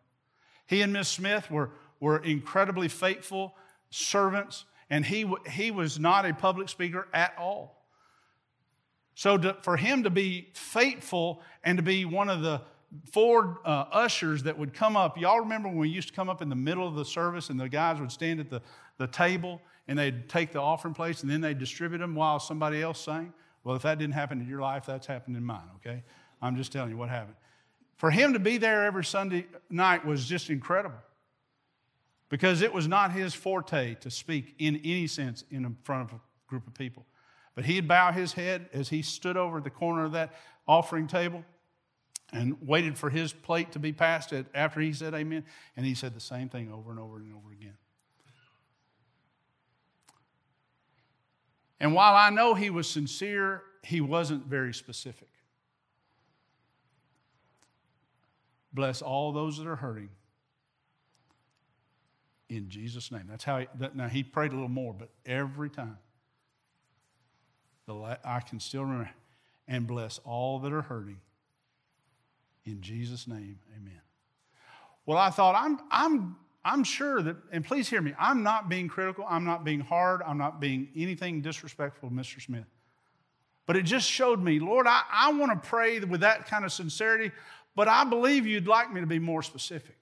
He 0.67 0.81
and 0.81 0.91
Miss 0.91 1.07
Smith 1.07 1.49
were, 1.49 1.71
were 1.99 2.17
incredibly 2.17 2.89
faithful 2.89 3.55
servants, 3.91 4.65
and 4.89 5.05
he, 5.05 5.31
he 5.49 5.71
was 5.71 5.99
not 5.99 6.25
a 6.25 6.33
public 6.33 6.67
speaker 6.67 7.07
at 7.13 7.33
all. 7.37 7.80
So, 9.21 9.37
to, 9.37 9.55
for 9.61 9.77
him 9.77 10.01
to 10.01 10.09
be 10.09 10.47
faithful 10.55 11.43
and 11.63 11.77
to 11.77 11.83
be 11.83 12.05
one 12.05 12.27
of 12.27 12.41
the 12.41 12.59
four 13.11 13.59
uh, 13.63 13.85
ushers 13.91 14.41
that 14.41 14.57
would 14.57 14.73
come 14.73 14.97
up, 14.97 15.15
y'all 15.15 15.41
remember 15.41 15.69
when 15.69 15.77
we 15.77 15.89
used 15.89 16.07
to 16.07 16.13
come 16.15 16.27
up 16.27 16.41
in 16.41 16.49
the 16.49 16.55
middle 16.55 16.87
of 16.87 16.95
the 16.95 17.05
service 17.05 17.51
and 17.51 17.59
the 17.59 17.69
guys 17.69 17.99
would 17.99 18.11
stand 18.11 18.39
at 18.39 18.49
the, 18.49 18.63
the 18.97 19.05
table 19.05 19.61
and 19.87 19.99
they'd 19.99 20.27
take 20.27 20.51
the 20.51 20.59
offering 20.59 20.95
plates 20.95 21.21
and 21.21 21.31
then 21.31 21.39
they'd 21.39 21.59
distribute 21.59 21.99
them 21.99 22.15
while 22.15 22.39
somebody 22.39 22.81
else 22.81 22.99
sang? 22.99 23.31
Well, 23.63 23.75
if 23.75 23.83
that 23.83 23.99
didn't 23.99 24.15
happen 24.15 24.41
in 24.41 24.47
your 24.47 24.59
life, 24.59 24.87
that's 24.87 25.05
happened 25.05 25.37
in 25.37 25.43
mine, 25.43 25.69
okay? 25.75 26.01
I'm 26.41 26.55
just 26.55 26.71
telling 26.71 26.89
you 26.89 26.97
what 26.97 27.09
happened. 27.09 27.35
For 27.97 28.09
him 28.09 28.33
to 28.33 28.39
be 28.39 28.57
there 28.57 28.85
every 28.85 29.05
Sunday 29.05 29.45
night 29.69 30.03
was 30.03 30.25
just 30.25 30.49
incredible 30.49 30.97
because 32.29 32.63
it 32.63 32.73
was 32.73 32.87
not 32.87 33.11
his 33.11 33.35
forte 33.35 33.93
to 34.01 34.09
speak 34.09 34.55
in 34.57 34.77
any 34.77 35.05
sense 35.05 35.43
in 35.51 35.77
front 35.83 36.09
of 36.09 36.17
a 36.17 36.21
group 36.47 36.65
of 36.65 36.73
people. 36.73 37.05
But 37.55 37.65
he'd 37.65 37.87
bow 37.87 38.11
his 38.11 38.33
head 38.33 38.69
as 38.73 38.89
he 38.89 39.01
stood 39.01 39.37
over 39.37 39.59
the 39.59 39.69
corner 39.69 40.05
of 40.05 40.13
that 40.13 40.33
offering 40.67 41.07
table 41.07 41.43
and 42.31 42.55
waited 42.61 42.97
for 42.97 43.09
his 43.09 43.33
plate 43.33 43.73
to 43.73 43.79
be 43.79 43.91
passed 43.91 44.31
It 44.31 44.45
after 44.53 44.79
he 44.79 44.93
said 44.93 45.13
amen. 45.13 45.43
And 45.75 45.85
he 45.85 45.93
said 45.93 46.15
the 46.15 46.21
same 46.21 46.49
thing 46.49 46.71
over 46.71 46.91
and 46.91 46.99
over 46.99 47.17
and 47.17 47.33
over 47.33 47.51
again. 47.51 47.75
And 51.79 51.93
while 51.93 52.15
I 52.15 52.29
know 52.29 52.53
he 52.53 52.69
was 52.69 52.87
sincere, 52.87 53.63
he 53.83 54.01
wasn't 54.01 54.45
very 54.45 54.73
specific. 54.73 55.27
Bless 58.71 59.01
all 59.01 59.31
those 59.33 59.57
that 59.57 59.67
are 59.67 59.75
hurting 59.75 60.09
in 62.49 62.69
Jesus' 62.69 63.11
name. 63.11 63.25
That's 63.27 63.43
how 63.43 63.59
he, 63.59 63.67
that, 63.79 63.95
now 63.95 64.07
he 64.07 64.23
prayed 64.23 64.51
a 64.51 64.53
little 64.53 64.69
more, 64.69 64.93
but 64.93 65.09
every 65.25 65.69
time. 65.69 65.97
The, 67.87 68.19
I 68.23 68.39
can 68.41 68.59
still 68.59 68.83
remember. 68.83 69.09
And 69.67 69.87
bless 69.87 70.19
all 70.25 70.59
that 70.59 70.73
are 70.73 70.81
hurting. 70.81 71.19
In 72.65 72.81
Jesus' 72.81 73.27
name, 73.27 73.59
amen. 73.75 74.01
Well, 75.05 75.17
I 75.17 75.29
thought, 75.29 75.55
I'm, 75.55 75.79
I'm, 75.89 76.35
I'm 76.63 76.83
sure 76.83 77.21
that, 77.21 77.35
and 77.51 77.65
please 77.65 77.89
hear 77.89 78.01
me, 78.01 78.13
I'm 78.19 78.43
not 78.43 78.69
being 78.69 78.87
critical, 78.87 79.25
I'm 79.27 79.45
not 79.45 79.63
being 79.63 79.79
hard, 79.79 80.21
I'm 80.25 80.37
not 80.37 80.59
being 80.59 80.89
anything 80.95 81.41
disrespectful 81.41 82.09
to 82.09 82.15
Mr. 82.15 82.41
Smith. 82.41 82.65
But 83.65 83.77
it 83.77 83.83
just 83.83 84.09
showed 84.09 84.41
me, 84.41 84.59
Lord, 84.59 84.85
I, 84.87 85.01
I 85.11 85.31
want 85.33 85.51
to 85.51 85.69
pray 85.69 85.99
with 86.01 86.21
that 86.21 86.47
kind 86.47 86.65
of 86.65 86.71
sincerity, 86.71 87.31
but 87.75 87.87
I 87.87 88.03
believe 88.03 88.45
you'd 88.45 88.67
like 88.67 88.91
me 88.93 89.01
to 89.01 89.07
be 89.07 89.19
more 89.19 89.41
specific. 89.41 89.97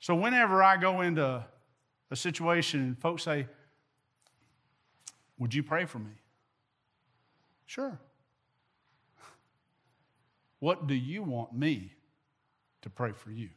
So 0.00 0.14
whenever 0.14 0.62
I 0.62 0.76
go 0.76 1.00
into 1.00 1.44
a 2.10 2.16
situation 2.16 2.80
and 2.80 2.98
folks 2.98 3.24
say, 3.24 3.46
would 5.38 5.54
you 5.54 5.62
pray 5.62 5.84
for 5.84 5.98
me? 5.98 6.12
Sure. 7.66 7.98
What 10.60 10.88
do 10.88 10.94
you 10.94 11.22
want 11.22 11.52
me 11.52 11.92
to 12.82 12.90
pray 12.90 13.12
for 13.12 13.30
you? 13.30 13.50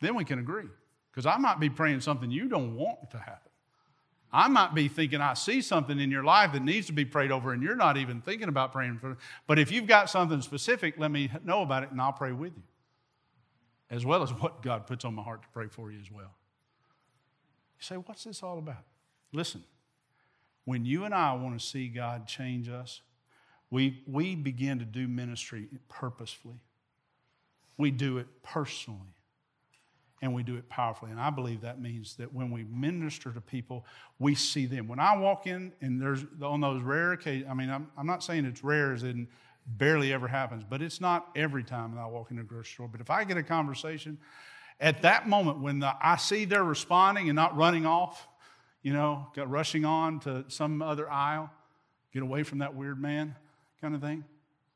Then 0.00 0.14
we 0.14 0.24
can 0.24 0.38
agree. 0.38 0.68
Because 1.10 1.26
I 1.26 1.36
might 1.38 1.60
be 1.60 1.68
praying 1.68 2.00
something 2.00 2.30
you 2.30 2.48
don't 2.48 2.76
want 2.76 3.10
to 3.10 3.18
happen. 3.18 3.50
I 4.32 4.48
might 4.48 4.74
be 4.74 4.88
thinking 4.88 5.20
I 5.20 5.34
see 5.34 5.60
something 5.60 6.00
in 6.00 6.10
your 6.10 6.24
life 6.24 6.52
that 6.52 6.62
needs 6.62 6.86
to 6.86 6.92
be 6.92 7.04
prayed 7.04 7.30
over, 7.30 7.52
and 7.52 7.62
you're 7.62 7.76
not 7.76 7.98
even 7.98 8.22
thinking 8.22 8.48
about 8.48 8.72
praying 8.72 8.98
for 8.98 9.12
it. 9.12 9.18
But 9.46 9.58
if 9.58 9.70
you've 9.70 9.86
got 9.86 10.08
something 10.08 10.40
specific, 10.40 10.94
let 10.98 11.10
me 11.10 11.30
know 11.44 11.60
about 11.60 11.82
it, 11.82 11.90
and 11.90 12.00
I'll 12.00 12.14
pray 12.14 12.32
with 12.32 12.56
you, 12.56 12.62
as 13.90 14.06
well 14.06 14.22
as 14.22 14.30
what 14.32 14.62
God 14.62 14.86
puts 14.86 15.04
on 15.04 15.14
my 15.14 15.22
heart 15.22 15.42
to 15.42 15.48
pray 15.48 15.66
for 15.68 15.92
you 15.92 16.00
as 16.00 16.10
well. 16.10 16.34
You 17.78 17.82
say, 17.82 17.96
What's 17.96 18.24
this 18.24 18.42
all 18.42 18.58
about? 18.58 18.84
Listen, 19.32 19.64
when 20.64 20.84
you 20.84 21.04
and 21.04 21.14
I 21.14 21.34
want 21.34 21.58
to 21.58 21.64
see 21.64 21.88
God 21.88 22.26
change 22.26 22.68
us, 22.68 23.00
we, 23.70 24.02
we 24.06 24.34
begin 24.34 24.78
to 24.78 24.84
do 24.84 25.08
ministry 25.08 25.68
purposefully. 25.88 26.60
We 27.78 27.90
do 27.90 28.18
it 28.18 28.26
personally 28.42 29.14
and 30.22 30.32
we 30.32 30.44
do 30.44 30.56
it 30.56 30.68
powerfully. 30.68 31.10
And 31.10 31.20
I 31.20 31.30
believe 31.30 31.62
that 31.62 31.80
means 31.80 32.14
that 32.16 32.32
when 32.32 32.50
we 32.52 32.62
minister 32.64 33.32
to 33.32 33.40
people, 33.40 33.84
we 34.20 34.36
see 34.36 34.66
them. 34.66 34.86
When 34.86 35.00
I 35.00 35.16
walk 35.16 35.48
in, 35.48 35.72
and 35.80 36.00
there's 36.00 36.24
on 36.40 36.60
those 36.60 36.80
rare 36.80 37.12
occasions, 37.12 37.48
I 37.50 37.54
mean, 37.54 37.68
I'm, 37.68 37.88
I'm 37.98 38.06
not 38.06 38.22
saying 38.22 38.44
it's 38.44 38.62
rare 38.62 38.92
as 38.92 39.02
in 39.02 39.26
barely 39.66 40.12
ever 40.12 40.28
happens, 40.28 40.62
but 40.68 40.80
it's 40.80 41.00
not 41.00 41.28
every 41.34 41.64
time 41.64 41.94
that 41.94 42.00
I 42.00 42.06
walk 42.06 42.30
in 42.30 42.38
a 42.38 42.44
grocery 42.44 42.72
store. 42.72 42.88
But 42.88 43.00
if 43.00 43.10
I 43.10 43.24
get 43.24 43.36
a 43.36 43.42
conversation, 43.42 44.16
at 44.80 45.02
that 45.02 45.28
moment 45.28 45.58
when 45.58 45.80
the, 45.80 45.92
I 46.00 46.16
see 46.16 46.44
they're 46.44 46.62
responding 46.62 47.28
and 47.28 47.36
not 47.36 47.56
running 47.56 47.84
off, 47.84 48.28
you 48.82 48.92
know, 48.92 49.28
got 49.34 49.50
rushing 49.50 49.84
on 49.84 50.20
to 50.20 50.44
some 50.48 50.82
other 50.82 51.10
aisle, 51.10 51.50
get 52.12 52.22
away 52.22 52.42
from 52.42 52.58
that 52.58 52.74
weird 52.74 53.00
man 53.00 53.36
kind 53.80 53.94
of 53.94 54.00
thing. 54.00 54.24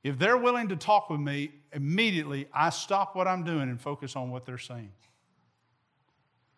If 0.03 0.19
they're 0.19 0.37
willing 0.37 0.69
to 0.69 0.77
talk 0.77 1.11
with 1.11 1.21
me, 1.21 1.51
immediately 1.73 2.49
I 2.53 2.71
stop 2.71 3.17
what 3.17 3.27
I'm 3.27 3.43
doing 3.43 3.63
and 3.63 3.81
focus 3.81 4.15
on 4.15 4.31
what 4.31 4.47
they're 4.47 4.59
saying. 4.59 4.93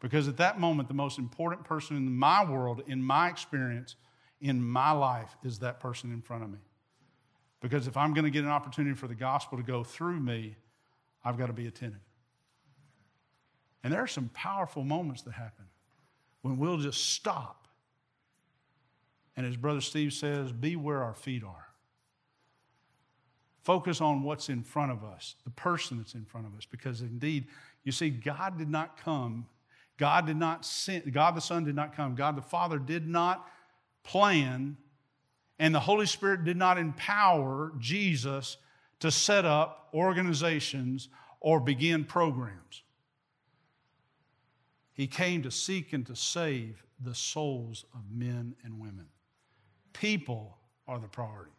Because 0.00 0.28
at 0.28 0.36
that 0.36 0.60
moment, 0.60 0.88
the 0.88 0.94
most 0.94 1.18
important 1.18 1.64
person 1.64 1.96
in 1.96 2.14
my 2.14 2.44
world, 2.44 2.82
in 2.86 3.02
my 3.02 3.28
experience, 3.28 3.96
in 4.40 4.62
my 4.62 4.92
life, 4.92 5.34
is 5.42 5.58
that 5.60 5.80
person 5.80 6.12
in 6.12 6.20
front 6.20 6.44
of 6.44 6.50
me. 6.50 6.58
Because 7.60 7.88
if 7.88 7.96
I'm 7.96 8.14
going 8.14 8.24
to 8.24 8.30
get 8.30 8.44
an 8.44 8.50
opportunity 8.50 8.94
for 8.94 9.08
the 9.08 9.14
gospel 9.14 9.58
to 9.58 9.64
go 9.64 9.82
through 9.82 10.20
me, 10.20 10.56
I've 11.24 11.36
got 11.36 11.46
to 11.46 11.52
be 11.52 11.66
attentive. 11.66 12.00
And 13.82 13.92
there 13.92 14.00
are 14.00 14.06
some 14.06 14.28
powerful 14.34 14.84
moments 14.84 15.22
that 15.22 15.32
happen 15.32 15.64
when 16.48 16.58
we'll 16.58 16.78
just 16.78 17.12
stop. 17.12 17.68
And 19.36 19.46
as 19.46 19.56
Brother 19.56 19.80
Steve 19.80 20.12
says, 20.12 20.50
be 20.50 20.76
where 20.76 21.02
our 21.02 21.14
feet 21.14 21.44
are. 21.44 21.66
Focus 23.62 24.00
on 24.00 24.22
what's 24.22 24.48
in 24.48 24.62
front 24.62 24.90
of 24.90 25.04
us, 25.04 25.34
the 25.44 25.50
person 25.50 25.98
that's 25.98 26.14
in 26.14 26.24
front 26.24 26.46
of 26.46 26.56
us, 26.56 26.64
because 26.64 27.02
indeed, 27.02 27.46
you 27.84 27.92
see, 27.92 28.08
God 28.08 28.56
did 28.56 28.70
not 28.70 28.96
come, 28.96 29.46
God 29.98 30.26
did 30.26 30.38
not 30.38 30.64
send, 30.64 31.12
God 31.12 31.36
the 31.36 31.40
Son 31.40 31.64
did 31.64 31.74
not 31.74 31.94
come, 31.94 32.14
God 32.14 32.36
the 32.36 32.42
Father 32.42 32.78
did 32.78 33.06
not 33.06 33.46
plan, 34.04 34.76
and 35.58 35.74
the 35.74 35.80
Holy 35.80 36.06
Spirit 36.06 36.44
did 36.44 36.56
not 36.56 36.78
empower 36.78 37.72
Jesus 37.78 38.56
to 39.00 39.10
set 39.10 39.44
up 39.44 39.90
organizations 39.92 41.08
or 41.40 41.60
begin 41.60 42.04
programs. 42.04 42.82
He 44.98 45.06
came 45.06 45.44
to 45.44 45.50
seek 45.52 45.92
and 45.92 46.04
to 46.08 46.16
save 46.16 46.82
the 47.00 47.14
souls 47.14 47.84
of 47.94 48.00
men 48.10 48.56
and 48.64 48.80
women. 48.80 49.06
People 49.92 50.58
are 50.88 50.98
the 50.98 51.06
priority. 51.06 51.52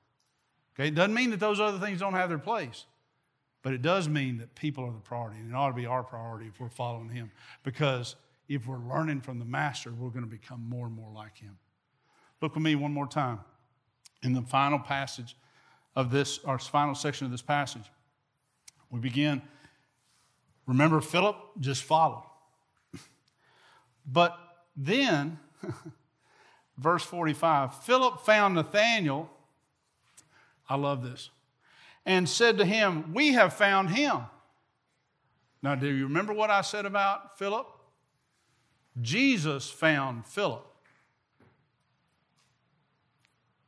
Okay, 0.75 0.89
it 0.89 0.95
doesn't 0.95 1.13
mean 1.13 1.29
that 1.29 1.39
those 1.39 1.61
other 1.61 1.79
things 1.79 2.01
don't 2.01 2.15
have 2.15 2.27
their 2.27 2.37
place, 2.37 2.83
but 3.63 3.71
it 3.71 3.81
does 3.81 4.09
mean 4.09 4.39
that 4.39 4.55
people 4.55 4.83
are 4.83 4.91
the 4.91 4.99
priority, 4.99 5.39
and 5.39 5.51
it 5.51 5.55
ought 5.55 5.69
to 5.69 5.73
be 5.73 5.85
our 5.85 6.03
priority 6.03 6.47
if 6.47 6.59
we're 6.59 6.67
following 6.67 7.07
Him. 7.07 7.31
Because 7.63 8.17
if 8.49 8.67
we're 8.67 8.77
learning 8.77 9.21
from 9.21 9.39
the 9.39 9.45
Master, 9.45 9.93
we're 9.97 10.09
going 10.09 10.25
to 10.25 10.29
become 10.29 10.67
more 10.67 10.87
and 10.87 10.95
more 10.95 11.11
like 11.13 11.37
Him. 11.37 11.57
Look 12.41 12.55
with 12.55 12.63
me 12.63 12.75
one 12.75 12.91
more 12.91 13.07
time 13.07 13.39
in 14.21 14.33
the 14.33 14.41
final 14.41 14.79
passage 14.79 15.37
of 15.95 16.11
this, 16.11 16.41
our 16.43 16.59
final 16.59 16.93
section 16.93 17.23
of 17.23 17.31
this 17.31 17.41
passage. 17.41 17.89
We 18.89 18.99
begin. 18.99 19.41
Remember, 20.67 20.99
Philip 20.99 21.37
just 21.61 21.83
followed. 21.83 22.25
But 24.11 24.37
then, 24.75 25.39
verse 26.77 27.03
45 27.03 27.83
Philip 27.83 28.21
found 28.21 28.55
Nathanael, 28.55 29.29
I 30.67 30.75
love 30.75 31.03
this, 31.03 31.29
and 32.05 32.27
said 32.27 32.57
to 32.57 32.65
him, 32.65 33.13
We 33.13 33.33
have 33.33 33.53
found 33.53 33.91
him. 33.91 34.21
Now, 35.61 35.75
do 35.75 35.87
you 35.87 36.05
remember 36.05 36.33
what 36.33 36.49
I 36.49 36.61
said 36.61 36.85
about 36.85 37.37
Philip? 37.37 37.67
Jesus 39.01 39.69
found 39.69 40.25
Philip. 40.25 40.65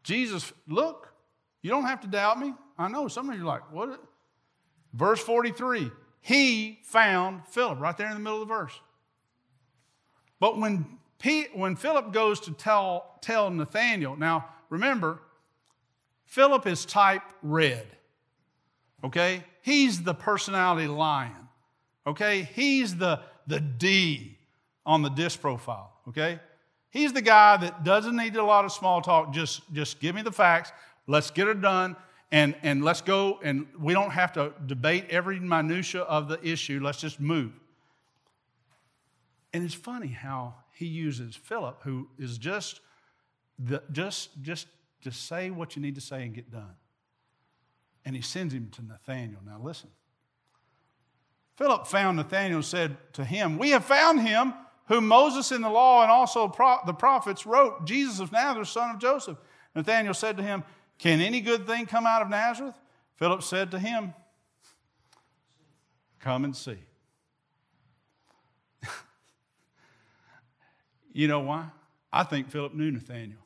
Jesus, 0.03 0.51
look, 0.67 1.13
you 1.61 1.69
don't 1.69 1.85
have 1.85 2.01
to 2.01 2.07
doubt 2.07 2.39
me. 2.39 2.53
I 2.77 2.87
know 2.87 3.07
some 3.07 3.29
of 3.29 3.35
you 3.35 3.43
are 3.43 3.45
like, 3.45 3.71
what? 3.71 4.03
Verse 4.93 5.19
43 5.19 5.91
He 6.21 6.79
found 6.83 7.47
Philip 7.47 7.79
right 7.79 7.95
there 7.95 8.07
in 8.07 8.13
the 8.13 8.19
middle 8.19 8.41
of 8.41 8.47
the 8.47 8.53
verse. 8.53 8.79
But 10.41 10.57
when, 10.57 10.85
Pete, 11.19 11.55
when 11.55 11.75
Philip 11.75 12.11
goes 12.11 12.39
to 12.41 12.51
tell, 12.51 13.19
tell 13.21 13.49
Nathaniel, 13.51 14.17
now 14.17 14.49
remember, 14.69 15.19
Philip 16.25 16.65
is 16.65 16.83
type 16.83 17.21
red. 17.43 17.85
Okay? 19.03 19.43
He's 19.61 20.01
the 20.01 20.15
personality 20.15 20.87
lion. 20.87 21.47
Okay? 22.07 22.49
He's 22.55 22.95
the, 22.95 23.21
the 23.45 23.59
D 23.59 24.39
on 24.83 25.03
the 25.03 25.09
disc 25.09 25.39
profile. 25.39 25.93
Okay? 26.07 26.39
He's 26.89 27.13
the 27.13 27.21
guy 27.21 27.57
that 27.57 27.83
doesn't 27.83 28.15
need 28.15 28.35
a 28.35 28.43
lot 28.43 28.65
of 28.65 28.71
small 28.71 28.99
talk. 28.99 29.31
Just, 29.33 29.71
just 29.73 29.99
give 29.99 30.15
me 30.15 30.23
the 30.23 30.31
facts. 30.31 30.71
Let's 31.05 31.29
get 31.29 31.47
it 31.49 31.61
done. 31.61 31.95
And, 32.31 32.55
and 32.63 32.83
let's 32.83 33.01
go. 33.01 33.39
And 33.43 33.67
we 33.79 33.93
don't 33.93 34.11
have 34.11 34.33
to 34.33 34.53
debate 34.65 35.05
every 35.11 35.39
minutia 35.39 36.01
of 36.01 36.27
the 36.27 36.43
issue. 36.43 36.79
Let's 36.81 36.99
just 36.99 37.19
move. 37.19 37.51
And 39.53 39.63
it's 39.63 39.73
funny 39.73 40.07
how 40.07 40.55
he 40.73 40.85
uses 40.85 41.35
Philip, 41.35 41.81
who 41.83 42.07
is 42.17 42.37
just, 42.37 42.79
the, 43.59 43.83
just, 43.91 44.41
just 44.41 44.67
to 45.03 45.11
say 45.11 45.49
what 45.49 45.75
you 45.75 45.81
need 45.81 45.95
to 45.95 46.01
say 46.01 46.23
and 46.23 46.33
get 46.33 46.51
done. 46.51 46.75
And 48.05 48.15
he 48.15 48.21
sends 48.21 48.53
him 48.53 48.69
to 48.73 48.85
Nathanael. 48.85 49.39
Now 49.45 49.59
listen. 49.61 49.89
Philip 51.55 51.85
found 51.85 52.17
Nathanael 52.17 52.57
and 52.57 52.65
said 52.65 52.97
to 53.13 53.23
him, 53.23 53.57
We 53.57 53.71
have 53.71 53.85
found 53.85 54.21
him 54.21 54.53
whom 54.87 55.07
Moses 55.07 55.51
in 55.51 55.61
the 55.61 55.69
law 55.69 56.01
and 56.01 56.11
also 56.11 56.47
the 56.85 56.93
prophets 56.93 57.45
wrote, 57.45 57.85
Jesus 57.85 58.19
of 58.19 58.31
Nazareth, 58.31 58.69
son 58.69 58.95
of 58.95 58.99
Joseph. 58.99 59.37
Nathanael 59.75 60.13
said 60.13 60.37
to 60.37 60.43
him, 60.43 60.63
Can 60.97 61.21
any 61.21 61.41
good 61.41 61.67
thing 61.67 61.85
come 61.85 62.05
out 62.07 62.21
of 62.21 62.29
Nazareth? 62.29 62.75
Philip 63.15 63.43
said 63.43 63.71
to 63.71 63.79
him, 63.79 64.13
Come 66.19 66.45
and 66.45 66.55
see. 66.55 66.77
You 71.13 71.27
know 71.27 71.39
why? 71.39 71.67
I 72.11 72.23
think 72.23 72.49
Philip 72.49 72.73
knew 72.73 72.91
Nathanael. 72.91 73.37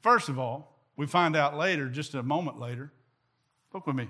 First 0.00 0.28
of 0.28 0.38
all, 0.38 0.76
we 0.96 1.06
find 1.06 1.34
out 1.34 1.56
later, 1.56 1.88
just 1.88 2.14
a 2.14 2.22
moment 2.22 2.60
later. 2.60 2.92
Look 3.72 3.86
with 3.86 3.96
me. 3.96 4.08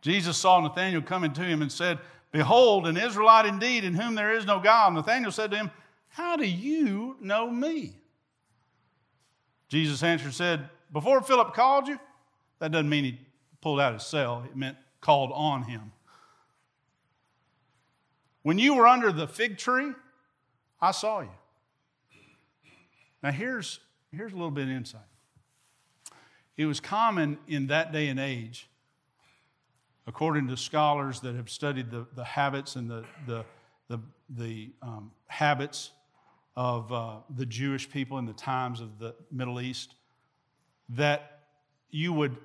Jesus 0.00 0.38
saw 0.38 0.60
Nathanael 0.60 1.02
coming 1.02 1.32
to 1.34 1.42
him 1.42 1.62
and 1.62 1.70
said, 1.70 1.98
Behold, 2.32 2.86
an 2.86 2.96
Israelite 2.96 3.46
indeed, 3.46 3.84
in 3.84 3.94
whom 3.94 4.14
there 4.14 4.32
is 4.32 4.46
no 4.46 4.60
God. 4.60 4.94
Nathanael 4.94 5.32
said 5.32 5.50
to 5.50 5.56
him, 5.56 5.70
How 6.08 6.36
do 6.36 6.46
you 6.46 7.16
know 7.20 7.50
me? 7.50 7.94
Jesus 9.68 10.02
answered, 10.02 10.26
and 10.26 10.34
said, 10.34 10.68
Before 10.92 11.20
Philip 11.22 11.54
called 11.54 11.88
you, 11.88 11.98
that 12.60 12.72
doesn't 12.72 12.88
mean 12.88 13.04
he 13.04 13.20
pulled 13.60 13.80
out 13.80 13.92
his 13.92 14.04
cell, 14.04 14.44
it 14.44 14.56
meant 14.56 14.76
called 15.00 15.32
on 15.34 15.64
him. 15.64 15.92
When 18.42 18.58
you 18.58 18.74
were 18.74 18.86
under 18.86 19.12
the 19.12 19.26
fig 19.26 19.58
tree, 19.58 19.92
I 20.80 20.92
saw 20.92 21.20
you. 21.20 21.28
Now, 23.22 23.32
here's, 23.32 23.80
here's 24.12 24.32
a 24.32 24.36
little 24.36 24.50
bit 24.50 24.64
of 24.64 24.70
insight. 24.70 25.02
It 26.56 26.66
was 26.66 26.80
common 26.80 27.38
in 27.46 27.66
that 27.68 27.92
day 27.92 28.08
and 28.08 28.18
age 28.18 28.68
according 30.06 30.48
to 30.48 30.56
scholars 30.56 31.20
that 31.20 31.34
have 31.34 31.48
studied 31.48 31.90
the, 31.90 32.06
the 32.14 32.24
habits 32.24 32.76
and 32.76 32.90
the, 32.90 33.04
the, 33.26 33.44
the, 33.88 34.00
the 34.30 34.70
um, 34.82 35.10
habits 35.28 35.92
of 36.56 36.92
uh, 36.92 37.16
the 37.36 37.46
Jewish 37.46 37.88
people 37.88 38.18
in 38.18 38.26
the 38.26 38.32
times 38.32 38.80
of 38.80 38.98
the 38.98 39.14
Middle 39.30 39.60
East, 39.60 39.94
that 40.88 41.42
you 41.90 42.12
would 42.12 42.36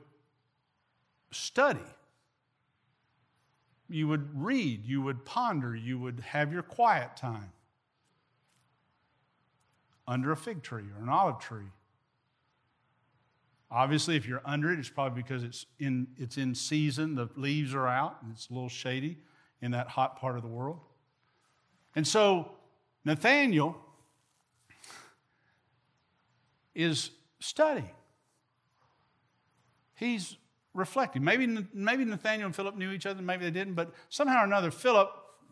study, 1.31 1.79
you 3.89 4.07
would 4.07 4.29
read, 4.39 4.85
you 4.85 5.01
would 5.01 5.25
ponder, 5.25 5.75
you 5.75 5.97
would 5.97 6.19
have 6.19 6.53
your 6.53 6.61
quiet 6.61 7.17
time 7.17 7.51
under 10.07 10.31
a 10.31 10.37
fig 10.37 10.61
tree 10.63 10.85
or 10.95 11.03
an 11.03 11.09
olive 11.09 11.39
tree 11.39 11.71
Obviously, 13.71 14.15
if 14.15 14.27
you're 14.27 14.41
under 14.45 14.71
it, 14.71 14.79
it's 14.79 14.89
probably 14.89 15.21
because 15.21 15.43
it's 15.43 15.65
in, 15.79 16.07
it's 16.17 16.37
in 16.37 16.53
season, 16.53 17.15
the 17.15 17.27
leaves 17.35 17.73
are 17.73 17.87
out, 17.87 18.17
and 18.21 18.31
it's 18.31 18.49
a 18.49 18.53
little 18.53 18.69
shady 18.69 19.17
in 19.61 19.71
that 19.71 19.87
hot 19.89 20.17
part 20.17 20.37
of 20.37 20.43
the 20.43 20.47
world. 20.47 20.79
And 21.95 22.07
so, 22.07 22.51
Nathaniel 23.03 23.75
is 26.75 27.11
studying. 27.39 27.89
He's 29.95 30.37
reflecting. 30.73 31.23
Maybe, 31.23 31.47
maybe 31.73 32.05
Nathaniel 32.05 32.47
and 32.47 32.55
Philip 32.55 32.77
knew 32.77 32.91
each 32.91 33.05
other, 33.05 33.21
maybe 33.21 33.45
they 33.45 33.51
didn't, 33.51 33.73
but 33.73 33.93
somehow 34.09 34.41
or 34.41 34.45
another, 34.45 34.71
Philip, 34.71 35.09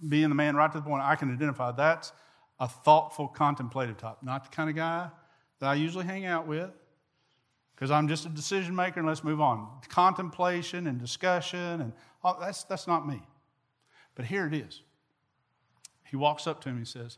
being 0.08 0.30
the 0.30 0.36
man 0.36 0.56
right 0.56 0.72
to 0.72 0.78
the 0.78 0.84
point 0.84 1.02
I 1.02 1.16
can 1.16 1.34
identify, 1.34 1.72
that's 1.72 2.12
a 2.60 2.68
thoughtful, 2.68 3.28
contemplative 3.28 3.98
type. 3.98 4.18
Not 4.22 4.46
the 4.46 4.50
kind 4.56 4.70
of 4.70 4.76
guy 4.76 5.10
that 5.60 5.68
I 5.68 5.76
usually 5.76 6.06
hang 6.06 6.26
out 6.26 6.48
with 6.48 6.72
because 7.76 7.92
I'm 7.92 8.08
just 8.08 8.26
a 8.26 8.30
decision 8.30 8.76
maker 8.76 9.00
and 9.00 9.08
let's 9.08 9.24
move 9.24 9.42
on. 9.42 9.68
Contemplation 9.90 10.88
and 10.88 11.00
discussion, 11.00 11.82
and 11.82 11.94
all, 12.24 12.38
that's, 12.40 12.64
that's 12.64 12.88
not 12.88 13.08
me. 13.08 13.22
But 14.16 14.26
here 14.26 14.46
it 14.48 14.54
is. 14.54 14.82
He 16.10 16.16
walks 16.16 16.48
up 16.48 16.62
to 16.62 16.70
him 16.70 16.78
and 16.78 16.88
says, 16.88 17.18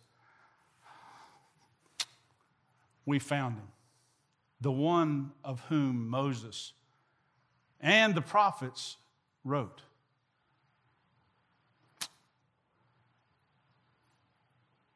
We 3.06 3.20
found 3.20 3.58
him, 3.58 3.68
the 4.62 4.72
one 4.72 5.32
of 5.44 5.60
whom 5.70 6.10
Moses 6.10 6.74
and 7.82 8.16
the 8.16 8.22
prophets 8.22 8.98
wrote. 9.44 9.82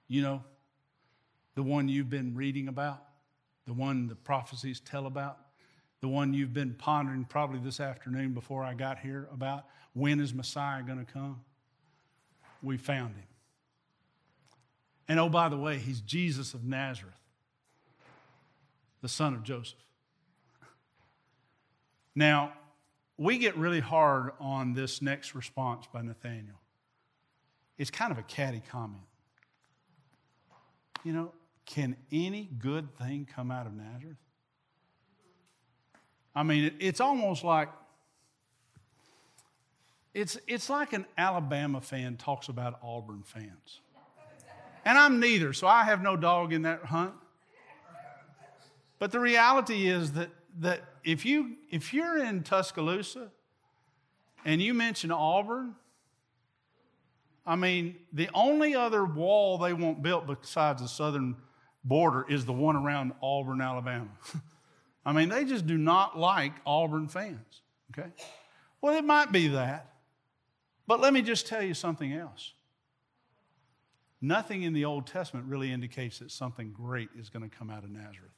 You 0.09 0.21
know, 0.21 0.43
the 1.55 1.63
one 1.63 1.87
you've 1.87 2.09
been 2.09 2.35
reading 2.35 2.67
about, 2.67 3.01
the 3.65 3.73
one 3.73 4.07
the 4.07 4.15
prophecies 4.15 4.81
tell 4.81 5.05
about 5.05 5.37
the 6.01 6.07
one 6.07 6.33
you've 6.33 6.53
been 6.53 6.73
pondering 6.73 7.25
probably 7.25 7.59
this 7.59 7.79
afternoon 7.79 8.33
before 8.33 8.63
I 8.63 8.73
got 8.73 8.99
here 8.99 9.27
about 9.33 9.65
when 9.93 10.19
is 10.19 10.33
Messiah 10.33 10.81
going 10.81 11.03
to 11.03 11.11
come? 11.11 11.41
We 12.61 12.77
found 12.77 13.15
him. 13.15 13.23
And 15.07 15.19
oh, 15.19 15.29
by 15.29 15.49
the 15.49 15.57
way, 15.57 15.77
he's 15.77 16.01
Jesus 16.01 16.53
of 16.53 16.63
Nazareth, 16.63 17.13
the 19.01 19.09
son 19.09 19.33
of 19.33 19.43
Joseph. 19.43 19.79
Now, 22.15 22.53
we 23.17 23.37
get 23.37 23.57
really 23.57 23.79
hard 23.79 24.31
on 24.39 24.73
this 24.73 25.01
next 25.01 25.35
response 25.35 25.87
by 25.91 26.01
Nathaniel. 26.01 26.59
It's 27.77 27.91
kind 27.91 28.11
of 28.11 28.17
a 28.17 28.23
catty 28.23 28.61
comment. 28.69 29.03
You 31.09 31.15
know, 31.15 31.31
can 31.65 31.95
any 32.11 32.47
good 32.59 32.95
thing 32.95 33.27
come 33.35 33.49
out 33.49 33.65
of 33.65 33.73
Nazareth? 33.73 34.19
I 36.35 36.43
mean, 36.43 36.71
it's 36.79 37.01
almost 37.01 37.43
like 37.43 37.69
it's, 40.13 40.37
it's 40.45 40.69
like 40.69 40.93
an 40.93 41.07
Alabama 41.17 41.81
fan 41.81 42.15
talks 42.15 42.47
about 42.47 42.77
Auburn 42.83 43.23
fans. 43.23 43.81
And 44.85 44.99
I'm 44.99 45.19
neither, 45.19 45.51
so 45.51 45.65
I 45.65 45.83
have 45.83 46.03
no 46.03 46.15
dog 46.15 46.53
in 46.53 46.61
that 46.61 46.85
hunt. 46.85 47.15
But 48.99 49.11
the 49.11 49.19
reality 49.19 49.89
is 49.89 50.11
that, 50.11 50.29
that 50.59 50.83
if, 51.03 51.25
you, 51.25 51.55
if 51.71 51.91
you're 51.91 52.23
in 52.23 52.43
Tuscaloosa 52.43 53.31
and 54.45 54.61
you 54.61 54.75
mention 54.75 55.09
Auburn, 55.09 55.73
I 57.45 57.55
mean, 57.55 57.95
the 58.13 58.29
only 58.33 58.75
other 58.75 59.05
wall 59.05 59.57
they 59.57 59.73
want 59.73 60.03
built 60.03 60.27
besides 60.27 60.81
the 60.81 60.87
southern 60.87 61.35
border 61.83 62.25
is 62.29 62.45
the 62.45 62.53
one 62.53 62.75
around 62.75 63.13
Auburn, 63.21 63.61
Alabama. 63.61 64.09
I 65.05 65.13
mean, 65.13 65.29
they 65.29 65.45
just 65.45 65.65
do 65.65 65.77
not 65.77 66.17
like 66.17 66.53
Auburn 66.65 67.07
fans, 67.07 67.61
okay? 67.91 68.09
Well, 68.81 68.95
it 68.95 69.03
might 69.03 69.31
be 69.31 69.49
that. 69.49 69.93
But 70.85 70.99
let 70.99 71.13
me 71.13 71.21
just 71.21 71.47
tell 71.47 71.61
you 71.61 71.73
something 71.73 72.13
else. 72.13 72.53
Nothing 74.21 74.63
in 74.63 74.73
the 74.73 74.85
Old 74.85 75.07
Testament 75.07 75.45
really 75.47 75.71
indicates 75.71 76.19
that 76.19 76.31
something 76.31 76.71
great 76.71 77.09
is 77.17 77.29
going 77.29 77.47
to 77.47 77.55
come 77.55 77.69
out 77.69 77.83
of 77.83 77.89
Nazareth. 77.89 78.31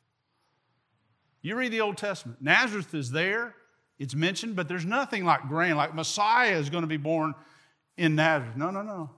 You 1.42 1.56
read 1.56 1.72
the 1.72 1.82
Old 1.82 1.98
Testament, 1.98 2.42
Nazareth 2.42 2.94
is 2.94 3.10
there, 3.10 3.56
it's 3.98 4.14
mentioned, 4.14 4.56
but 4.56 4.68
there's 4.68 4.86
nothing 4.86 5.26
like 5.26 5.48
grand, 5.48 5.78
like 5.78 5.96
Messiah 5.96 6.58
is 6.58 6.70
going 6.70 6.84
to 6.84 6.88
be 6.88 6.98
born 6.98 7.34
in 7.98 8.16
Nazareth. 8.16 8.56
No, 8.56 8.72
no, 8.72 8.82
no. 8.82 9.10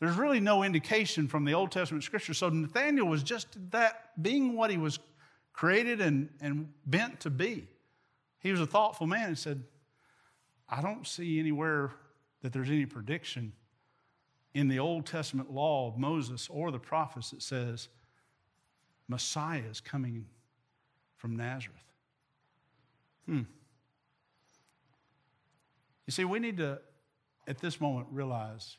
There's 0.00 0.16
really 0.16 0.40
no 0.40 0.62
indication 0.62 1.28
from 1.28 1.44
the 1.44 1.54
Old 1.54 1.70
Testament 1.70 2.04
scripture. 2.04 2.32
So 2.32 2.48
Nathaniel 2.48 3.06
was 3.06 3.22
just 3.22 3.48
that, 3.70 4.10
being 4.20 4.56
what 4.56 4.70
he 4.70 4.78
was 4.78 4.98
created 5.52 6.00
and, 6.00 6.30
and 6.40 6.72
bent 6.86 7.20
to 7.20 7.30
be. 7.30 7.68
He 8.38 8.50
was 8.50 8.60
a 8.60 8.66
thoughtful 8.66 9.06
man 9.06 9.28
and 9.28 9.38
said, 9.38 9.62
I 10.68 10.80
don't 10.80 11.06
see 11.06 11.38
anywhere 11.38 11.92
that 12.42 12.52
there's 12.52 12.70
any 12.70 12.86
prediction 12.86 13.52
in 14.54 14.68
the 14.68 14.78
Old 14.78 15.04
Testament 15.04 15.52
law 15.52 15.88
of 15.88 15.98
Moses 15.98 16.48
or 16.50 16.70
the 16.70 16.78
prophets 16.78 17.30
that 17.30 17.42
says 17.42 17.88
Messiah 19.06 19.62
is 19.70 19.80
coming 19.80 20.26
from 21.16 21.36
Nazareth. 21.36 21.84
Hmm. 23.26 23.42
You 26.06 26.12
see, 26.12 26.24
we 26.24 26.38
need 26.38 26.56
to, 26.56 26.80
at 27.50 27.58
this 27.58 27.80
moment, 27.80 28.06
realize 28.12 28.76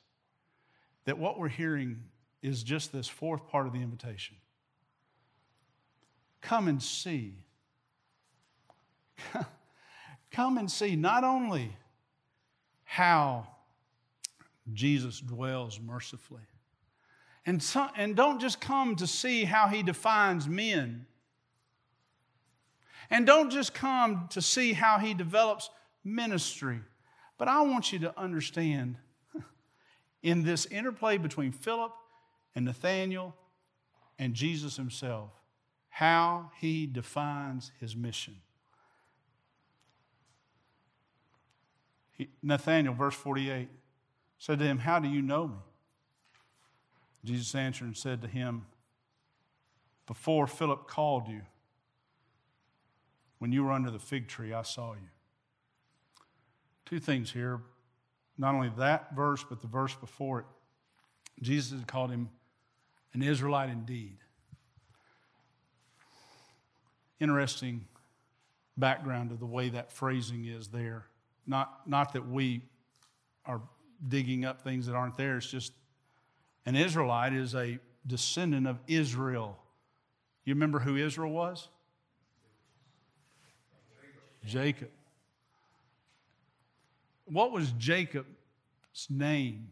that 1.03 1.17
what 1.17 1.37
we're 1.37 1.49
hearing 1.49 1.97
is 2.41 2.63
just 2.63 2.93
this 2.93 3.05
fourth 3.05 3.45
part 3.49 3.67
of 3.67 3.73
the 3.73 3.81
invitation. 3.81 4.37
Come 6.39 6.69
and 6.69 6.81
see. 6.81 7.35
Come 10.31 10.57
and 10.57 10.71
see 10.71 10.95
not 10.95 11.25
only 11.25 11.75
how 12.85 13.45
Jesus 14.71 15.19
dwells 15.19 15.77
mercifully, 15.77 16.39
and, 17.45 17.61
so, 17.61 17.89
and 17.97 18.15
don't 18.15 18.39
just 18.39 18.61
come 18.61 18.95
to 18.97 19.07
see 19.07 19.43
how 19.43 19.67
he 19.67 19.83
defines 19.83 20.47
men. 20.47 21.07
And 23.09 23.25
don't 23.25 23.49
just 23.49 23.73
come 23.73 24.27
to 24.29 24.41
see 24.41 24.73
how 24.73 24.99
he 24.99 25.15
develops 25.15 25.69
ministry. 26.03 26.81
But 27.41 27.47
I 27.47 27.61
want 27.61 27.91
you 27.91 27.97
to 27.97 28.19
understand 28.19 28.97
in 30.21 30.43
this 30.43 30.67
interplay 30.67 31.17
between 31.17 31.51
Philip 31.51 31.91
and 32.53 32.65
Nathanael 32.65 33.35
and 34.19 34.35
Jesus 34.35 34.77
himself 34.77 35.31
how 35.89 36.51
he 36.59 36.85
defines 36.85 37.71
his 37.79 37.95
mission. 37.95 38.35
Nathanael, 42.43 42.93
verse 42.93 43.15
48, 43.15 43.69
said 44.37 44.59
to 44.59 44.65
him, 44.65 44.77
How 44.77 44.99
do 44.99 45.09
you 45.09 45.23
know 45.23 45.47
me? 45.47 45.57
Jesus 47.25 47.55
answered 47.55 47.85
and 47.85 47.97
said 47.97 48.21
to 48.21 48.27
him, 48.27 48.67
Before 50.05 50.45
Philip 50.45 50.87
called 50.87 51.27
you, 51.27 51.41
when 53.39 53.51
you 53.51 53.63
were 53.63 53.71
under 53.71 53.89
the 53.89 53.97
fig 53.97 54.27
tree, 54.27 54.53
I 54.53 54.61
saw 54.61 54.93
you. 54.93 55.09
Two 56.91 56.99
things 56.99 57.31
here. 57.31 57.61
Not 58.37 58.53
only 58.53 58.69
that 58.77 59.15
verse, 59.15 59.45
but 59.47 59.61
the 59.61 59.67
verse 59.67 59.95
before 59.95 60.39
it. 60.39 60.45
Jesus 61.41 61.79
had 61.79 61.87
called 61.87 62.11
him 62.11 62.29
an 63.13 63.23
Israelite 63.23 63.69
indeed. 63.69 64.17
Interesting 67.21 67.85
background 68.75 69.31
of 69.31 69.39
the 69.39 69.45
way 69.45 69.69
that 69.69 69.93
phrasing 69.93 70.45
is 70.45 70.67
there. 70.67 71.05
Not, 71.47 71.87
not 71.87 72.11
that 72.11 72.27
we 72.27 72.61
are 73.45 73.61
digging 74.09 74.43
up 74.43 74.61
things 74.61 74.85
that 74.87 74.93
aren't 74.93 75.15
there, 75.15 75.37
it's 75.37 75.49
just 75.49 75.71
an 76.65 76.75
Israelite 76.75 77.31
is 77.31 77.55
a 77.55 77.79
descendant 78.05 78.67
of 78.67 78.79
Israel. 78.87 79.57
You 80.43 80.55
remember 80.55 80.79
who 80.79 80.97
Israel 80.97 81.31
was? 81.31 81.69
Jacob. 84.45 84.89
What 87.31 87.53
was 87.53 87.71
Jacob's 87.71 88.27
name 89.09 89.69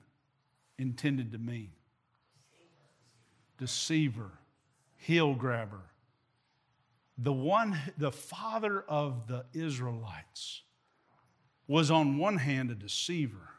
intended 0.77 1.33
to 1.33 1.37
mean? 1.37 1.71
Deceiver, 3.57 4.31
heel 4.95 5.35
grabber. 5.35 5.81
The 7.17 7.33
one, 7.33 7.77
the 7.97 8.13
father 8.13 8.85
of 8.87 9.27
the 9.27 9.45
Israelites 9.53 10.61
was 11.67 11.91
on 11.91 12.17
one 12.17 12.37
hand 12.37 12.71
a 12.71 12.75
deceiver 12.75 13.49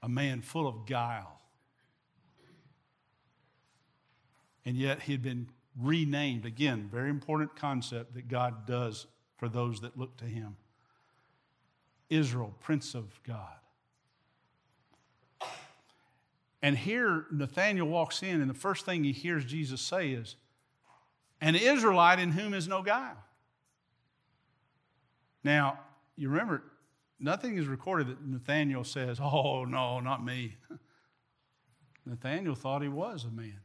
a 0.00 0.08
man 0.08 0.42
full 0.42 0.68
of 0.68 0.86
guile. 0.86 1.40
And 4.66 4.76
yet 4.76 5.00
he 5.00 5.12
had 5.12 5.22
been 5.22 5.48
renamed. 5.80 6.44
Again, 6.44 6.90
very 6.92 7.08
important 7.08 7.56
concept 7.56 8.12
that 8.12 8.28
God 8.28 8.66
does 8.66 9.06
for 9.38 9.48
those 9.48 9.80
that 9.80 9.98
look 9.98 10.18
to 10.18 10.26
him 10.26 10.56
Israel, 12.10 12.54
Prince 12.60 12.94
of 12.94 13.20
God. 13.22 13.48
And 16.62 16.78
here 16.78 17.26
Nathanael 17.30 17.86
walks 17.86 18.22
in, 18.22 18.40
and 18.40 18.48
the 18.48 18.54
first 18.54 18.86
thing 18.86 19.04
he 19.04 19.12
hears 19.12 19.44
Jesus 19.44 19.80
say 19.80 20.12
is, 20.12 20.36
An 21.40 21.54
Israelite 21.54 22.18
in 22.18 22.32
whom 22.32 22.54
is 22.54 22.66
no 22.66 22.82
guile. 22.82 23.22
Now, 25.42 25.78
you 26.16 26.30
remember, 26.30 26.62
Nothing 27.20 27.56
is 27.56 27.66
recorded 27.66 28.08
that 28.08 28.26
Nathaniel 28.26 28.84
says, 28.84 29.18
Oh, 29.20 29.64
no, 29.64 30.00
not 30.00 30.24
me. 30.24 30.56
Nathaniel 32.06 32.54
thought 32.54 32.82
he 32.82 32.88
was 32.88 33.24
a 33.24 33.30
man, 33.30 33.60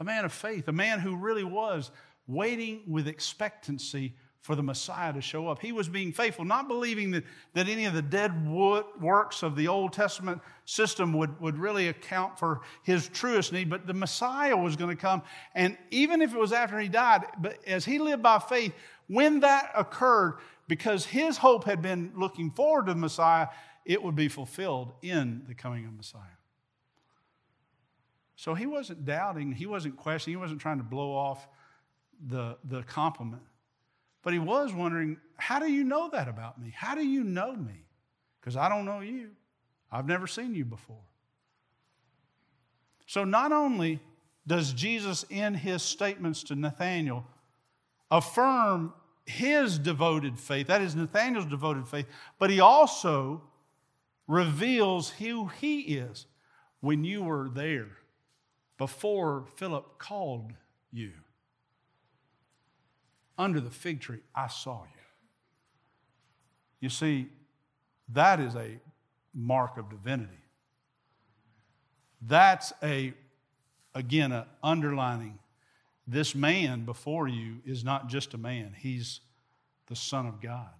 a 0.00 0.04
man 0.04 0.24
of 0.24 0.32
faith, 0.32 0.66
a 0.66 0.72
man 0.72 0.98
who 0.98 1.14
really 1.14 1.44
was 1.44 1.92
waiting 2.26 2.82
with 2.88 3.06
expectancy 3.06 4.16
for 4.40 4.54
the 4.54 4.62
Messiah 4.62 5.12
to 5.12 5.20
show 5.20 5.48
up. 5.48 5.60
He 5.60 5.72
was 5.72 5.88
being 5.88 6.12
faithful, 6.12 6.44
not 6.44 6.68
believing 6.68 7.10
that, 7.10 7.24
that 7.54 7.68
any 7.68 7.84
of 7.86 7.94
the 7.94 8.02
dead 8.02 8.48
wood 8.48 8.84
works 9.00 9.42
of 9.42 9.56
the 9.56 9.68
Old 9.68 9.92
Testament 9.92 10.40
system 10.64 11.12
would, 11.14 11.40
would 11.40 11.58
really 11.58 11.88
account 11.88 12.38
for 12.38 12.60
his 12.82 13.08
truest 13.08 13.52
need, 13.52 13.68
but 13.68 13.86
the 13.86 13.94
Messiah 13.94 14.56
was 14.56 14.76
going 14.76 14.94
to 14.94 15.00
come. 15.00 15.22
And 15.54 15.76
even 15.90 16.22
if 16.22 16.32
it 16.32 16.38
was 16.38 16.52
after 16.52 16.78
he 16.78 16.88
died, 16.88 17.24
but 17.40 17.58
as 17.66 17.84
he 17.84 17.98
lived 17.98 18.22
by 18.22 18.38
faith, 18.38 18.72
when 19.08 19.40
that 19.40 19.72
occurred, 19.76 20.38
because 20.68 21.04
his 21.04 21.38
hope 21.38 21.64
had 21.64 21.82
been 21.82 22.12
looking 22.16 22.50
forward 22.50 22.86
to 22.86 22.94
the 22.94 23.00
Messiah, 23.00 23.48
it 23.84 24.02
would 24.02 24.14
be 24.14 24.28
fulfilled 24.28 24.92
in 25.02 25.42
the 25.48 25.54
coming 25.54 25.84
of 25.86 25.92
Messiah. 25.94 26.22
So 28.36 28.54
he 28.54 28.66
wasn't 28.66 29.04
doubting, 29.04 29.50
he 29.50 29.66
wasn't 29.66 29.96
questioning, 29.96 30.38
he 30.38 30.40
wasn't 30.40 30.60
trying 30.60 30.78
to 30.78 30.84
blow 30.84 31.10
off 31.12 31.48
the, 32.24 32.56
the 32.64 32.82
compliment. 32.84 33.42
But 34.28 34.34
he 34.34 34.40
was 34.40 34.74
wondering, 34.74 35.16
how 35.38 35.58
do 35.58 35.72
you 35.72 35.84
know 35.84 36.10
that 36.10 36.28
about 36.28 36.60
me? 36.60 36.70
How 36.76 36.94
do 36.94 37.02
you 37.02 37.24
know 37.24 37.56
me? 37.56 37.86
Because 38.38 38.58
I 38.58 38.68
don't 38.68 38.84
know 38.84 39.00
you. 39.00 39.30
I've 39.90 40.06
never 40.06 40.26
seen 40.26 40.54
you 40.54 40.66
before. 40.66 41.00
So 43.06 43.24
not 43.24 43.52
only 43.52 44.00
does 44.46 44.74
Jesus, 44.74 45.24
in 45.30 45.54
his 45.54 45.82
statements 45.82 46.42
to 46.42 46.54
Nathanael, 46.54 47.24
affirm 48.10 48.92
his 49.24 49.78
devoted 49.78 50.38
faith, 50.38 50.66
that 50.66 50.82
is 50.82 50.94
Nathanael's 50.94 51.46
devoted 51.46 51.88
faith, 51.88 52.04
but 52.38 52.50
he 52.50 52.60
also 52.60 53.40
reveals 54.26 55.08
who 55.08 55.46
he 55.58 55.80
is 55.80 56.26
when 56.80 57.02
you 57.02 57.22
were 57.22 57.48
there 57.48 57.96
before 58.76 59.46
Philip 59.56 59.98
called 59.98 60.52
you. 60.92 61.12
Under 63.38 63.60
the 63.60 63.70
fig 63.70 64.00
tree, 64.00 64.18
I 64.34 64.48
saw 64.48 64.82
you. 64.82 65.00
You 66.80 66.88
see, 66.90 67.28
that 68.10 68.40
is 68.40 68.54
a 68.56 68.80
mark 69.32 69.78
of 69.78 69.88
divinity. 69.88 70.32
That's 72.20 72.72
a, 72.82 73.14
again, 73.94 74.32
an 74.32 74.44
underlining 74.62 75.38
this 76.06 76.34
man 76.34 76.84
before 76.84 77.28
you 77.28 77.58
is 77.64 77.84
not 77.84 78.08
just 78.08 78.34
a 78.34 78.38
man, 78.38 78.74
he's 78.76 79.20
the 79.86 79.96
Son 79.96 80.26
of 80.26 80.40
God. 80.40 80.70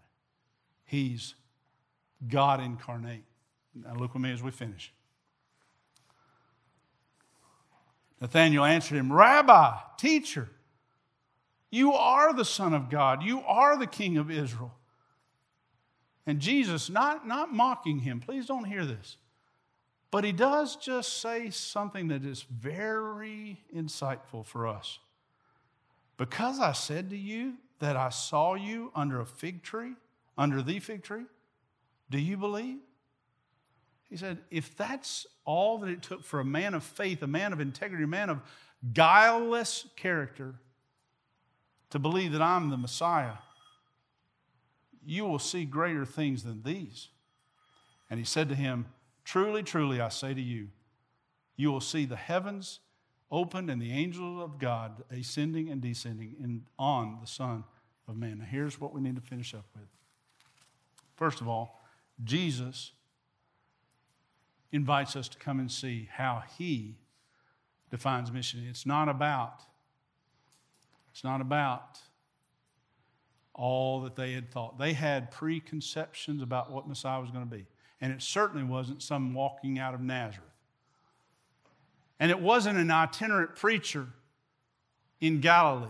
He's 0.84 1.34
God 2.26 2.60
incarnate. 2.60 3.24
Now, 3.74 3.94
look 3.94 4.14
with 4.14 4.22
me 4.22 4.32
as 4.32 4.42
we 4.42 4.50
finish. 4.50 4.92
Nathanael 8.20 8.64
answered 8.64 8.96
him, 8.96 9.12
Rabbi, 9.12 9.76
teacher, 9.98 10.48
you 11.70 11.92
are 11.92 12.32
the 12.32 12.44
Son 12.44 12.72
of 12.72 12.88
God. 12.88 13.22
You 13.22 13.42
are 13.42 13.76
the 13.78 13.86
King 13.86 14.16
of 14.16 14.30
Israel. 14.30 14.74
And 16.26 16.40
Jesus, 16.40 16.90
not, 16.90 17.26
not 17.26 17.52
mocking 17.52 18.00
him, 18.00 18.20
please 18.20 18.46
don't 18.46 18.64
hear 18.64 18.84
this, 18.84 19.16
but 20.10 20.24
he 20.24 20.32
does 20.32 20.76
just 20.76 21.20
say 21.20 21.50
something 21.50 22.08
that 22.08 22.24
is 22.24 22.42
very 22.42 23.62
insightful 23.74 24.44
for 24.44 24.66
us. 24.66 24.98
Because 26.18 26.60
I 26.60 26.72
said 26.72 27.10
to 27.10 27.16
you 27.16 27.54
that 27.78 27.96
I 27.96 28.10
saw 28.10 28.54
you 28.54 28.90
under 28.94 29.20
a 29.20 29.26
fig 29.26 29.62
tree, 29.62 29.92
under 30.36 30.60
the 30.62 30.80
fig 30.80 31.02
tree, 31.02 31.24
do 32.10 32.18
you 32.18 32.36
believe? 32.36 32.78
He 34.10 34.16
said, 34.16 34.38
if 34.50 34.76
that's 34.76 35.26
all 35.44 35.78
that 35.78 35.90
it 35.90 36.02
took 36.02 36.24
for 36.24 36.40
a 36.40 36.44
man 36.44 36.74
of 36.74 36.82
faith, 36.82 37.22
a 37.22 37.26
man 37.26 37.52
of 37.52 37.60
integrity, 37.60 38.04
a 38.04 38.06
man 38.06 38.30
of 38.30 38.40
guileless 38.92 39.86
character 39.96 40.54
to 41.90 41.98
believe 41.98 42.32
that 42.32 42.42
I'm 42.42 42.70
the 42.70 42.76
Messiah, 42.76 43.38
you 45.04 45.24
will 45.24 45.38
see 45.38 45.64
greater 45.64 46.04
things 46.04 46.42
than 46.42 46.62
these. 46.62 47.08
And 48.10 48.18
he 48.18 48.24
said 48.24 48.48
to 48.50 48.54
him, 48.54 48.86
Truly, 49.24 49.62
truly, 49.62 50.00
I 50.00 50.08
say 50.08 50.32
to 50.32 50.40
you, 50.40 50.68
you 51.56 51.70
will 51.70 51.80
see 51.80 52.04
the 52.04 52.16
heavens 52.16 52.80
opened 53.30 53.70
and 53.70 53.80
the 53.80 53.92
angels 53.92 54.42
of 54.42 54.58
God 54.58 55.02
ascending 55.10 55.68
and 55.68 55.82
descending 55.82 56.34
in, 56.42 56.62
on 56.78 57.18
the 57.20 57.26
Son 57.26 57.64
of 58.06 58.16
Man. 58.16 58.38
Now, 58.38 58.46
here's 58.46 58.80
what 58.80 58.94
we 58.94 59.00
need 59.00 59.16
to 59.16 59.22
finish 59.22 59.54
up 59.54 59.66
with. 59.74 59.88
First 61.16 61.40
of 61.40 61.48
all, 61.48 61.82
Jesus 62.24 62.92
invites 64.72 65.16
us 65.16 65.28
to 65.28 65.38
come 65.38 65.60
and 65.60 65.70
see 65.70 66.08
how 66.10 66.42
he 66.58 66.96
defines 67.90 68.32
mission. 68.32 68.66
It's 68.68 68.86
not 68.86 69.08
about 69.08 69.62
It's 71.18 71.24
not 71.24 71.40
about 71.40 71.98
all 73.52 74.02
that 74.02 74.14
they 74.14 74.34
had 74.34 74.52
thought. 74.52 74.78
They 74.78 74.92
had 74.92 75.32
preconceptions 75.32 76.40
about 76.42 76.70
what 76.70 76.86
Messiah 76.86 77.20
was 77.20 77.32
going 77.32 77.44
to 77.44 77.50
be. 77.50 77.66
And 78.00 78.12
it 78.12 78.22
certainly 78.22 78.62
wasn't 78.62 79.02
some 79.02 79.34
walking 79.34 79.80
out 79.80 79.94
of 79.94 80.00
Nazareth. 80.00 80.46
And 82.20 82.30
it 82.30 82.38
wasn't 82.38 82.78
an 82.78 82.92
itinerant 82.92 83.56
preacher 83.56 84.06
in 85.20 85.40
Galilee. 85.40 85.88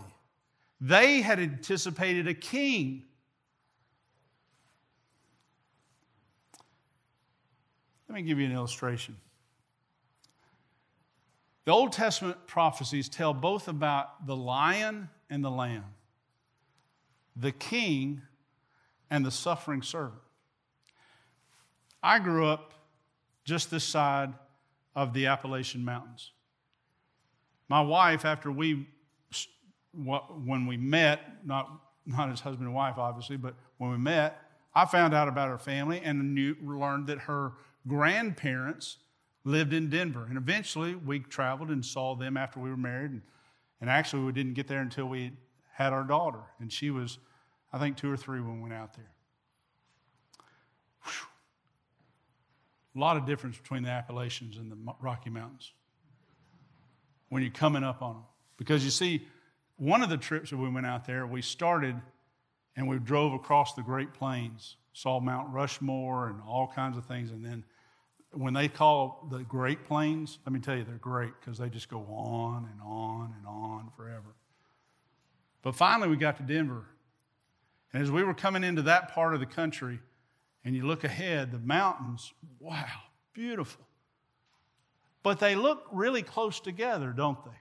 They 0.81 1.21
had 1.21 1.39
anticipated 1.39 2.27
a 2.27 2.33
king. 2.33 3.03
Let 8.07 8.15
me 8.15 8.23
give 8.23 8.39
you 8.39 8.47
an 8.47 8.51
illustration. 8.51 9.15
The 11.65 11.71
Old 11.71 11.91
Testament 11.91 12.47
prophecies 12.47 13.07
tell 13.07 13.35
both 13.35 13.67
about 13.67 14.25
the 14.25 14.35
lion 14.35 15.07
and 15.29 15.43
the 15.43 15.51
lamb, 15.51 15.85
the 17.35 17.51
king 17.51 18.21
and 19.09 19.25
the 19.25 19.31
suffering 19.31 19.81
servant. 19.81 20.21
I 22.01 22.19
grew 22.19 22.47
up 22.47 22.73
just 23.43 23.71
this 23.71 23.83
side 23.83 24.33
of 24.95 25.13
the 25.13 25.27
Appalachian 25.27 25.83
Mountains. 25.83 26.31
My 27.67 27.81
wife, 27.81 28.25
after 28.25 28.51
we, 28.51 28.87
when 29.93 30.65
we 30.65 30.77
met, 30.77 31.45
not, 31.45 31.69
not 32.05 32.29
as 32.29 32.39
husband 32.39 32.67
and 32.67 32.75
wife, 32.75 32.97
obviously, 32.97 33.37
but 33.37 33.55
when 33.77 33.91
we 33.91 33.97
met, 33.97 34.41
I 34.73 34.85
found 34.85 35.13
out 35.13 35.27
about 35.27 35.49
her 35.49 35.57
family 35.57 36.01
and 36.03 36.33
knew, 36.33 36.55
learned 36.61 37.07
that 37.07 37.19
her 37.19 37.53
grandparents 37.87 38.97
lived 39.43 39.73
in 39.73 39.89
Denver. 39.89 40.25
And 40.27 40.37
eventually 40.37 40.95
we 40.95 41.19
traveled 41.19 41.69
and 41.69 41.85
saw 41.85 42.15
them 42.15 42.37
after 42.37 42.59
we 42.59 42.69
were 42.69 42.77
married. 42.77 43.11
And, 43.11 43.21
and 43.81 43.89
actually, 43.89 44.23
we 44.23 44.31
didn't 44.31 44.53
get 44.53 44.67
there 44.67 44.81
until 44.81 45.05
we 45.05 45.31
had 45.73 45.93
our 45.93 46.03
daughter. 46.03 46.41
And 46.59 46.71
she 46.71 46.91
was, 46.91 47.17
I 47.71 47.79
think, 47.79 47.97
two 47.97 48.11
or 48.11 48.17
three 48.17 48.41
when 48.41 48.57
we 48.57 48.61
went 48.63 48.73
out 48.73 48.93
there. 48.95 49.11
Whew. 51.03 51.27
A 52.95 52.99
lot 52.99 53.15
of 53.15 53.25
difference 53.25 53.57
between 53.57 53.83
the 53.83 53.89
Appalachians 53.89 54.57
and 54.57 54.71
the 54.71 54.77
Rocky 54.99 55.29
Mountains 55.29 55.71
when 57.29 57.41
you're 57.41 57.51
coming 57.51 57.83
up 57.83 58.01
on 58.01 58.15
them. 58.15 58.23
Because 58.57 58.83
you 58.83 58.91
see, 58.91 59.25
one 59.77 60.01
of 60.01 60.09
the 60.09 60.17
trips 60.17 60.49
that 60.49 60.57
we 60.57 60.67
went 60.67 60.85
out 60.85 61.05
there, 61.05 61.25
we 61.25 61.41
started 61.41 61.95
and 62.75 62.87
we 62.87 62.99
drove 62.99 63.33
across 63.33 63.73
the 63.73 63.81
Great 63.81 64.13
Plains, 64.13 64.75
saw 64.91 65.19
Mount 65.19 65.53
Rushmore 65.53 66.27
and 66.27 66.41
all 66.45 66.67
kinds 66.67 66.97
of 66.97 67.05
things. 67.05 67.31
And 67.31 67.45
then 67.45 67.63
when 68.31 68.53
they 68.53 68.67
call 68.67 69.27
the 69.31 69.39
Great 69.39 69.85
Plains, 69.85 70.39
let 70.45 70.53
me 70.53 70.59
tell 70.59 70.75
you, 70.75 70.83
they're 70.83 70.95
great 70.95 71.33
because 71.39 71.57
they 71.57 71.69
just 71.69 71.89
go 71.89 72.05
on 72.09 72.69
and 72.71 72.81
on 72.81 73.33
and 73.37 73.47
on 73.47 73.91
forever. 73.97 74.35
But 75.61 75.75
finally, 75.75 76.09
we 76.09 76.15
got 76.15 76.37
to 76.37 76.43
Denver. 76.43 76.85
And 77.91 78.03
as 78.03 78.11
we 78.11 78.23
were 78.23 78.35
coming 78.35 78.63
into 78.63 78.83
that 78.83 79.13
part 79.13 79.33
of 79.33 79.39
the 79.39 79.45
country, 79.45 79.99
and 80.63 80.75
you 80.75 80.85
look 80.85 81.03
ahead, 81.03 81.51
the 81.51 81.59
mountains, 81.59 82.31
wow, 82.59 82.85
beautiful. 83.33 83.85
But 85.23 85.39
they 85.39 85.55
look 85.55 85.85
really 85.91 86.21
close 86.21 86.59
together, 86.59 87.11
don't 87.15 87.43
they? 87.43 87.57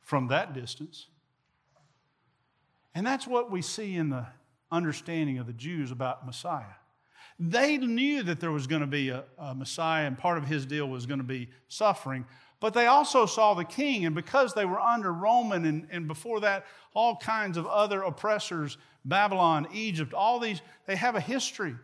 From 0.00 0.28
that 0.28 0.54
distance. 0.54 1.06
And 2.94 3.06
that's 3.06 3.26
what 3.26 3.50
we 3.50 3.62
see 3.62 3.94
in 3.94 4.08
the 4.08 4.26
understanding 4.72 5.38
of 5.38 5.46
the 5.46 5.52
Jews 5.52 5.90
about 5.90 6.26
Messiah. 6.26 6.64
They 7.38 7.78
knew 7.78 8.22
that 8.24 8.40
there 8.40 8.50
was 8.50 8.66
going 8.66 8.80
to 8.80 8.86
be 8.86 9.10
a, 9.10 9.24
a, 9.38 9.54
Messiah, 9.54 10.06
and 10.06 10.18
part 10.18 10.38
of 10.38 10.44
his 10.46 10.66
deal 10.66 10.88
was 10.88 11.06
going 11.06 11.18
to 11.18 11.24
be 11.24 11.48
suffering. 11.68 12.26
But 12.60 12.74
they 12.74 12.86
also 12.86 13.26
saw 13.26 13.54
the 13.54 13.64
king, 13.64 14.04
and 14.06 14.14
because 14.14 14.54
they 14.54 14.64
were 14.64 14.80
under 14.80 15.12
Roman 15.12 15.64
and, 15.64 15.86
and 15.92 16.08
before 16.08 16.40
that, 16.40 16.66
all 16.94 17.16
kinds 17.16 17.56
of 17.56 17.66
other 17.66 18.02
oppressors, 18.02 18.76
Babylon, 19.04 19.68
Egypt, 19.72 20.12
all 20.12 20.40
these, 20.40 20.60
they 20.86 20.96
have 20.96 21.14
a 21.14 21.20
history, 21.20 21.76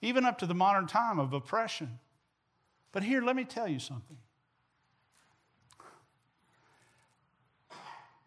even 0.00 0.24
up 0.24 0.38
to 0.38 0.46
the 0.46 0.54
modern 0.54 0.86
time, 0.86 1.18
of 1.18 1.32
oppression. 1.32 1.98
But 2.92 3.02
here, 3.02 3.20
let 3.20 3.34
me 3.34 3.44
tell 3.44 3.66
you 3.66 3.80
something. 3.80 4.16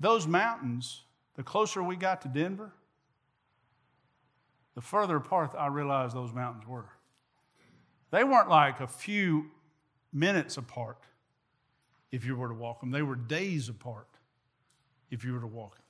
Those 0.01 0.27
mountains, 0.27 1.03
the 1.35 1.43
closer 1.43 1.81
we 1.81 1.95
got 1.95 2.23
to 2.23 2.27
Denver, 2.27 2.73
the 4.75 4.81
further 4.81 5.17
apart 5.17 5.53
I 5.57 5.67
realized 5.67 6.15
those 6.15 6.33
mountains 6.33 6.65
were. 6.67 6.89
They 8.11 8.23
weren't 8.23 8.49
like 8.49 8.79
a 8.79 8.87
few 8.87 9.51
minutes 10.13 10.57
apart 10.57 10.97
if 12.11 12.25
you 12.25 12.35
were 12.35 12.49
to 12.49 12.53
walk 12.53 12.81
them, 12.81 12.91
they 12.91 13.01
were 13.01 13.15
days 13.15 13.69
apart 13.69 14.07
if 15.09 15.23
you 15.23 15.33
were 15.33 15.39
to 15.39 15.47
walk 15.47 15.75
them. 15.75 15.85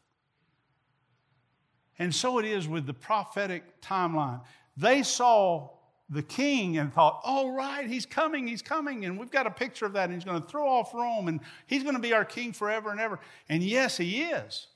And 2.00 2.16
so 2.16 2.40
it 2.40 2.46
is 2.46 2.68
with 2.68 2.86
the 2.86 2.94
prophetic 2.94 3.82
timeline. 3.82 4.42
They 4.78 5.04
saw 5.04 5.70
the 6.10 6.24
king 6.24 6.78
and 6.78 6.94
thought, 6.94 7.22
oh, 7.24 7.54
right, 7.54 7.88
he's 7.88 8.06
coming, 8.06 8.48
he's 8.48 8.62
coming. 8.62 9.06
And 9.06 9.20
we've 9.20 9.32
got 9.32 9.48
a 9.48 9.52
picture 9.52 9.86
of 9.86 9.94
that. 9.94 10.06
And 10.06 10.14
he's 10.14 10.26
going 10.26 10.42
to 10.42 10.48
throw 10.48 10.68
off 10.68 10.94
Rome 10.94 11.28
and 11.28 11.40
he's 11.68 11.84
going 11.84 11.96
to 11.96 12.02
be 12.02 12.14
our 12.14 12.26
king 12.26 12.54
forever 12.54 12.92
and 12.92 13.00
ever. 13.00 13.20
And 13.50 13.64
yes, 13.64 13.98
he 13.98 14.24
is. 14.24 14.68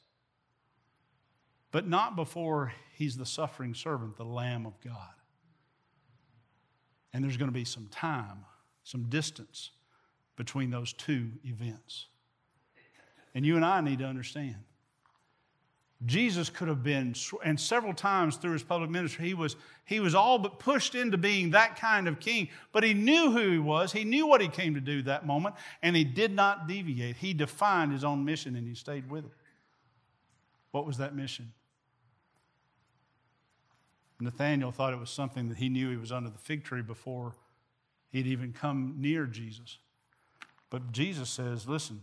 But 1.71 1.87
not 1.87 2.15
before 2.15 2.73
he's 2.95 3.17
the 3.17 3.25
suffering 3.25 3.73
servant, 3.73 4.17
the 4.17 4.25
Lamb 4.25 4.65
of 4.65 4.79
God. 4.81 5.13
And 7.13 7.23
there's 7.23 7.37
going 7.37 7.49
to 7.49 7.53
be 7.53 7.65
some 7.65 7.87
time, 7.91 8.45
some 8.83 9.03
distance 9.03 9.71
between 10.35 10.69
those 10.69 10.93
two 10.93 11.29
events. 11.43 12.07
And 13.33 13.45
you 13.45 13.55
and 13.55 13.65
I 13.65 13.81
need 13.81 13.99
to 13.99 14.05
understand 14.05 14.57
Jesus 16.05 16.49
could 16.49 16.67
have 16.67 16.83
been, 16.83 17.15
and 17.43 17.59
several 17.59 17.93
times 17.93 18.35
through 18.35 18.51
his 18.51 18.63
public 18.63 18.89
ministry, 18.89 19.25
he 19.25 19.33
was, 19.33 19.55
he 19.85 19.99
was 19.99 20.13
all 20.13 20.37
but 20.37 20.59
pushed 20.59 20.93
into 20.93 21.17
being 21.17 21.51
that 21.51 21.77
kind 21.77 22.07
of 22.07 22.19
king. 22.19 22.49
But 22.73 22.83
he 22.83 22.93
knew 22.93 23.31
who 23.31 23.51
he 23.51 23.59
was. 23.59 23.93
He 23.93 24.03
knew 24.03 24.27
what 24.27 24.41
he 24.41 24.49
came 24.49 24.75
to 24.75 24.81
do 24.81 25.01
that 25.03 25.25
moment, 25.25 25.55
and 25.81 25.95
he 25.95 26.03
did 26.03 26.33
not 26.33 26.67
deviate. 26.67 27.15
He 27.15 27.33
defined 27.33 27.93
his 27.93 28.03
own 28.03 28.25
mission 28.25 28.55
and 28.55 28.67
he 28.67 28.75
stayed 28.75 29.09
with 29.09 29.25
it. 29.25 29.31
What 30.71 30.85
was 30.85 30.97
that 30.97 31.15
mission? 31.15 31.53
Nathanael 34.19 34.71
thought 34.71 34.93
it 34.93 34.99
was 34.99 35.09
something 35.09 35.49
that 35.49 35.57
he 35.57 35.69
knew 35.69 35.89
he 35.89 35.97
was 35.97 36.11
under 36.11 36.29
the 36.29 36.37
fig 36.37 36.63
tree 36.63 36.81
before 36.81 37.33
he'd 38.11 38.27
even 38.27 38.53
come 38.53 38.95
near 38.97 39.25
Jesus. 39.25 39.77
But 40.69 40.91
Jesus 40.91 41.29
says, 41.29 41.67
listen, 41.67 42.01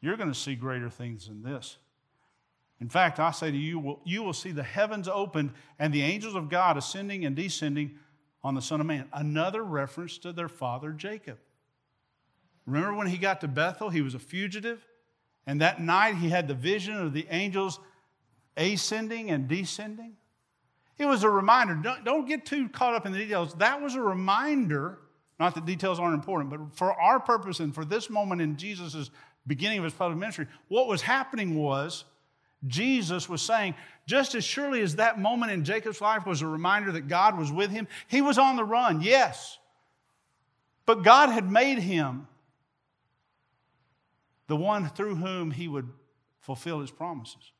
you're 0.00 0.16
going 0.16 0.32
to 0.32 0.38
see 0.38 0.54
greater 0.54 0.88
things 0.88 1.28
than 1.28 1.42
this. 1.42 1.78
In 2.80 2.88
fact, 2.88 3.20
I 3.20 3.30
say 3.32 3.50
to 3.50 3.56
you, 3.56 3.98
you 4.04 4.22
will 4.22 4.32
see 4.32 4.52
the 4.52 4.62
heavens 4.62 5.06
opened 5.06 5.52
and 5.78 5.92
the 5.92 6.02
angels 6.02 6.34
of 6.34 6.48
God 6.48 6.76
ascending 6.76 7.24
and 7.24 7.36
descending 7.36 7.98
on 8.42 8.54
the 8.54 8.62
Son 8.62 8.80
of 8.80 8.86
Man. 8.86 9.06
Another 9.12 9.62
reference 9.62 10.16
to 10.18 10.32
their 10.32 10.48
father 10.48 10.92
Jacob. 10.92 11.38
Remember 12.64 12.94
when 12.94 13.08
he 13.08 13.18
got 13.18 13.40
to 13.42 13.48
Bethel, 13.48 13.90
he 13.90 14.00
was 14.00 14.14
a 14.14 14.18
fugitive, 14.18 14.86
and 15.46 15.60
that 15.60 15.82
night 15.82 16.14
he 16.16 16.30
had 16.30 16.48
the 16.48 16.54
vision 16.54 16.96
of 16.96 17.12
the 17.12 17.26
angels 17.30 17.80
ascending 18.56 19.30
and 19.30 19.48
descending? 19.48 20.16
It 21.00 21.06
was 21.06 21.24
a 21.24 21.30
reminder. 21.30 21.76
Don't, 21.76 22.04
don't 22.04 22.28
get 22.28 22.44
too 22.44 22.68
caught 22.68 22.94
up 22.94 23.06
in 23.06 23.12
the 23.12 23.18
details. 23.18 23.54
That 23.54 23.80
was 23.80 23.94
a 23.94 24.02
reminder, 24.02 24.98
not 25.38 25.54
that 25.54 25.64
details 25.64 25.98
aren't 25.98 26.14
important, 26.14 26.50
but 26.50 26.76
for 26.76 26.92
our 26.92 27.18
purpose 27.18 27.58
and 27.60 27.74
for 27.74 27.86
this 27.86 28.10
moment 28.10 28.42
in 28.42 28.58
Jesus' 28.58 29.10
beginning 29.46 29.78
of 29.78 29.84
his 29.84 29.94
public 29.94 30.18
ministry, 30.18 30.46
what 30.68 30.88
was 30.88 31.00
happening 31.00 31.54
was 31.54 32.04
Jesus 32.66 33.30
was 33.30 33.40
saying, 33.40 33.74
just 34.06 34.34
as 34.34 34.44
surely 34.44 34.82
as 34.82 34.96
that 34.96 35.18
moment 35.18 35.52
in 35.52 35.64
Jacob's 35.64 36.02
life 36.02 36.26
was 36.26 36.42
a 36.42 36.46
reminder 36.46 36.92
that 36.92 37.08
God 37.08 37.38
was 37.38 37.50
with 37.50 37.70
him, 37.70 37.88
he 38.06 38.20
was 38.20 38.36
on 38.36 38.56
the 38.56 38.64
run, 38.64 39.00
yes. 39.00 39.58
But 40.84 41.02
God 41.02 41.30
had 41.30 41.50
made 41.50 41.78
him 41.78 42.28
the 44.48 44.56
one 44.56 44.86
through 44.90 45.14
whom 45.14 45.50
he 45.50 45.66
would 45.66 45.88
fulfill 46.40 46.80
his 46.80 46.90
promises. 46.90 47.52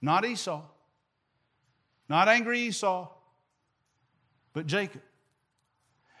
Not 0.00 0.24
Esau, 0.24 0.62
not 2.10 2.28
angry 2.28 2.60
Esau, 2.60 3.08
but 4.52 4.66
Jacob. 4.66 5.00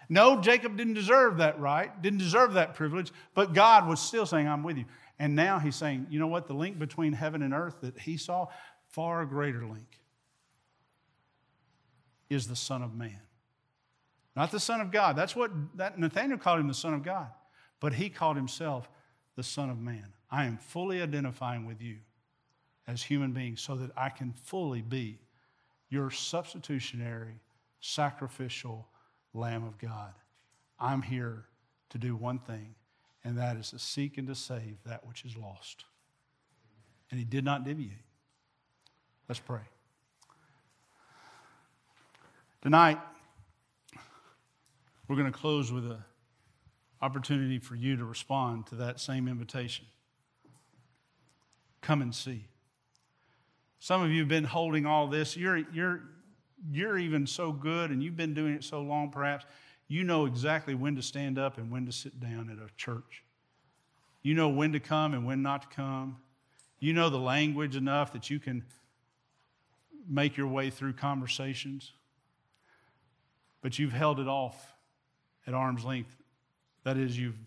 No, 0.08 0.40
Jacob 0.40 0.76
didn't 0.76 0.94
deserve 0.94 1.38
that 1.38 1.60
right, 1.60 2.00
didn't 2.00 2.20
deserve 2.20 2.54
that 2.54 2.74
privilege, 2.74 3.12
but 3.34 3.52
God 3.52 3.86
was 3.86 4.00
still 4.00 4.24
saying, 4.24 4.48
I'm 4.48 4.62
with 4.62 4.78
you. 4.78 4.84
And 5.18 5.36
now 5.36 5.58
he's 5.58 5.76
saying, 5.76 6.06
you 6.08 6.18
know 6.18 6.28
what? 6.28 6.46
The 6.46 6.54
link 6.54 6.78
between 6.78 7.12
heaven 7.12 7.42
and 7.42 7.52
earth 7.52 7.76
that 7.82 7.98
he 7.98 8.16
saw, 8.16 8.46
far 8.88 9.26
greater 9.26 9.66
link, 9.66 10.00
is 12.30 12.46
the 12.46 12.56
Son 12.56 12.82
of 12.82 12.94
Man. 12.94 13.20
Not 14.36 14.52
the 14.52 14.60
Son 14.60 14.80
of 14.80 14.90
God. 14.92 15.16
That's 15.16 15.36
what 15.36 15.50
that 15.76 15.98
Nathaniel 15.98 16.38
called 16.38 16.60
him 16.60 16.68
the 16.68 16.74
Son 16.74 16.94
of 16.94 17.02
God. 17.02 17.28
But 17.80 17.94
he 17.94 18.08
called 18.10 18.36
himself 18.36 18.88
the 19.36 19.42
Son 19.42 19.70
of 19.70 19.78
Man. 19.78 20.06
I 20.30 20.44
am 20.44 20.56
fully 20.56 21.02
identifying 21.02 21.66
with 21.66 21.82
you 21.82 21.96
as 22.86 23.02
human 23.02 23.32
beings 23.32 23.60
so 23.60 23.74
that 23.76 23.90
I 23.96 24.08
can 24.08 24.32
fully 24.32 24.82
be 24.82 25.18
your 25.90 26.10
substitutionary, 26.10 27.40
sacrificial 27.80 28.88
Lamb 29.34 29.64
of 29.64 29.76
God. 29.78 30.14
I'm 30.78 31.02
here 31.02 31.44
to 31.90 31.98
do 31.98 32.16
one 32.16 32.38
thing 32.38 32.74
and 33.24 33.36
that 33.38 33.56
is 33.56 33.70
to 33.70 33.78
seek 33.78 34.16
and 34.18 34.26
to 34.28 34.34
save 34.34 34.78
that 34.86 35.06
which 35.06 35.24
is 35.24 35.36
lost. 35.36 35.84
and 37.10 37.18
he 37.18 37.24
did 37.24 37.44
not 37.44 37.64
deviate. 37.64 38.04
Let's 39.28 39.40
pray. 39.40 39.62
Tonight, 42.62 43.00
we're 45.08 45.16
going 45.16 45.30
to 45.30 45.36
close 45.36 45.72
with 45.72 45.86
an 45.86 46.04
opportunity 47.02 47.58
for 47.58 47.74
you 47.74 47.96
to 47.96 48.04
respond 48.04 48.68
to 48.68 48.76
that 48.76 49.00
same 49.00 49.26
invitation. 49.26 49.86
Come 51.80 52.00
and 52.00 52.14
see. 52.14 52.46
Some 53.80 54.02
of 54.02 54.10
you 54.10 54.20
have 54.20 54.28
been 54.28 54.44
holding 54.44 54.84
all 54.84 55.06
this. 55.06 55.36
You're, 55.36 55.56
you're, 55.72 56.02
you're 56.70 56.98
even 56.98 57.26
so 57.26 57.50
good 57.50 57.90
and 57.90 58.02
you've 58.02 58.16
been 58.16 58.34
doing 58.34 58.52
it 58.52 58.62
so 58.62 58.82
long, 58.82 59.10
perhaps, 59.10 59.46
you 59.88 60.04
know 60.04 60.26
exactly 60.26 60.74
when 60.74 60.94
to 60.96 61.02
stand 61.02 61.38
up 61.38 61.56
and 61.56 61.70
when 61.70 61.86
to 61.86 61.92
sit 61.92 62.20
down 62.20 62.50
at 62.50 62.58
a 62.58 62.70
church. 62.76 63.24
You 64.22 64.34
know 64.34 64.50
when 64.50 64.72
to 64.74 64.80
come 64.80 65.14
and 65.14 65.26
when 65.26 65.42
not 65.42 65.62
to 65.62 65.68
come. 65.74 66.18
You 66.78 66.92
know 66.92 67.08
the 67.08 67.18
language 67.18 67.74
enough 67.74 68.12
that 68.12 68.28
you 68.28 68.38
can 68.38 68.64
make 70.06 70.36
your 70.36 70.46
way 70.46 70.68
through 70.68 70.92
conversations. 70.92 71.92
But 73.62 73.78
you've 73.78 73.92
held 73.92 74.20
it 74.20 74.28
off 74.28 74.74
at 75.46 75.54
arm's 75.54 75.84
length. 75.84 76.14
That 76.84 76.98
is, 76.98 77.18
you've 77.18 77.40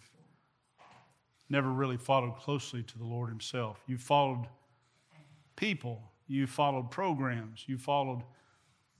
never 1.47 1.69
really 1.69 1.97
followed 1.97 2.37
closely 2.37 2.81
to 2.81 2.97
the 2.97 3.05
Lord 3.05 3.29
Himself. 3.29 3.79
You've 3.87 4.01
followed 4.01 4.47
people 5.55 6.01
you 6.27 6.47
followed 6.47 6.91
programs. 6.91 7.63
You 7.67 7.77
followed 7.77 8.23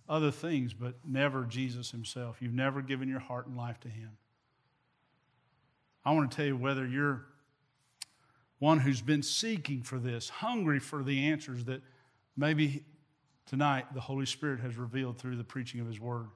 other 0.08 0.32
things, 0.32 0.74
but 0.74 0.96
never 1.08 1.46
Jesus 1.46 1.92
himself. 1.92 2.38
You've 2.42 2.54
never 2.54 2.82
given 2.82 3.08
your 3.08 3.20
heart 3.20 3.48
and 3.48 3.58
life 3.58 3.80
to 3.82 3.90
him. 3.90 4.12
I 6.06 6.12
want 6.12 6.30
to 6.30 6.38
tell 6.38 6.46
you 6.46 6.58
whether 6.58 6.86
you're 6.86 7.26
one 8.60 8.80
who's 8.80 9.02
been 9.02 9.24
seeking 9.24 9.84
for 9.84 10.00
this, 10.00 10.30
hungry 10.30 10.80
for 10.80 11.04
the 11.04 11.28
answers 11.28 11.66
that 11.66 11.82
maybe 12.36 12.84
tonight 13.46 13.94
the 13.94 14.02
Holy 14.02 14.26
Spirit 14.26 14.60
has 14.60 14.78
revealed 14.78 15.18
through 15.18 15.36
the 15.36 15.44
preaching 15.44 15.82
of 15.82 15.88
his 15.88 16.00
word. 16.00 16.28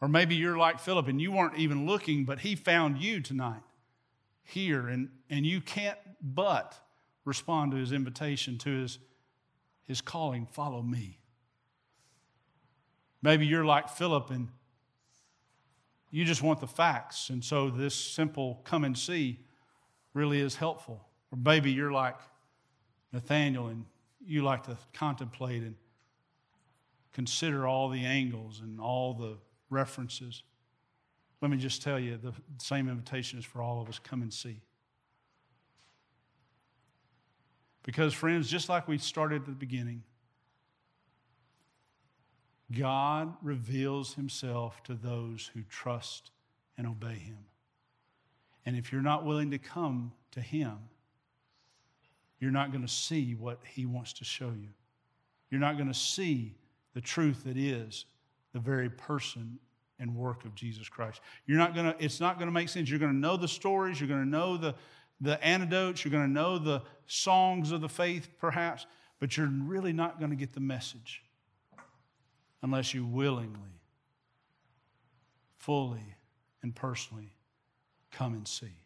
Or 0.00 0.08
maybe 0.08 0.34
you're 0.34 0.58
like 0.58 0.78
Philip 0.78 1.08
and 1.08 1.20
you 1.20 1.32
weren't 1.32 1.58
even 1.58 1.86
looking, 1.86 2.24
but 2.24 2.40
he 2.40 2.54
found 2.54 2.98
you 2.98 3.20
tonight 3.20 3.62
here, 4.42 4.86
and, 4.86 5.08
and 5.28 5.44
you 5.44 5.60
can't 5.60 5.98
but 6.20 6.78
respond 7.26 7.72
to 7.72 7.76
his 7.76 7.92
invitation, 7.92 8.56
to 8.56 8.70
his, 8.70 8.98
his 9.82 10.00
calling, 10.00 10.46
follow 10.46 10.80
me. 10.80 11.18
Maybe 13.20 13.46
you're 13.46 13.64
like 13.64 13.90
Philip 13.90 14.30
and 14.30 14.48
you 16.10 16.24
just 16.24 16.42
want 16.42 16.60
the 16.60 16.68
facts, 16.68 17.28
and 17.28 17.44
so 17.44 17.68
this 17.68 17.94
simple 17.94 18.62
come 18.64 18.84
and 18.84 18.96
see 18.96 19.40
really 20.14 20.40
is 20.40 20.54
helpful. 20.54 21.04
Or 21.30 21.38
maybe 21.44 21.72
you're 21.72 21.90
like 21.90 22.16
Nathaniel 23.12 23.66
and 23.66 23.84
you 24.24 24.42
like 24.42 24.62
to 24.64 24.78
contemplate 24.94 25.62
and 25.62 25.74
consider 27.12 27.66
all 27.66 27.88
the 27.88 28.04
angles 28.04 28.60
and 28.60 28.80
all 28.80 29.14
the 29.14 29.36
references. 29.68 30.42
Let 31.42 31.50
me 31.50 31.56
just 31.56 31.82
tell 31.82 31.98
you 31.98 32.16
the 32.16 32.32
same 32.58 32.88
invitation 32.88 33.38
is 33.38 33.44
for 33.44 33.60
all 33.60 33.82
of 33.82 33.88
us 33.88 33.98
come 33.98 34.22
and 34.22 34.32
see. 34.32 34.60
Because, 37.86 38.12
friends, 38.12 38.50
just 38.50 38.68
like 38.68 38.88
we 38.88 38.98
started 38.98 39.42
at 39.42 39.46
the 39.46 39.52
beginning, 39.52 40.02
God 42.76 43.32
reveals 43.42 44.14
himself 44.14 44.82
to 44.84 44.94
those 44.94 45.50
who 45.54 45.62
trust 45.70 46.32
and 46.76 46.86
obey 46.86 47.14
him. 47.14 47.38
And 48.66 48.76
if 48.76 48.90
you're 48.90 49.02
not 49.02 49.24
willing 49.24 49.52
to 49.52 49.58
come 49.58 50.12
to 50.32 50.40
him, 50.40 50.76
you're 52.40 52.50
not 52.50 52.72
going 52.72 52.84
to 52.84 52.92
see 52.92 53.36
what 53.36 53.60
he 53.64 53.86
wants 53.86 54.12
to 54.14 54.24
show 54.24 54.48
you. 54.48 54.68
You're 55.50 55.60
not 55.60 55.76
going 55.76 55.88
to 55.88 55.94
see 55.94 56.56
the 56.92 57.00
truth 57.00 57.44
that 57.44 57.56
is 57.56 58.04
the 58.52 58.58
very 58.58 58.90
person 58.90 59.60
and 60.00 60.16
work 60.16 60.44
of 60.44 60.56
Jesus 60.56 60.88
Christ. 60.88 61.20
You're 61.46 61.56
not 61.56 61.72
going 61.72 61.86
to, 61.86 62.04
it's 62.04 62.18
not 62.18 62.36
going 62.36 62.48
to 62.48 62.52
make 62.52 62.68
sense. 62.68 62.90
You're 62.90 62.98
going 62.98 63.12
to 63.12 63.18
know 63.18 63.36
the 63.36 63.46
stories, 63.46 64.00
you're 64.00 64.08
going 64.08 64.24
to 64.24 64.28
know 64.28 64.56
the, 64.56 64.74
the 65.20 65.42
antidotes, 65.44 66.04
you're 66.04 66.12
going 66.12 66.26
to 66.26 66.30
know 66.30 66.58
the 66.58 66.82
songs 67.06 67.72
of 67.72 67.80
the 67.80 67.88
faith, 67.88 68.28
perhaps, 68.38 68.86
but 69.18 69.36
you're 69.36 69.46
really 69.46 69.92
not 69.92 70.18
going 70.18 70.30
to 70.30 70.36
get 70.36 70.52
the 70.52 70.60
message 70.60 71.22
unless 72.62 72.92
you 72.92 73.06
willingly, 73.06 73.80
fully, 75.56 76.16
and 76.62 76.74
personally 76.74 77.34
come 78.10 78.34
and 78.34 78.46
see. 78.46 78.85